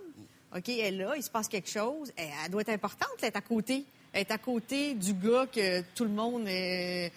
OK, 0.56 0.68
elle 0.68 0.78
est 0.78 0.90
là, 0.92 1.14
il 1.16 1.22
se 1.22 1.30
passe 1.30 1.48
quelque 1.48 1.68
chose. 1.68 2.12
Elle, 2.16 2.28
elle 2.44 2.50
doit 2.50 2.62
être 2.62 2.68
importante, 2.70 3.20
là, 3.20 3.28
être 3.28 3.36
à 3.36 3.40
côté. 3.40 3.84
Elle 4.12 4.20
est 4.22 4.30
à 4.30 4.38
côté 4.38 4.94
du 4.94 5.12
gars 5.14 5.46
que 5.46 5.82
tout 5.94 6.04
le 6.04 6.10
monde... 6.10 6.46
euh, 6.46 7.08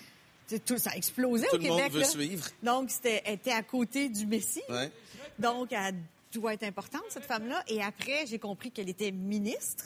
c'est 0.47 0.63
tout, 0.63 0.77
ça 0.77 0.91
a 0.91 0.95
explosé 0.95 1.45
Tout 1.49 1.55
au 1.57 1.59
le 1.59 1.67
monde 1.67 1.77
Québec. 1.77 1.93
veut 1.93 1.99
là. 1.99 2.07
suivre. 2.07 2.47
Donc, 2.63 2.89
c'était, 2.89 3.21
elle 3.25 3.33
était 3.35 3.51
à 3.51 3.63
côté 3.63 4.07
du 4.09 4.25
Messie. 4.25 4.61
Ouais. 4.69 4.89
Donc, 5.37 5.73
elle 5.73 5.95
doit 6.31 6.53
être 6.53 6.63
importante, 6.63 7.03
cette 7.09 7.25
femme-là. 7.25 7.63
Et 7.67 7.83
après, 7.83 8.25
j'ai 8.27 8.39
compris 8.39 8.71
qu'elle 8.71 8.87
était 8.89 9.11
ministre, 9.11 9.83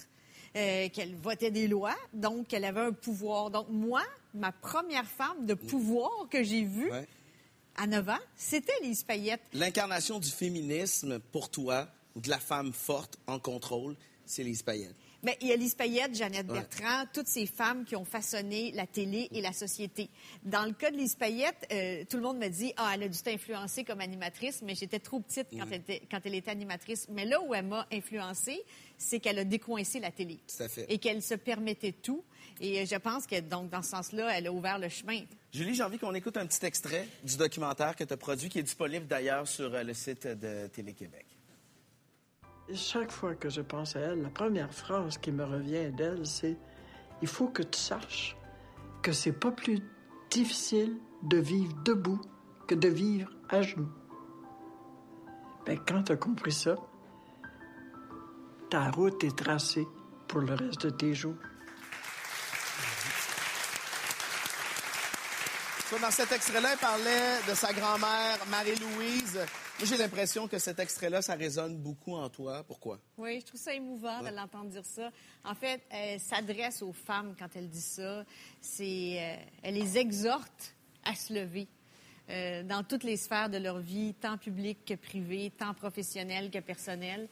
euh, 0.56 0.88
qu'elle 0.90 1.16
votait 1.16 1.50
des 1.50 1.68
lois, 1.68 1.96
donc 2.14 2.48
qu'elle 2.48 2.64
avait 2.64 2.80
un 2.82 2.92
pouvoir. 2.94 3.50
Donc, 3.50 3.68
moi, 3.70 4.04
ma 4.36 4.52
première 4.52 5.08
femme 5.08 5.46
de 5.48 5.56
pouvoir 5.56 6.12
que 6.30 6.44
j'ai 6.44 6.64
vue 6.64 6.92
Ouais. 6.92 7.08
à 7.76 7.88
9 7.88 8.10
ans, 8.10 8.20
c'était 8.36 8.74
Lise 8.84 9.02
Payette. 9.04 9.42
L'incarnation 9.54 10.20
du 10.20 10.30
féminisme, 10.30 11.18
pour 11.32 11.50
toi, 11.50 11.88
ou 12.16 12.22
de 12.22 12.30
la 12.30 12.40
femme 12.40 12.74
forte 12.74 13.18
en 13.28 13.40
contrôle, 13.40 13.96
c'est 14.26 14.44
les 14.44 14.56
paillettes. 14.64 14.96
Bien, 15.24 15.34
il 15.40 15.50
y 15.50 15.52
a 15.52 15.56
Lise 15.56 15.76
Payette, 15.76 16.16
Jeannette 16.16 16.48
Ouais. 16.50 16.54
Bertrand, 16.62 17.04
toutes 17.14 17.28
ces 17.28 17.46
femmes 17.46 17.86
qui 17.86 17.96
ont 17.96 18.06
façonné 18.06 18.72
la 18.72 18.88
télé 18.88 19.28
et 19.32 19.42
la 19.42 19.54
société. 19.54 20.10
Dans 20.44 20.66
le 20.66 20.72
cas 20.72 20.90
de 20.90 20.98
Lise 20.98 21.14
Payette, 21.14 21.68
euh, 21.72 22.04
tout 22.10 22.18
le 22.18 22.24
monde 22.24 22.40
me 22.40 22.48
dit 22.48 22.74
Ah, 22.78 22.92
elle 22.96 23.04
a 23.04 23.08
dû 23.08 23.20
t'influencer 23.20 23.84
comme 23.84 24.02
animatrice, 24.02 24.64
mais 24.64 24.74
j'étais 24.74 24.98
trop 24.98 25.20
petite 25.20 25.48
quand, 25.52 25.68
elle 25.70 25.82
était, 25.82 26.02
quand 26.10 26.20
elle 26.26 26.34
était 26.34 26.50
animatrice. 26.50 27.06
Mais 27.10 27.26
là 27.26 27.40
où 27.40 27.54
elle 27.54 27.68
m'a 27.68 27.86
influencée, 27.94 28.64
c'est 28.98 29.20
qu'elle 29.20 29.38
a 29.38 29.44
décoincé 29.44 30.00
la 30.00 30.10
télé. 30.10 30.40
Tout 30.48 30.64
à 30.64 30.68
fait. 30.68 30.88
Et 30.92 30.98
qu'elle 30.98 31.22
se 31.22 31.36
permettait 31.36 31.92
tout. 31.94 32.24
Et 32.60 32.82
euh, 32.82 32.86
je 32.90 32.96
pense 32.96 33.28
que, 33.28 33.40
donc, 33.42 33.70
dans 33.70 33.84
ce 33.84 33.90
sens-là, 33.92 34.36
elle 34.36 34.48
a 34.48 34.52
ouvert 34.52 34.80
le 34.80 34.90
chemin. 34.90 35.22
Julie, 35.54 35.76
j'ai 35.76 35.84
envie 35.84 36.00
qu'on 36.00 36.16
écoute 36.16 36.38
un 36.38 36.48
petit 36.48 36.66
extrait 36.66 37.08
du 37.24 37.38
documentaire 37.38 37.96
que 37.96 38.04
tu 38.04 38.14
as 38.14 38.18
produit, 38.18 38.50
qui 38.50 38.58
est 38.58 38.64
disponible 38.64 39.06
d'ailleurs 39.06 39.48
sur 39.48 39.72
euh, 39.72 39.84
le 39.84 39.94
site 39.94 40.26
de 40.26 40.66
Télé-Québec. 40.68 41.26
Chaque 42.74 43.12
fois 43.12 43.36
que 43.36 43.50
je 43.50 43.62
pense 43.62 43.96
à 43.96 44.00
elle, 44.00 44.22
la 44.22 44.30
première 44.30 44.74
phrase 44.74 45.18
qui 45.18 45.32
me 45.32 45.44
revient 45.44 45.92
d'elle, 45.92 46.26
c'est 46.26 46.58
Il 47.22 47.28
faut 47.28 47.48
que 47.48 47.64
tu 47.64 47.80
saches 47.80 48.38
que 49.02 49.12
c'est 49.12 49.34
pas 49.34 49.52
plus 49.52 49.80
difficile 50.30 50.98
de 51.24 51.38
vivre 51.38 51.74
debout 51.84 52.22
que 52.68 52.76
de 52.76 52.88
vivre 52.88 53.30
à 53.50 53.62
genoux. 53.62 53.92
Ben, 55.66 55.80
quand 55.86 56.04
tu 56.04 56.12
as 56.14 56.18
compris 56.18 56.52
ça, 56.52 56.76
ta 58.70 58.90
route 58.92 59.24
est 59.24 59.38
tracée 59.38 59.88
pour 60.28 60.42
le 60.42 60.54
reste 60.54 60.86
de 60.86 60.90
tes 60.92 61.14
jours. 61.14 61.36
Dans 66.02 66.10
cet 66.10 66.32
extrait-là, 66.32 66.78
parlait 66.78 67.42
de 67.50 67.54
sa 67.54 67.74
grand-mère, 67.74 68.38
Marie-Louise. 68.50 69.40
J'ai 69.84 69.98
l'impression 69.98 70.48
que 70.48 70.60
cet 70.60 70.80
extrait-là, 70.80 71.24
ça 71.24 71.34
résonne 71.34 71.76
beaucoup 71.76 72.14
en 72.14 72.30
toi. 72.30 72.64
Pourquoi? 72.64 73.00
Oui, 73.18 73.40
je 73.40 73.46
trouve 73.48 73.60
ça 73.60 73.74
émouvant 73.74 74.22
de 74.22 74.30
l'entendre 74.30 74.70
dire 74.70 74.86
ça. 74.86 75.10
En 75.44 75.56
fait, 75.56 75.82
elle 75.90 76.20
s'adresse 76.20 76.84
aux 76.84 76.94
femmes 76.94 77.36
quand 77.38 77.50
elle 77.56 77.68
dit 77.68 77.82
ça. 77.82 78.24
C'est, 78.62 79.18
euh, 79.20 79.36
elle 79.64 79.74
les 79.74 79.98
exhorte 79.98 80.76
à 81.04 81.16
se 81.16 81.34
lever 81.34 81.68
euh, 82.30 82.62
dans 82.62 82.84
toutes 82.84 83.04
les 83.04 83.18
sphères 83.18 83.50
de 83.50 83.58
leur 83.58 83.80
vie, 83.80 84.14
tant 84.14 84.38
publique 84.38 84.86
que 84.86 84.94
privée, 84.94 85.52
tant 85.58 85.74
professionnelle 85.74 86.52
que 86.52 86.60
personnelle. 86.60 87.28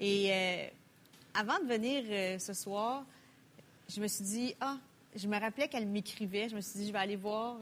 Et 0.00 0.32
euh, 0.32 0.66
avant 1.34 1.60
de 1.60 1.68
venir 1.68 2.02
euh, 2.08 2.38
ce 2.40 2.52
soir, 2.52 3.04
je 3.88 4.00
me 4.00 4.08
suis 4.08 4.24
dit, 4.24 4.54
ah, 4.60 4.76
je 5.14 5.28
me 5.28 5.38
rappelais 5.38 5.68
qu'elle 5.68 5.86
m'écrivait. 5.86 6.48
Je 6.48 6.56
me 6.56 6.60
suis 6.60 6.80
dit, 6.80 6.86
je 6.88 6.92
vais 6.92 6.98
aller 6.98 7.16
voir 7.16 7.58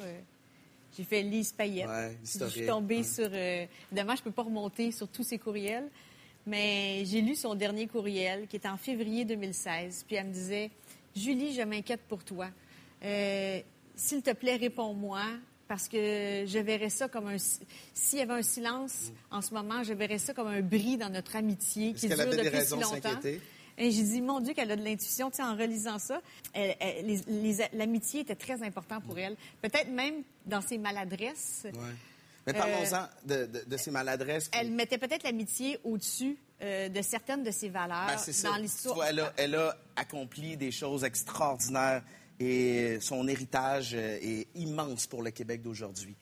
J'ai 0.96 1.04
fait 1.04 1.22
Lise 1.22 1.52
Payette. 1.52 1.88
Ouais, 1.88 2.16
je 2.24 2.44
suis 2.46 2.66
tombée 2.66 2.98
ouais. 2.98 3.02
sur... 3.04 3.28
euh, 3.32 3.66
évidemment, 3.90 4.16
je 4.16 4.22
peux 4.22 4.30
pas 4.32 4.42
remonter 4.42 4.90
sur 4.92 5.08
tous 5.08 5.22
ses 5.22 5.38
courriels, 5.38 5.88
mais 6.46 7.04
j'ai 7.06 7.20
lu 7.20 7.34
son 7.36 7.54
dernier 7.54 7.86
courriel, 7.86 8.46
qui 8.48 8.56
est 8.56 8.66
en 8.66 8.76
février 8.76 9.24
2016. 9.24 10.04
Puis 10.06 10.16
elle 10.16 10.26
me 10.26 10.32
disait, 10.32 10.70
«Julie, 11.16 11.54
je 11.54 11.62
m'inquiète 11.62 12.00
pour 12.08 12.24
toi. 12.24 12.48
Euh, 13.04 13.60
S'il 13.94 14.22
te 14.22 14.32
plaît, 14.32 14.56
réponds-moi, 14.56 15.22
parce 15.68 15.86
que 15.88 16.44
je 16.46 16.58
verrais 16.58 16.90
ça 16.90 17.08
comme 17.08 17.28
un... 17.28 17.38
si- 17.38 17.60
S'il 17.94 18.18
y 18.18 18.22
avait 18.22 18.32
un 18.34 18.42
silence 18.42 19.12
en 19.30 19.40
ce 19.42 19.54
moment, 19.54 19.84
je 19.84 19.92
verrais 19.94 20.18
ça 20.18 20.34
comme 20.34 20.48
un 20.48 20.60
bris 20.62 20.96
dans 20.96 21.10
notre 21.10 21.36
amitié 21.36 21.92
qui 21.92 22.08
dure 22.16 22.26
depuis 22.44 22.50
si 22.66 22.74
longtemps. 22.94 23.20
Et 23.82 23.90
j'ai 23.90 24.02
dit, 24.02 24.20
mon 24.20 24.40
Dieu, 24.40 24.52
qu'elle 24.52 24.70
a 24.70 24.76
de 24.76 24.82
l'intuition, 24.84 25.30
tu 25.30 25.36
sais, 25.38 25.42
en 25.42 25.56
relisant 25.56 25.98
ça. 25.98 26.20
L'amitié 27.72 28.20
était 28.20 28.34
très 28.34 28.62
important 28.62 29.00
pour 29.00 29.18
elle. 29.18 29.36
Peut-être 29.62 29.88
même 29.90 30.22
dans 30.46 30.60
ses 30.60 30.78
maladresses. 30.78 31.62
Ouais. 31.64 31.72
Mais 32.46 32.52
parlons-en 32.54 33.06
de, 33.26 33.46
de- 33.46 33.64
de 33.66 33.76
ces 33.76 33.90
maladresses. 33.90 34.48
puis- 34.48 34.60
Elle 34.60 34.70
mettait 34.72 34.98
peut-être 34.98 35.22
l'amitié 35.24 35.78
au-dessus 35.84 36.36
euh, 36.62 36.88
de 36.88 37.02
certaines 37.02 37.42
de 37.42 37.50
ses 37.50 37.68
valeurs 37.68 38.06
Ben, 38.06 38.18
ça. 38.18 38.48
dans 38.50 38.56
l'histoire. 38.56 39.04
elle, 39.04 39.20
a, 39.20 39.32
elle 39.36 39.54
a 39.54 39.76
accompli 39.96 40.56
des 40.56 40.70
choses 40.72 41.04
extraordinaires 41.04 42.02
et 42.38 42.98
son 43.00 43.28
héritage 43.28 43.92
euh, 43.94 44.18
est 44.22 44.48
immense 44.54 45.06
pour 45.06 45.22
le 45.22 45.30
Québec 45.30 45.62
d'aujourd'hui. 45.62 46.16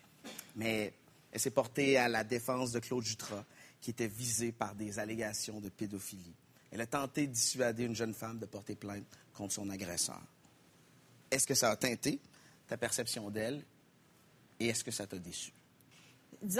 Mais 0.56 0.92
elle 1.32 1.40
s'est 1.40 1.50
portée 1.50 1.96
à 1.96 2.08
la 2.08 2.24
défense 2.24 2.72
de 2.72 2.80
Claude 2.80 3.04
Jutras, 3.04 3.44
qui 3.80 3.90
était 3.90 4.08
visé 4.08 4.50
par 4.52 4.74
des 4.74 4.98
allégations 4.98 5.60
de 5.60 5.68
pédophilie. 5.68 6.34
Elle 6.70 6.80
a 6.80 6.86
tenté 6.86 7.26
de 7.26 7.32
dissuader 7.32 7.84
une 7.84 7.94
jeune 7.96 8.14
femme 8.14 8.38
de 8.38 8.46
porter 8.46 8.74
plainte 8.74 9.04
contre 9.34 9.54
son 9.54 9.70
agresseur. 9.70 10.20
Est-ce 11.30 11.46
que 11.46 11.54
ça 11.54 11.70
a 11.70 11.76
teinté 11.76 12.18
ta 12.66 12.76
perception 12.76 13.30
d'elle 13.30 13.62
et 14.60 14.66
est-ce 14.68 14.84
que 14.84 14.90
ça 14.90 15.06
t'a 15.06 15.18
déçu? 15.18 15.52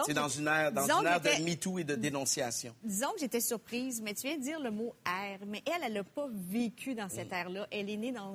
C'est 0.07 0.15
dans 0.15 0.29
une 0.29 0.49
ère, 0.49 0.73
dans 0.73 0.87
une 0.91 1.07
ère 1.07 1.21
de 1.21 1.43
MeToo 1.45 1.79
et 1.79 1.85
de 1.85 1.95
dénonciation. 1.95 2.75
Disons 2.83 3.13
que 3.13 3.21
j'étais 3.21 3.41
surprise, 3.41 4.01
mais 4.03 4.13
tu 4.13 4.27
viens 4.27 4.37
de 4.37 4.43
dire 4.43 4.59
le 4.59 4.73
mot 4.73 4.93
ère. 5.07 5.39
Mais 5.47 5.63
elle, 5.67 5.83
elle 5.85 5.93
n'a 5.93 6.03
pas 6.05 6.27
vécu 6.33 6.95
dans 6.97 7.09
cette 7.09 7.31
ère-là. 7.33 7.69
Elle 7.71 7.89
est 7.89 7.97
née 7.97 8.11
dans, 8.11 8.35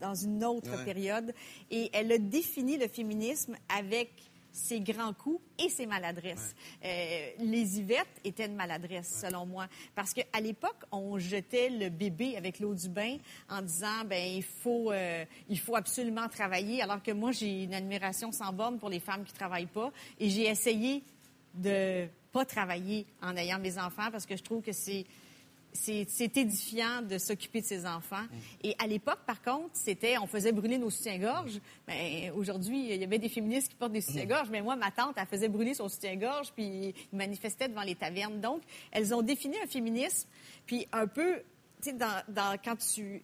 dans 0.00 0.14
une 0.14 0.44
autre 0.44 0.70
Ouais. 0.70 0.84
période 0.84 1.34
et 1.70 1.90
elle 1.92 2.12
a 2.12 2.18
défini 2.18 2.76
le 2.78 2.86
féminisme 2.86 3.56
avec 3.68 4.12
ses 4.54 4.80
grands 4.80 5.12
coups 5.12 5.40
et 5.58 5.68
ses 5.68 5.84
maladresses. 5.84 6.54
Euh, 6.84 7.30
les 7.40 7.80
Yvettes 7.80 8.20
étaient 8.22 8.46
une 8.46 8.54
maladresse, 8.54 9.20
selon 9.20 9.44
moi. 9.44 9.66
Parce 9.96 10.14
qu'à 10.14 10.40
l'époque, 10.40 10.84
on 10.92 11.18
jetait 11.18 11.68
le 11.68 11.88
bébé 11.88 12.36
avec 12.36 12.60
l'eau 12.60 12.72
du 12.72 12.88
bain 12.88 13.16
en 13.50 13.60
disant, 13.62 14.04
ben 14.06 14.36
il 14.36 14.44
faut, 14.44 14.92
euh, 14.92 15.24
il 15.48 15.58
faut 15.58 15.74
absolument 15.74 16.28
travailler. 16.28 16.82
Alors 16.82 17.02
que 17.02 17.10
moi, 17.10 17.32
j'ai 17.32 17.64
une 17.64 17.74
admiration 17.74 18.30
sans 18.30 18.52
borne 18.52 18.78
pour 18.78 18.90
les 18.90 19.00
femmes 19.00 19.24
qui 19.24 19.32
travaillent 19.32 19.66
pas. 19.66 19.90
Et 20.20 20.30
j'ai 20.30 20.46
essayé 20.46 21.02
de 21.52 22.06
pas 22.32 22.44
travailler 22.44 23.06
en 23.22 23.36
ayant 23.36 23.58
mes 23.58 23.76
enfants 23.78 24.10
parce 24.12 24.24
que 24.24 24.36
je 24.36 24.42
trouve 24.42 24.62
que 24.62 24.72
c'est 24.72 25.04
c'est 25.74 26.36
édifiant 26.38 27.02
de 27.02 27.18
s'occuper 27.18 27.60
de 27.60 27.66
ses 27.66 27.84
enfants. 27.84 28.24
Et 28.62 28.74
à 28.78 28.86
l'époque, 28.86 29.18
par 29.26 29.42
contre, 29.42 29.70
c'était 29.74 30.16
on 30.18 30.26
faisait 30.26 30.52
brûler 30.52 30.78
nos 30.78 30.88
soutiens-gorge. 30.88 31.60
Mais 31.88 32.30
aujourd'hui, 32.34 32.92
il 32.94 33.00
y 33.00 33.04
avait 33.04 33.18
des 33.18 33.28
féministes 33.28 33.68
qui 33.70 33.74
portent 33.74 33.92
des 33.92 34.00
soutiens-gorge, 34.00 34.48
mais 34.50 34.62
moi, 34.62 34.76
ma 34.76 34.90
tante, 34.90 35.16
elle 35.18 35.26
faisait 35.26 35.48
brûler 35.48 35.74
son 35.74 35.88
soutien-gorge, 35.88 36.52
puis 36.54 36.64
ils 37.12 37.16
manifestaient 37.16 37.68
devant 37.68 37.82
les 37.82 37.96
tavernes. 37.96 38.40
Donc, 38.40 38.62
elles 38.92 39.12
ont 39.14 39.22
défini 39.22 39.56
un 39.62 39.66
féminisme, 39.66 40.28
puis 40.64 40.86
un 40.92 41.06
peu, 41.06 41.38
tu 41.82 41.90
sais, 41.90 41.92
dans, 41.92 42.22
dans- 42.28 42.56
quand 42.64 42.76
tu 42.76 43.20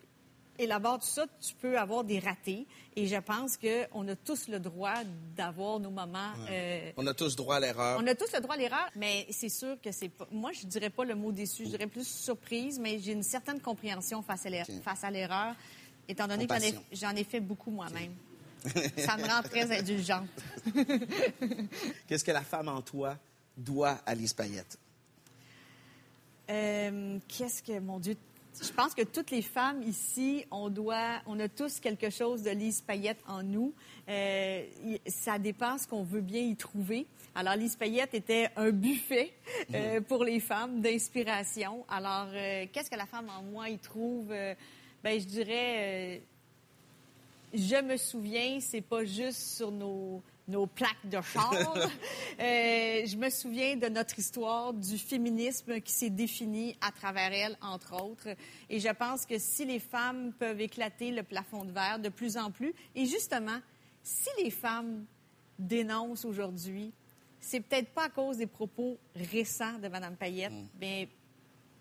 élabores 0.63 0.99
tout 1.01 1.07
ça, 1.07 1.27
tu 1.41 1.55
peux 1.55 1.79
avoir 1.79 2.05
des 2.05 2.19
ratés. 2.19 2.67
Et 2.97 3.07
je 3.07 3.17
pense 3.17 3.57
qu'on 3.57 4.09
a 4.09 4.17
tous 4.17 4.49
le 4.49 4.59
droit 4.61 4.95
d'avoir 5.37 5.79
nos 5.81 5.91
moments. 5.91 6.33
euh, 6.51 6.91
On 6.97 7.07
a 7.07 7.15
tous 7.15 7.37
droit 7.37 7.57
à 7.57 7.61
l'erreur. 7.61 8.01
on 8.03 8.07
a 8.07 8.15
tous 8.15 8.33
le 8.33 8.41
droit 8.41 8.55
à 8.57 8.59
l'erreur, 8.59 8.89
mais 8.97 9.27
c'est 9.31 9.49
sûr 9.49 9.81
que 9.81 9.93
c'est 9.93 10.09
pas. 10.09 10.27
Moi, 10.33 10.51
je 10.53 10.67
dirais 10.67 10.91
pas 10.91 11.05
le 11.05 11.15
mot 11.15 11.33
déçu, 11.33 11.65
je 11.65 11.71
dirais 11.71 11.87
plus 11.87 12.07
surprise, 12.07 12.79
mais 12.79 12.99
j'ai 12.99 13.13
une 13.13 13.23
certaine 13.23 13.61
compréhension 13.61 14.23
face 14.23 14.45
à 14.47 15.11
l'erreur, 15.11 15.55
étant 16.09 16.27
donné 16.27 16.47
que 16.47 16.55
j'en 16.55 16.61
ai, 16.61 16.73
Compassion. 16.73 16.83
j'en 17.09 17.17
ai 17.17 17.25
fait 17.25 17.41
beaucoup 17.41 17.71
moi-même. 17.71 18.13
Ça 18.99 19.17
me 19.17 19.23
rend 19.27 19.43
très 19.43 19.79
indulgente. 19.79 20.29
Qu'est-ce 22.07 22.25
que 22.25 22.33
la 22.33 22.43
femme 22.43 22.69
en 22.69 22.83
toi 22.83 23.17
doit 23.57 23.99
à 24.05 24.15
Lise 24.15 24.35
Payette? 24.35 24.79
Euh, 26.51 27.19
Qu'est-ce 27.29 27.63
que, 27.63 27.79
mon 27.79 27.99
Dieu, 27.99 28.17
je 28.63 28.73
pense 28.73 28.95
que 28.95 29.03
toutes 29.03 29.31
les 29.31 29.43
femmes 29.43 29.83
ici, 29.83 30.45
on 30.51 30.69
doit, 30.69 31.21
on 31.27 31.39
a 31.41 31.49
tous 31.49 31.81
quelque 31.81 32.11
chose 32.11 32.43
de 32.43 32.51
Lise 32.51 32.83
Payette 32.83 33.23
en 33.27 33.43
nous. 33.43 33.73
Euh, 34.09 34.65
ça 35.07 35.39
dépend 35.39 35.79
ce 35.79 35.87
qu'on 35.87 36.03
veut 36.03 36.21
bien 36.21 36.43
y 36.43 36.57
trouver. 36.57 37.07
Alors, 37.35 37.57
Lise 37.57 37.77
Payette 37.77 38.13
était 38.15 38.51
un 38.57 38.71
buffet 38.71 39.33
euh, 39.75 40.01
pour 40.01 40.25
les 40.25 40.41
femmes 40.41 40.81
d'inspiration. 40.81 41.85
Alors, 41.89 42.29
euh, 42.33 42.67
qu'est-ce 42.73 42.91
que 42.91 42.97
la 42.97 43.07
femme 43.07 43.31
en 43.31 43.43
moi 43.43 43.69
y 43.71 43.79
trouve? 43.79 44.27
Ben, 44.29 45.19
je 45.19 45.25
dirais, 45.25 46.23
je 47.55 47.83
me 47.83 47.97
souviens, 47.97 48.59
c'est 48.61 48.83
pas 48.83 49.05
juste 49.05 49.57
sur 49.57 49.71
nos, 49.71 50.23
nos 50.51 50.67
plaques 50.67 51.07
de 51.07 51.21
char. 51.21 51.53
Euh, 52.41 53.05
je 53.05 53.17
me 53.17 53.29
souviens 53.29 53.77
de 53.77 53.89
notre 53.89 54.19
histoire, 54.19 54.73
du 54.73 54.97
féminisme 54.97 55.79
qui 55.83 55.93
s'est 55.93 56.09
défini 56.09 56.75
à 56.81 56.91
travers 56.91 57.31
elle, 57.35 57.59
entre 57.61 58.03
autres. 58.03 58.29
Et 58.71 58.81
je 58.81 58.89
pense 58.89 59.27
que 59.27 59.37
si 59.39 59.67
les 59.67 59.79
femmes 59.79 60.33
peuvent 60.39 60.61
éclater 60.61 61.11
le 61.11 61.23
plafond 61.23 61.67
de 61.67 61.73
verre 61.73 61.99
de 61.99 62.09
plus 62.09 62.39
en 62.39 62.51
plus, 62.51 62.73
et 62.95 63.05
justement, 63.05 63.59
si 64.03 64.31
les 64.43 64.51
femmes 64.51 65.05
dénoncent 65.59 66.25
aujourd'hui, 66.25 66.95
c'est 67.41 67.61
peut-être 67.61 67.91
pas 67.91 68.05
à 68.05 68.09
cause 68.09 68.39
des 68.39 68.47
propos 68.47 68.97
récents 69.15 69.79
de 69.79 69.89
Mme 69.89 70.17
Payette, 70.17 70.53
mais 70.81 71.09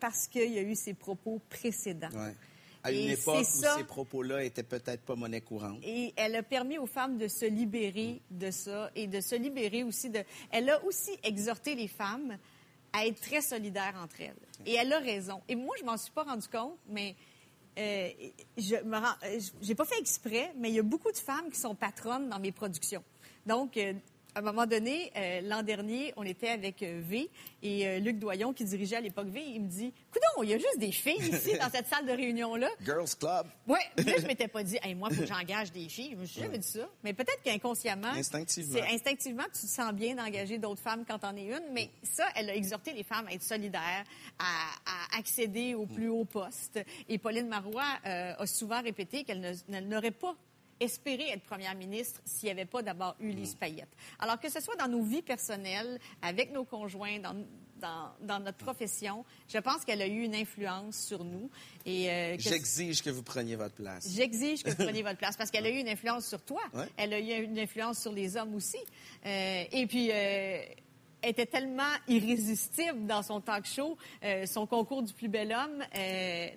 parce 0.01 0.27
qu'il 0.27 0.51
y 0.51 0.57
a 0.57 0.63
eu 0.63 0.75
ces 0.75 0.93
propos 0.93 1.39
précédents. 1.49 2.11
Ouais. 2.11 2.35
À 2.83 2.91
une 2.91 3.09
Et 3.09 3.11
époque 3.13 3.41
où 3.41 3.43
ça. 3.43 3.75
ces 3.77 3.83
propos-là 3.83 4.43
étaient 4.43 4.63
peut-être 4.63 5.01
pas 5.01 5.15
monnaie 5.15 5.41
courante. 5.41 5.79
Et 5.83 6.13
elle 6.15 6.35
a 6.35 6.43
permis 6.43 6.77
aux 6.77 6.85
femmes 6.85 7.17
de 7.17 7.27
se 7.27 7.45
libérer 7.45 8.21
de 8.31 8.51
ça 8.51 8.89
et 8.95 9.07
de 9.07 9.19
se 9.19 9.35
libérer 9.35 9.83
aussi 9.83 10.09
de. 10.09 10.23
Elle 10.51 10.69
a 10.69 10.83
aussi 10.85 11.11
exhorté 11.23 11.75
les 11.75 11.87
femmes 11.89 12.37
à 12.93 13.05
être 13.05 13.19
très 13.21 13.41
solidaires 13.41 13.95
entre 14.01 14.21
elles. 14.21 14.35
Et 14.65 14.73
elle 14.75 14.91
a 14.93 14.99
raison. 14.99 15.41
Et 15.47 15.55
moi, 15.55 15.75
je 15.79 15.85
m'en 15.85 15.97
suis 15.97 16.11
pas 16.11 16.23
rendu 16.23 16.47
compte, 16.47 16.77
mais 16.87 17.15
euh, 17.77 18.09
je 18.57 18.75
me 18.83 18.97
rends, 18.97 19.15
euh, 19.23 19.39
j'ai 19.61 19.75
pas 19.75 19.85
fait 19.85 19.99
exprès, 19.99 20.51
mais 20.57 20.69
il 20.69 20.75
y 20.75 20.79
a 20.79 20.83
beaucoup 20.83 21.11
de 21.11 21.17
femmes 21.17 21.49
qui 21.51 21.59
sont 21.59 21.75
patronnes 21.75 22.29
dans 22.29 22.39
mes 22.39 22.51
productions. 22.51 23.03
Donc, 23.45 23.77
euh, 23.77 23.93
à 24.35 24.39
un 24.39 24.41
moment 24.41 24.65
donné, 24.65 25.11
euh, 25.15 25.41
l'an 25.41 25.63
dernier, 25.63 26.13
on 26.15 26.23
était 26.23 26.49
avec 26.49 26.81
euh, 26.83 27.01
V 27.03 27.29
et 27.63 27.87
euh, 27.87 27.99
Luc 27.99 28.19
Doyon, 28.19 28.53
qui 28.53 28.63
dirigeait 28.63 28.97
à 28.97 29.01
l'époque 29.01 29.27
V, 29.27 29.41
il 29.45 29.61
me 29.63 29.67
dit 29.67 29.91
Coudon, 30.11 30.43
il 30.43 30.49
y 30.49 30.53
a 30.53 30.57
juste 30.57 30.77
des 30.77 30.91
filles 30.91 31.17
ici 31.19 31.57
dans 31.57 31.69
cette 31.69 31.87
salle 31.87 32.05
de 32.05 32.11
réunion-là. 32.11 32.69
Girls 32.85 33.09
Club. 33.19 33.47
Oui, 33.67 33.79
là, 33.97 34.13
je 34.19 34.27
m'étais 34.27 34.47
pas 34.47 34.63
dit, 34.63 34.77
hey, 34.83 34.95
moi, 34.95 35.09
il 35.11 35.15
faut 35.17 35.21
que 35.23 35.27
j'engage 35.27 35.71
des 35.71 35.87
filles. 35.89 36.11
Je 36.13 36.17
me 36.17 36.25
suis 36.25 36.41
jamais 36.41 36.57
dit 36.57 36.67
ça. 36.67 36.87
Mais 37.03 37.13
peut-être 37.13 37.41
qu'inconsciemment. 37.43 38.07
Instinctivement. 38.09 38.73
c'est- 38.79 38.93
Instinctivement, 38.93 39.43
tu 39.45 39.61
te 39.61 39.67
sens 39.67 39.91
bien 39.93 40.15
d'engager 40.15 40.57
d'autres 40.57 40.81
femmes 40.81 41.03
quand 41.07 41.19
t'en 41.19 41.35
es 41.35 41.45
une. 41.45 41.63
Mais 41.73 41.89
ça, 42.03 42.25
elle 42.35 42.49
a 42.49 42.55
exhorté 42.55 42.93
les 42.93 43.03
femmes 43.03 43.27
à 43.27 43.33
être 43.33 43.43
solidaires, 43.43 44.03
à, 44.37 44.43
à 45.15 45.17
accéder 45.19 45.73
au 45.75 45.85
plus 45.85 46.09
haut 46.09 46.25
poste. 46.25 46.79
Et 47.07 47.17
Pauline 47.17 47.47
Marois 47.47 47.83
a 48.03 48.45
souvent 48.45 48.81
répété 48.81 49.23
qu'elle 49.23 49.41
ne- 49.41 49.53
elle 49.73 49.87
n'aurait 49.87 50.11
pas 50.11 50.35
espéré 50.79 51.29
être 51.29 51.43
première 51.43 51.75
ministre 51.75 52.21
s'il 52.25 52.47
n'y 52.47 52.51
avait 52.51 52.65
pas 52.65 52.81
d'abord 52.81 53.15
eu 53.19 53.29
Lise 53.31 53.55
Payette. 53.55 53.89
Alors 54.19 54.39
que 54.39 54.49
ce 54.49 54.59
soit 54.61 54.75
dans 54.75 54.87
nos 54.87 55.01
vies 55.03 55.21
personnelles, 55.21 55.99
avec 56.21 56.51
nos 56.51 56.63
conjoints, 56.63 57.19
dans, 57.19 57.35
dans, 57.81 58.11
dans 58.21 58.39
notre 58.39 58.57
profession, 58.57 59.23
je 59.47 59.57
pense 59.57 59.85
qu'elle 59.85 60.01
a 60.01 60.07
eu 60.07 60.21
une 60.23 60.35
influence 60.35 60.97
sur 60.97 61.23
nous. 61.23 61.49
Et, 61.85 62.09
euh, 62.09 62.35
que- 62.37 62.41
J'exige 62.43 63.01
que 63.01 63.09
vous 63.09 63.23
preniez 63.23 63.55
votre 63.55 63.75
place. 63.75 64.09
J'exige 64.13 64.63
que 64.63 64.69
vous 64.69 64.83
preniez 64.83 65.01
votre 65.03 65.17
place 65.17 65.37
parce 65.37 65.49
qu'elle 65.51 65.65
a 65.65 65.69
eu 65.69 65.79
une 65.79 65.87
influence 65.89 66.27
sur 66.27 66.41
toi. 66.41 66.61
Ouais. 66.73 66.87
Elle 66.97 67.13
a 67.13 67.19
eu 67.19 67.43
une 67.43 67.57
influence 67.59 67.99
sur 67.99 68.11
les 68.11 68.35
hommes 68.37 68.55
aussi. 68.55 68.77
Euh, 69.25 69.63
et 69.71 69.85
puis, 69.87 70.09
euh, 70.11 70.61
était 71.23 71.45
tellement 71.45 71.83
irrésistible 72.07 73.05
dans 73.05 73.21
son 73.23 73.41
talk 73.41 73.65
show, 73.65 73.97
euh, 74.23 74.45
son 74.45 74.65
concours 74.65 75.03
du 75.03 75.13
plus 75.13 75.27
bel 75.27 75.51
homme. 75.51 75.83
euh, 75.95 76.47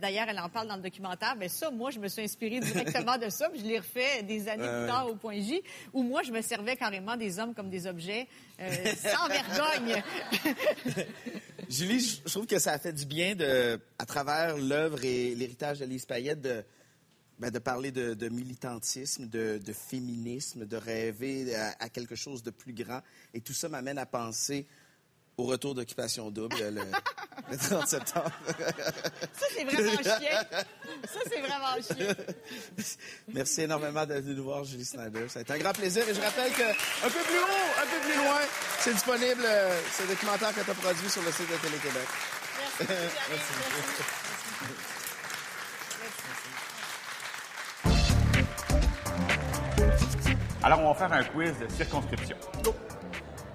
D'ailleurs, 0.00 0.26
elle 0.28 0.38
en 0.38 0.48
parle 0.48 0.68
dans 0.68 0.76
le 0.76 0.82
documentaire. 0.82 1.34
Mais 1.38 1.48
ça, 1.48 1.70
moi, 1.70 1.90
je 1.90 1.98
me 1.98 2.08
suis 2.08 2.22
inspirée 2.22 2.60
directement 2.60 3.18
de 3.18 3.28
ça. 3.28 3.48
Puis 3.50 3.60
je 3.60 3.64
l'ai 3.66 3.78
refait 3.78 4.22
des 4.22 4.48
années 4.48 4.62
plus 4.66 4.86
tard 4.86 5.08
au 5.10 5.16
point 5.16 5.40
J, 5.40 5.62
où 5.92 6.02
moi, 6.02 6.22
je 6.22 6.32
me 6.32 6.40
servais 6.42 6.76
carrément 6.76 7.16
des 7.16 7.38
hommes 7.38 7.54
comme 7.54 7.70
des 7.70 7.86
objets, 7.86 8.26
euh, 8.60 8.68
sans 8.96 9.28
vergogne. 9.28 10.02
Julie, 11.68 12.00
je 12.00 12.16
je 12.26 12.30
trouve 12.32 12.46
que 12.46 12.58
ça 12.58 12.72
a 12.72 12.78
fait 12.78 12.92
du 12.92 13.06
bien 13.06 13.34
de, 13.34 13.80
à 13.98 14.06
travers 14.06 14.56
l'œuvre 14.56 15.04
et 15.04 15.34
l'héritage 15.34 15.78
de 15.80 15.84
Lise 15.84 16.04
Payette 16.06 16.40
de, 16.40 16.64
ben, 17.38 17.50
de 17.50 17.58
parler 17.58 17.90
de, 17.90 18.14
de 18.14 18.28
militantisme, 18.28 19.26
de, 19.28 19.58
de 19.58 19.72
féminisme, 19.72 20.64
de 20.66 20.76
rêver 20.76 21.54
à, 21.54 21.74
à 21.80 21.88
quelque 21.88 22.14
chose 22.14 22.42
de 22.42 22.50
plus 22.50 22.72
grand. 22.72 23.02
Et 23.34 23.40
tout 23.40 23.52
ça 23.52 23.68
m'amène 23.68 23.98
à 23.98 24.06
penser 24.06 24.66
au 25.36 25.44
retour 25.44 25.74
d'Occupation 25.74 26.30
Double 26.30 26.56
le, 26.58 26.80
le 27.50 27.58
30 27.58 27.86
septembre. 27.86 28.32
Ça, 29.34 29.46
c'est 29.54 29.64
vraiment 29.64 29.90
chiant. 30.02 30.44
Ça, 31.04 31.20
c'est 31.30 31.40
vraiment 31.40 31.76
chiant. 31.82 32.14
Merci 33.28 33.60
énormément 33.62 34.06
d'être 34.06 34.24
venu 34.24 34.36
nous 34.36 34.44
voir, 34.44 34.64
Julie 34.64 34.86
Snyder. 34.86 35.28
Ça 35.28 35.40
a 35.40 35.42
été 35.42 35.52
un 35.52 35.58
grand 35.58 35.74
plaisir. 35.74 36.08
Et 36.08 36.14
je 36.14 36.20
rappelle 36.22 36.50
que 36.52 36.62
un 36.62 37.10
peu 37.10 37.22
plus 37.28 37.38
haut, 37.38 37.74
un 37.82 37.86
peu 37.86 38.00
plus 38.08 38.16
loin, 38.16 38.40
c'est 38.80 38.94
disponible, 38.94 39.42
euh, 39.44 39.78
ce 39.92 40.04
documentaire 40.08 40.54
que 40.54 40.62
tu 40.62 40.70
as 40.70 40.74
produit 40.74 41.10
sur 41.10 41.22
le 41.22 41.30
site 41.30 41.50
de 41.50 41.56
Télé-Québec. 41.56 42.08
Alors, 50.66 50.80
on 50.82 50.88
va 50.88 50.94
faire 50.94 51.12
un 51.12 51.22
quiz 51.22 51.52
de 51.60 51.68
circonscription. 51.68 52.36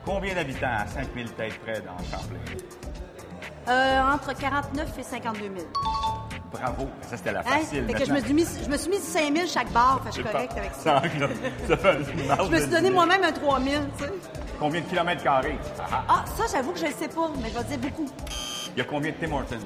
Combien 0.05 0.33
d'habitants 0.33 0.77
à 0.79 0.87
5000 0.87 1.29
têtes 1.33 1.59
près 1.59 1.81
dans 1.81 1.97
Champlain? 2.09 2.39
Euh, 3.67 4.01
entre 4.13 4.33
49 4.33 4.97
et 4.97 5.03
52 5.03 5.39
000. 5.41 5.53
Bravo. 6.53 6.87
Ça, 7.01 7.17
c'était 7.17 7.33
la 7.33 7.41
Hein? 7.41 7.43
facile. 7.43 7.85
Fait 7.85 7.93
que 7.95 8.05
je 8.05 8.13
me, 8.13 8.21
suis 8.21 8.33
mis, 8.33 8.45
je 8.63 8.69
me 8.69 8.77
suis 8.77 8.89
mis 8.89 8.97
5 8.97 9.35
000 9.35 9.45
chaque 9.45 9.69
barre. 9.73 10.01
Je 10.05 10.11
suis 10.11 10.23
avec 10.25 10.51
ça. 10.71 11.01
Ça, 11.01 11.01
ça 11.67 11.77
fait 11.77 11.97
Je 12.45 12.49
me 12.49 12.59
suis 12.61 12.69
donné 12.69 12.89
moi-même 12.89 13.25
un 13.25 13.31
3 13.33 13.59
000, 13.59 13.83
tu 13.97 14.05
sais. 14.05 14.11
Combien 14.57 14.79
de 14.79 14.85
kilomètres 14.85 15.21
carrés? 15.23 15.57
Ah, 15.79 15.83
ah. 15.91 16.03
Ah, 16.07 16.25
ça, 16.37 16.43
j'avoue 16.49 16.71
que 16.71 16.79
je 16.79 16.85
ne 16.85 16.91
sais 16.93 17.09
pas, 17.09 17.29
mais 17.41 17.49
je 17.49 17.57
vais 17.57 17.75
dire 17.75 17.89
beaucoup. 17.89 18.09
Il 18.73 18.77
y 18.77 18.81
a 18.81 18.85
combien 18.85 19.11
de 19.11 19.17
Tim 19.17 19.33
Hortons? 19.33 19.57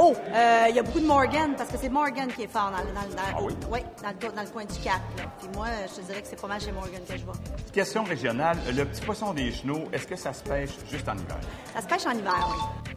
Oh, 0.00 0.14
euh, 0.32 0.66
il 0.68 0.76
y 0.76 0.78
a 0.78 0.82
beaucoup 0.84 1.00
de 1.00 1.06
Morgan, 1.06 1.54
parce 1.56 1.70
que 1.70 1.76
c'est 1.76 1.88
Morgan 1.88 2.28
qui 2.32 2.44
est 2.44 2.46
fort 2.52 2.70
dans, 2.70 2.78
le- 2.78 2.94
dans, 2.94 3.02
le- 3.08 3.14
dans, 3.16 3.22
Ah 3.36 3.42
oui? 3.42 3.52
le, 4.00 4.32
dans 4.36 4.42
le 4.42 4.48
coin 4.48 4.64
du 4.64 4.78
Cap. 4.78 5.00
Là. 5.16 5.24
Puis 5.40 5.48
moi, 5.54 5.66
je 5.90 6.00
te 6.00 6.06
dirais 6.06 6.22
que 6.22 6.28
c'est 6.28 6.40
pas 6.40 6.46
mal 6.46 6.60
chez 6.60 6.70
Morgan 6.72 7.00
que 7.08 7.16
je 7.16 7.24
vais. 7.24 7.32
Question 7.72 8.04
régionale. 8.04 8.58
Le 8.74 8.84
petit 8.84 9.00
poisson 9.00 9.34
des 9.34 9.50
chenaux, 9.52 9.84
est-ce 9.92 10.06
que 10.06 10.14
ça 10.16 10.32
se 10.32 10.42
pêche 10.44 10.70
juste 10.90 11.08
en 11.08 11.14
hiver? 11.14 11.36
Ça 11.74 11.82
se 11.82 11.86
pêche 11.86 12.06
en 12.06 12.12
hiver, 12.16 12.48
oui. 12.48 12.92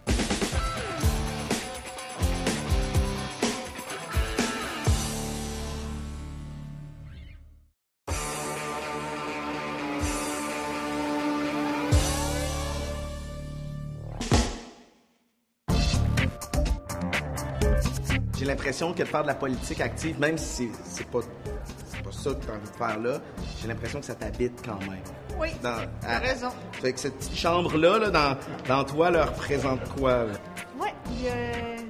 L'impression 18.81 18.93
que 18.93 19.03
de 19.03 19.07
faire 19.07 19.21
de 19.23 19.27
la 19.27 19.35
politique 19.35 19.81
active, 19.81 20.19
même 20.19 20.37
si 20.37 20.69
c'est- 20.85 21.03
pas, 21.07 21.19
pas 21.19 22.11
ça 22.11 22.31
que 22.31 22.43
tu 22.43 22.49
as 22.49 22.53
envie 22.53 22.69
de 22.71 22.75
faire 22.75 22.99
là, 22.99 23.19
j'ai 23.61 23.67
l'impression 23.67 23.99
que 23.99 24.05
ça 24.05 24.15
t'habite 24.15 24.61
quand 24.65 24.79
même. 24.81 24.99
Oui, 25.39 25.49
Dans, 25.61 25.77
raison. 26.19 26.49
Fait 26.73 26.93
que 26.93 26.99
cette 26.99 27.17
petite 27.17 27.35
chambre-là, 27.37 27.99
là, 27.99 28.09
dans, 28.09 28.37
dans 28.67 28.83
toi, 28.83 29.11
là, 29.11 29.25
représente 29.25 29.83
quoi? 29.95 30.23
là? 30.25 30.33
Ouais, 30.79 30.93
a- 31.29 31.81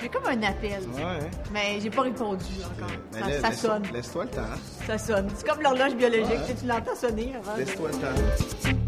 j'ai 0.00 0.08
comme 0.08 0.26
un 0.26 0.42
appel. 0.42 0.82
Ouais. 0.94 1.30
Mais 1.52 1.78
j'ai 1.80 1.90
pas 1.90 2.02
répondu 2.02 2.44
encore. 2.64 2.90
Mais 3.12 3.20
Ça, 3.20 3.28
là, 3.28 3.40
ça 3.40 3.48
laisse- 3.50 3.60
sonne. 3.60 3.82
Laisse-toi 3.92 4.24
le 4.24 4.30
temps. 4.30 4.42
Ça 4.86 4.98
sonne. 4.98 5.28
C'est 5.36 5.46
comme 5.48 5.62
l'horloge 5.62 5.94
biologique. 5.94 6.28
Ouais. 6.48 6.54
tu 6.60 6.66
l'entends 6.66 6.96
sonner 6.96 7.34
avant. 7.36 7.54
de- 7.54 7.60
Laisse-toi 7.60 7.88
le 7.88 7.94
temps. 7.94 8.81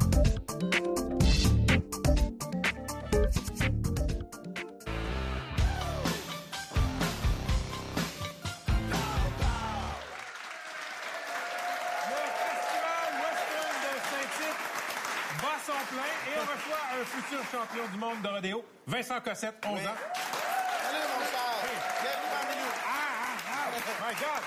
Rodéo, 18.45 18.65
Vincent 18.87 19.21
Cossette, 19.21 19.55
11 19.65 19.73
ans. 19.73 19.83
Salut, 19.83 20.99
mon 21.09 21.25
cher. 21.25 21.41
Bienvenue 22.03 22.31
parmi 22.31 22.55
nous. 22.61 22.73
Ah, 22.87 24.09
My 24.09 24.15
God! 24.15 24.43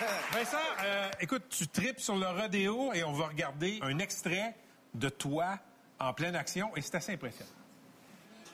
Vincent, 0.32 0.56
euh, 0.84 1.10
écoute, 1.20 1.48
tu 1.48 1.68
tripes 1.68 2.00
sur 2.00 2.16
le 2.16 2.26
rodéo 2.26 2.92
et 2.94 3.04
on 3.04 3.12
va 3.12 3.28
regarder 3.28 3.78
un 3.82 3.98
extrait 4.00 4.56
de 4.94 5.08
toi 5.08 5.58
en 6.00 6.12
pleine 6.12 6.34
action 6.34 6.74
et 6.76 6.82
c'est 6.82 6.96
assez 6.96 7.12
impressionnant. 7.12 7.50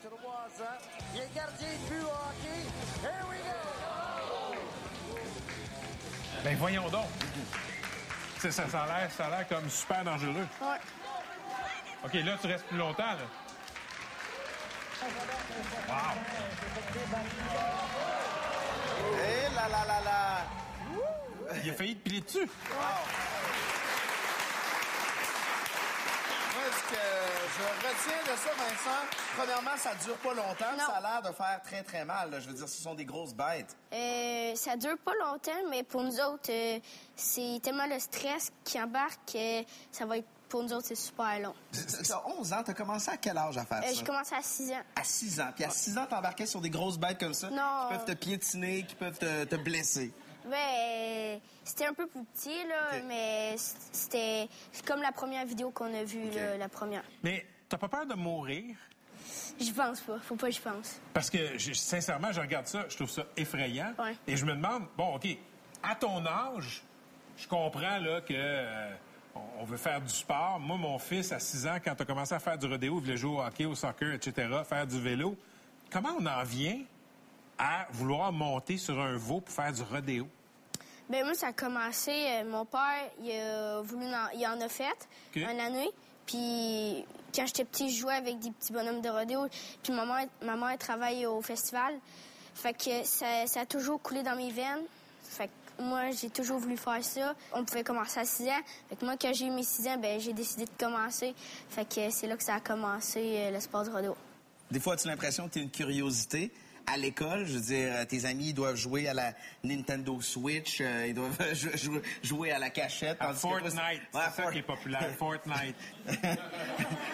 Trois 0.03 0.65
ans. 0.65 0.79
Il 1.15 1.21
est 1.21 1.35
gardien 1.35 1.69
de 1.69 1.89
but 1.95 2.03
au 2.03 2.07
hockey. 2.07 3.03
Here 3.03 3.25
we 3.31 3.39
go. 3.39 4.57
Ben 6.45 6.57
voyons 6.59 6.89
donc. 6.91 7.07
C'est- 8.39 8.51
Ça, 8.51 8.69
ça 8.69 8.83
a 8.83 8.87
l'air, 8.87 9.11
ça 9.11 9.27
a 9.27 9.31
l'air 9.31 9.49
comme 9.49 9.71
super 9.71 10.05
dangereux. 10.05 10.47
Ouais. 10.61 10.77
OK, 12.05 12.13
là, 12.13 12.37
tu 12.39 12.47
restes 12.49 12.67
plus 12.67 12.77
longtemps, 12.77 13.03
là. 13.15 13.44
Wow! 15.89 16.15
Et 19.19 19.55
là, 19.55 19.69
là, 19.69 19.85
là, 19.87 20.01
là. 20.05 20.21
Il 21.63 21.71
a 21.71 21.73
failli 21.75 21.97
te 21.97 22.03
piler 22.09 22.21
dessus. 22.21 22.39
Moi, 26.55 26.65
ce 26.71 26.83
que 26.95 27.01
je 27.57 27.65
retiens 27.87 28.23
de 28.33 28.37
ça, 28.39 28.51
Vincent, 28.57 29.03
premièrement, 29.37 29.77
ça 29.77 29.95
dure 30.05 30.17
pas 30.17 30.35
longtemps. 30.35 30.73
Non. 30.79 30.87
Ça 30.87 30.97
a 30.97 31.01
l'air 31.01 31.23
de 31.23 31.35
faire 31.35 31.61
très, 31.65 31.83
très 31.83 32.05
mal. 32.05 32.31
là. 32.31 32.41
Je 32.41 32.47
veux 32.49 32.55
dire, 32.55 32.69
ce 32.69 32.81
sont 32.83 32.95
des 32.95 33.05
grosses 33.05 33.35
bêtes. 33.35 33.77
Euh, 33.93 34.55
ça 34.55 34.77
dure 34.77 34.97
pas 35.05 35.13
longtemps, 35.25 35.69
mais 35.71 35.83
pour 35.83 36.03
nous 36.03 36.21
autres, 36.21 36.51
euh, 36.51 36.79
c'est 37.17 37.61
tellement 37.63 37.87
le 37.87 37.99
stress 37.99 38.53
qui 38.65 38.81
embarque 38.81 39.21
que 39.33 39.63
ça 39.93 40.07
va 40.07 40.19
être, 40.19 40.29
pour 40.49 40.63
nous 40.63 40.73
autres, 40.73 40.87
c'est 40.87 40.95
super 40.95 41.39
long. 41.41 41.55
Tu 41.73 42.13
as 42.13 42.27
11 42.39 42.53
ans, 42.53 42.63
tu 42.65 42.71
as 42.71 42.75
commencé 42.75 43.11
à 43.11 43.17
quel 43.17 43.37
âge 43.37 43.57
à 43.59 43.65
faire 43.65 43.79
Euh, 43.83 43.89
ça? 43.89 43.93
J'ai 43.95 44.05
commencé 44.05 44.35
à 44.35 44.43
6 44.43 44.71
ans. 44.73 44.83
À 44.97 45.05
6 45.05 45.41
ans. 45.41 45.51
Puis 45.55 45.65
à 45.65 45.71
6 45.71 45.99
ans, 45.99 46.07
t'embarquais 46.07 46.47
sur 46.47 46.61
des 46.61 46.71
grosses 46.71 46.99
bêtes 46.99 47.19
comme 47.19 47.35
ça 47.35 47.51
Non. 47.51 47.89
qui 47.89 47.95
peuvent 47.95 48.05
te 48.05 48.13
piétiner, 48.25 48.85
qui 48.85 48.95
peuvent 48.95 49.19
te, 49.19 49.45
te 49.45 49.57
blesser. 49.57 50.13
Ben, 50.49 51.41
c'était 51.65 51.87
un 51.87 51.95
peu 51.95 52.07
plus 52.07 52.23
petit, 52.25 52.65
là, 52.69 53.01
mais 53.07 53.57
c'était 53.57 54.49
c'est 54.73 54.85
comme 54.85 55.01
la 55.01 55.13
première 55.13 55.47
vidéo 55.47 55.71
qu'on 55.71 55.93
a 55.95 56.05
vue, 56.05 56.29
là, 56.31 56.59
la 56.59 56.69
première. 56.69 57.03
Mais 57.23 57.47
t'as 57.69 57.79
pas 57.79 57.89
peur 57.89 58.05
de 58.07 58.15
mourir? 58.15 58.77
Je 59.59 59.71
pense 59.73 60.01
pas. 60.03 60.19
Faut 60.19 60.37
pas 60.37 60.49
que 60.49 60.55
je 60.55 60.61
pense. 60.61 61.01
Parce 61.15 61.31
que, 61.31 61.57
je- 61.59 61.73
sincèrement, 61.73 62.31
je 62.33 62.41
regarde 62.41 62.67
ça, 62.67 62.85
je 62.91 62.97
trouve 62.97 63.11
ça 63.11 63.23
effrayant. 63.39 63.95
Ouais. 63.99 64.15
Et 64.27 64.37
je 64.37 64.45
me 64.45 64.53
demande, 64.55 64.85
bon, 64.99 65.15
OK, 65.17 65.27
à 65.83 65.95
ton 65.95 66.27
âge, 66.27 66.83
je 67.39 67.49
comprends 67.49 67.99
là, 67.99 68.21
que 68.21 68.35
euh, 68.35 68.95
on- 69.35 69.63
on 69.63 69.65
veut 69.65 69.77
faire 69.77 70.01
du 70.01 70.13
sport. 70.13 70.59
Moi, 70.61 70.77
mon 70.77 70.99
fils, 70.99 71.33
à 71.33 71.39
6 71.39 71.67
ans, 71.67 71.77
quand 71.85 71.95
tu 71.95 72.03
as 72.03 72.07
commencé 72.07 72.35
à 72.35 72.39
faire 72.39 72.59
du 72.59 72.67
rodéo, 72.67 72.99
il 72.99 73.05
voulait 73.05 73.17
jouer 73.17 73.37
au 73.37 73.41
hockey, 73.43 73.65
au 73.65 73.75
soccer, 73.75 74.13
etc., 74.15 74.49
faire 74.69 74.87
du 74.87 75.01
vélo. 75.01 75.37
Comment 75.91 76.11
on 76.19 76.27
en 76.27 76.43
vient 76.45 76.81
à 77.59 77.87
vouloir 77.93 78.33
monter 78.33 78.77
sur 78.79 78.99
un 79.01 79.17
veau 79.17 79.41
pour 79.41 79.55
faire 79.55 79.73
du 79.73 79.83
rodéo? 79.83 80.27
Ben 81.09 81.25
moi, 81.25 81.35
ça 81.35 81.49
a 81.49 81.53
commencé. 81.53 82.11
euh, 82.13 82.45
mon 82.51 82.65
père, 82.65 83.11
il 83.23 83.31
a 83.33 83.81
voulu, 83.83 84.07
en, 84.07 84.29
il 84.35 84.47
en 84.47 84.61
a 84.61 84.69
fait 84.69 85.09
une 85.35 85.61
année. 85.61 85.91
Puis 86.27 87.05
quand 87.35 87.47
j'étais 87.47 87.65
petit, 87.65 87.91
je 87.91 88.01
jouais 88.01 88.15
avec 88.15 88.39
des 88.39 88.51
petits 88.51 88.73
bonhommes 88.73 89.03
de 89.03 89.09
rodéo. 89.11 89.47
Puis 89.83 89.93
ma 89.93 90.07
mère, 90.07 90.27
ma 90.43 90.57
mère 90.57 90.79
travaille 90.79 91.27
au 91.27 91.43
festival. 91.43 91.95
Fait 92.55 92.73
que 92.73 93.05
ça, 93.05 93.47
ça 93.47 93.61
a 93.61 93.67
toujours 93.67 94.01
coulé 94.01 94.23
dans 94.23 94.35
mes 94.37 94.51
veines. 94.51 94.85
Fait 95.23 95.49
que 95.49 95.64
moi, 95.79 96.11
j'ai 96.13 96.31
toujours 96.31 96.59
voulu 96.59 96.77
faire 96.77 97.03
ça. 97.05 97.35
On 97.53 97.65
pouvait 97.65 97.85
commencer 97.85 98.21
à 98.21 98.25
6 98.25 98.45
ans. 98.49 98.61
Fait 98.89 98.97
que 98.97 99.05
moi, 99.05 99.17
quand 99.21 99.33
j'ai 99.33 99.47
eu 99.47 99.51
mes 99.51 99.63
6 99.65 99.87
ans, 99.89 99.97
ben 99.99 100.21
j'ai 100.21 100.33
décidé 100.33 100.65
de 100.65 100.71
commencer. 100.79 101.35
Fait 101.69 101.85
que 101.89 102.11
c'est 102.11 102.27
là 102.27 102.37
que 102.37 102.45
ça 102.45 102.55
a 102.55 102.61
commencé, 102.61 103.21
euh, 103.39 103.51
le 103.51 103.61
sport 103.61 103.85
du 103.85 103.91
rodéo. 103.91 104.17
Des 104.71 104.81
fois, 104.81 104.95
as-tu 104.95 105.09
l'impression 105.09 105.49
que 105.49 105.55
tu 105.55 105.59
es 105.59 105.63
une 105.63 105.71
curiosité? 105.71 106.53
À 106.87 106.99
l'école, 106.99 107.47
je 107.47 107.55
veux 107.55 107.61
dire, 107.61 107.93
euh, 107.95 108.05
tes 108.05 108.27
amis 108.27 108.49
ils 108.49 108.53
doivent 108.55 108.77
jouer 108.77 109.09
à 109.09 109.15
la 109.15 109.33
Nintendo 109.63 110.21
Switch, 110.21 110.83
euh, 110.83 111.07
ils 111.09 111.15
doivent 111.15 111.35
jou- 111.55 111.71
jou- 111.77 112.03
jouer 112.23 112.51
à 112.53 112.59
la 112.59 112.69
cachette. 112.69 113.17
À 113.21 113.33
Fortnite, 113.33 113.73
Ouais, 113.73 114.01
ça 114.13 114.31
Fort- 114.31 114.51
qui 114.51 114.59
est 114.59 114.63
populaire, 114.63 115.09
Fortnite. 115.19 115.75
mais 116.07 116.17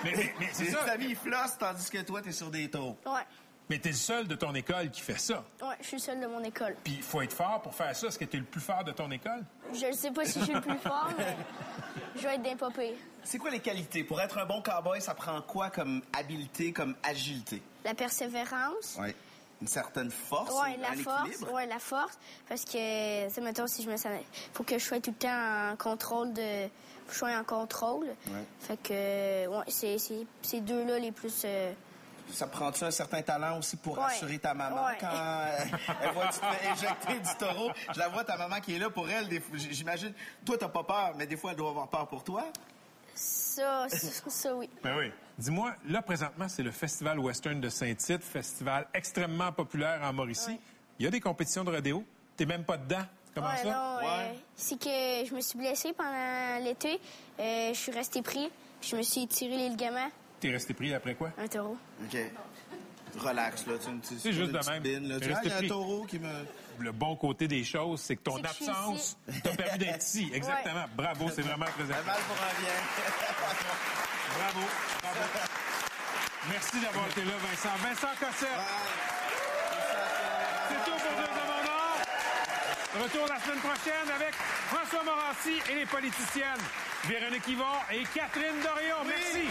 mais- 0.04 0.32
mais 0.40 0.48
c'est 0.52 0.64
Tes 0.66 0.70
ça. 0.72 0.82
amis 0.92 1.06
ils 1.10 1.16
flossent, 1.16 1.56
tandis 1.58 1.88
que 1.88 1.98
toi, 2.02 2.20
t'es 2.20 2.32
sur 2.32 2.50
des 2.50 2.68
taux. 2.68 2.96
Ouais. 3.06 3.22
Mais 3.70 3.78
t'es 3.78 3.90
le 3.90 3.94
seul 3.94 4.26
de 4.28 4.34
ton 4.34 4.52
école 4.54 4.90
qui 4.90 5.00
fait 5.00 5.16
ça. 5.18 5.42
Ouais, 5.62 5.76
je 5.80 5.86
suis 5.86 6.00
seule 6.00 6.20
de 6.20 6.26
mon 6.26 6.42
école. 6.42 6.76
Puis 6.84 6.94
il 6.96 7.02
faut 7.02 7.22
être 7.22 7.32
fort 7.32 7.62
pour 7.62 7.72
faire 7.74 7.94
ça. 7.96 8.08
Est-ce 8.08 8.18
que 8.18 8.24
tu 8.24 8.36
es 8.36 8.40
le 8.40 8.44
plus 8.46 8.60
fort 8.60 8.82
de 8.84 8.90
ton 8.92 9.10
école? 9.12 9.44
Je 9.72 9.86
ne 9.86 9.92
sais 9.92 10.10
pas 10.10 10.24
si 10.24 10.40
je 10.40 10.44
suis 10.44 10.54
le 10.54 10.60
plus 10.60 10.76
fort, 10.78 11.08
mais 11.16 11.36
je 12.16 12.22
vais 12.22 12.34
être 12.34 12.42
d'un 12.42 12.56
pas 12.56 12.70
pire. 12.70 12.96
C'est 13.22 13.38
quoi 13.38 13.50
les 13.50 13.60
qualités? 13.60 14.02
Pour 14.02 14.20
être 14.20 14.36
un 14.38 14.44
bon 14.44 14.60
cowboy, 14.60 15.00
ça 15.00 15.14
prend 15.14 15.40
quoi 15.42 15.70
comme 15.70 16.02
habileté, 16.12 16.72
comme 16.72 16.96
agilité? 17.02 17.62
La 17.84 17.94
persévérance. 17.94 18.98
Oui. 19.00 19.14
Une 19.62 19.68
certaine 19.68 20.10
force, 20.10 20.50
Ouais, 20.54 20.74
un 20.76 20.80
la 20.96 20.96
force. 21.02 21.40
Ouais, 21.52 21.66
la 21.66 21.78
force. 21.78 22.18
Parce 22.48 22.64
que, 22.64 23.26
tu 23.28 23.34
sais, 23.34 23.40
mettons, 23.40 23.66
si 23.66 23.82
je 23.84 23.90
me 23.90 23.96
sens. 23.96 24.10
faut 24.54 24.64
que 24.64 24.78
je 24.78 24.84
sois 24.84 25.00
tout 25.00 25.10
le 25.10 25.16
temps 25.16 25.70
en 25.72 25.76
contrôle 25.76 26.32
de. 26.32 26.66
Faut 27.04 27.06
que 27.08 27.12
je 27.12 27.18
sois 27.18 27.38
en 27.38 27.44
contrôle. 27.44 28.06
Ouais. 28.26 28.44
Fait 28.60 28.76
que, 28.82 29.46
ouais, 29.48 29.64
c'est 29.68 29.98
c'est- 29.98 30.26
ces 30.42 30.60
deux-là 30.62 30.98
les 30.98 31.12
plus. 31.12 31.42
euh, 31.44 31.72
Ça 32.32 32.46
prend-tu 32.46 32.84
un 32.84 32.90
certain 32.90 33.22
talent 33.22 33.58
aussi 33.58 33.76
pour 33.76 33.96
Ouais. 33.98 34.04
rassurer 34.04 34.38
ta 34.38 34.54
maman 34.54 34.84
Ouais. 34.86 34.96
quand 35.00 35.08
euh, 35.12 35.58
elle 36.02 36.10
voit 36.12 36.26
que 36.28 36.34
tu 36.34 36.40
te 36.40 36.46
fais 36.46 36.72
éjecter 36.72 37.18
du 37.20 37.36
taureau? 37.38 37.70
Je 37.94 37.98
la 37.98 38.08
vois, 38.08 38.24
ta 38.24 38.36
maman 38.36 38.60
qui 38.60 38.74
est 38.74 38.78
là 38.78 38.90
pour 38.90 39.08
elle. 39.08 39.28
des 39.28 39.42
J'imagine, 39.54 40.12
toi, 40.44 40.56
t'as 40.58 40.68
pas 40.68 40.82
peur, 40.84 41.12
mais 41.16 41.26
des 41.26 41.36
fois, 41.36 41.50
elle 41.52 41.56
doit 41.56 41.70
avoir 41.70 41.88
peur 41.88 42.06
pour 42.08 42.24
toi. 42.24 42.44
Ça, 43.14 43.86
ça, 43.88 44.30
ça, 44.30 44.54
oui. 44.54 44.70
Ben 44.82 44.96
oui. 44.96 45.12
Dis-moi, 45.38 45.74
là, 45.88 46.00
présentement, 46.02 46.48
c'est 46.48 46.62
le 46.62 46.70
Festival 46.70 47.18
Western 47.18 47.60
de 47.60 47.68
Saint-Tite, 47.68 48.22
festival 48.22 48.86
extrêmement 48.94 49.52
populaire 49.52 50.00
en 50.02 50.12
Mauricie. 50.12 50.58
Il 50.98 51.04
y 51.04 51.08
a 51.08 51.10
des 51.10 51.20
compétitions 51.20 51.64
de 51.64 51.70
rodéo. 51.74 52.04
T'es 52.36 52.46
même 52.46 52.64
pas 52.64 52.76
dedans. 52.76 53.04
Comment 53.34 53.48
Ouais, 53.48 53.56
ça? 53.58 53.64
non, 53.64 53.98
euh, 54.02 54.32
c'est 54.56 54.78
que 54.78 54.88
je 55.28 55.34
me 55.34 55.40
suis 55.40 55.58
blessée 55.58 55.92
pendant 55.92 56.64
l'été. 56.64 57.00
Euh, 57.38 57.68
je 57.72 57.78
suis 57.78 57.92
restée 57.92 58.22
pris. 58.22 58.50
Je 58.82 58.96
me 58.96 59.02
suis 59.02 59.26
tiré 59.28 59.56
les 59.56 59.68
ligaments. 59.68 60.08
T'es 60.40 60.50
resté 60.50 60.72
pris 60.74 60.94
après 60.94 61.14
quoi? 61.14 61.30
Un 61.38 61.46
taureau. 61.46 61.76
OK. 62.02 62.16
Relax, 63.18 63.66
là. 63.66 63.74
Tu, 63.78 64.18
C'est 64.18 64.32
juste 64.32 64.52
de 64.52 64.70
même. 64.70 65.08
Là. 65.08 65.20
Tu 65.20 65.28
y 65.28 65.32
a 65.32 65.36
un 65.38 65.58
pris. 65.58 65.68
taureau 65.68 66.04
qui 66.04 66.18
me... 66.18 66.30
Le 66.78 66.92
bon 66.92 67.14
côté 67.14 67.46
des 67.46 67.62
choses, 67.62 68.00
c'est 68.00 68.16
que 68.16 68.22
ton 68.22 68.42
absence 68.42 69.18
t'a 69.42 69.50
permis 69.50 69.78
d'être 69.78 70.02
ici. 70.02 70.30
Exactement. 70.32 70.86
Bravo, 70.96 71.28
c'est 71.34 71.42
vraiment 71.42 71.66
très 71.66 71.84
Un 71.84 72.02
mal 72.02 72.20
pour 72.26 72.36
un 72.36 72.60
bien. 72.62 72.72
Bravo. 74.38 74.66
Bravo. 75.02 75.20
Merci 76.48 76.80
d'avoir 76.80 77.06
été 77.08 77.24
là, 77.24 77.32
Vincent. 77.36 77.76
Vincent 77.82 78.14
Cossette. 78.18 78.48
C'est 80.68 80.84
tout 80.90 80.96
pour 80.96 81.16
deux 81.16 81.30
or. 81.68 83.02
Retour 83.04 83.26
la 83.28 83.40
semaine 83.40 83.58
prochaine 83.60 84.10
avec 84.16 84.34
François 84.34 85.02
Morassi 85.04 85.60
et 85.70 85.74
les 85.80 85.86
politiciennes 85.86 86.64
Véronique 87.04 87.46
Yvon 87.48 87.64
et 87.92 88.02
Catherine 88.14 88.56
Dorion. 88.62 89.04
Merci. 89.06 89.48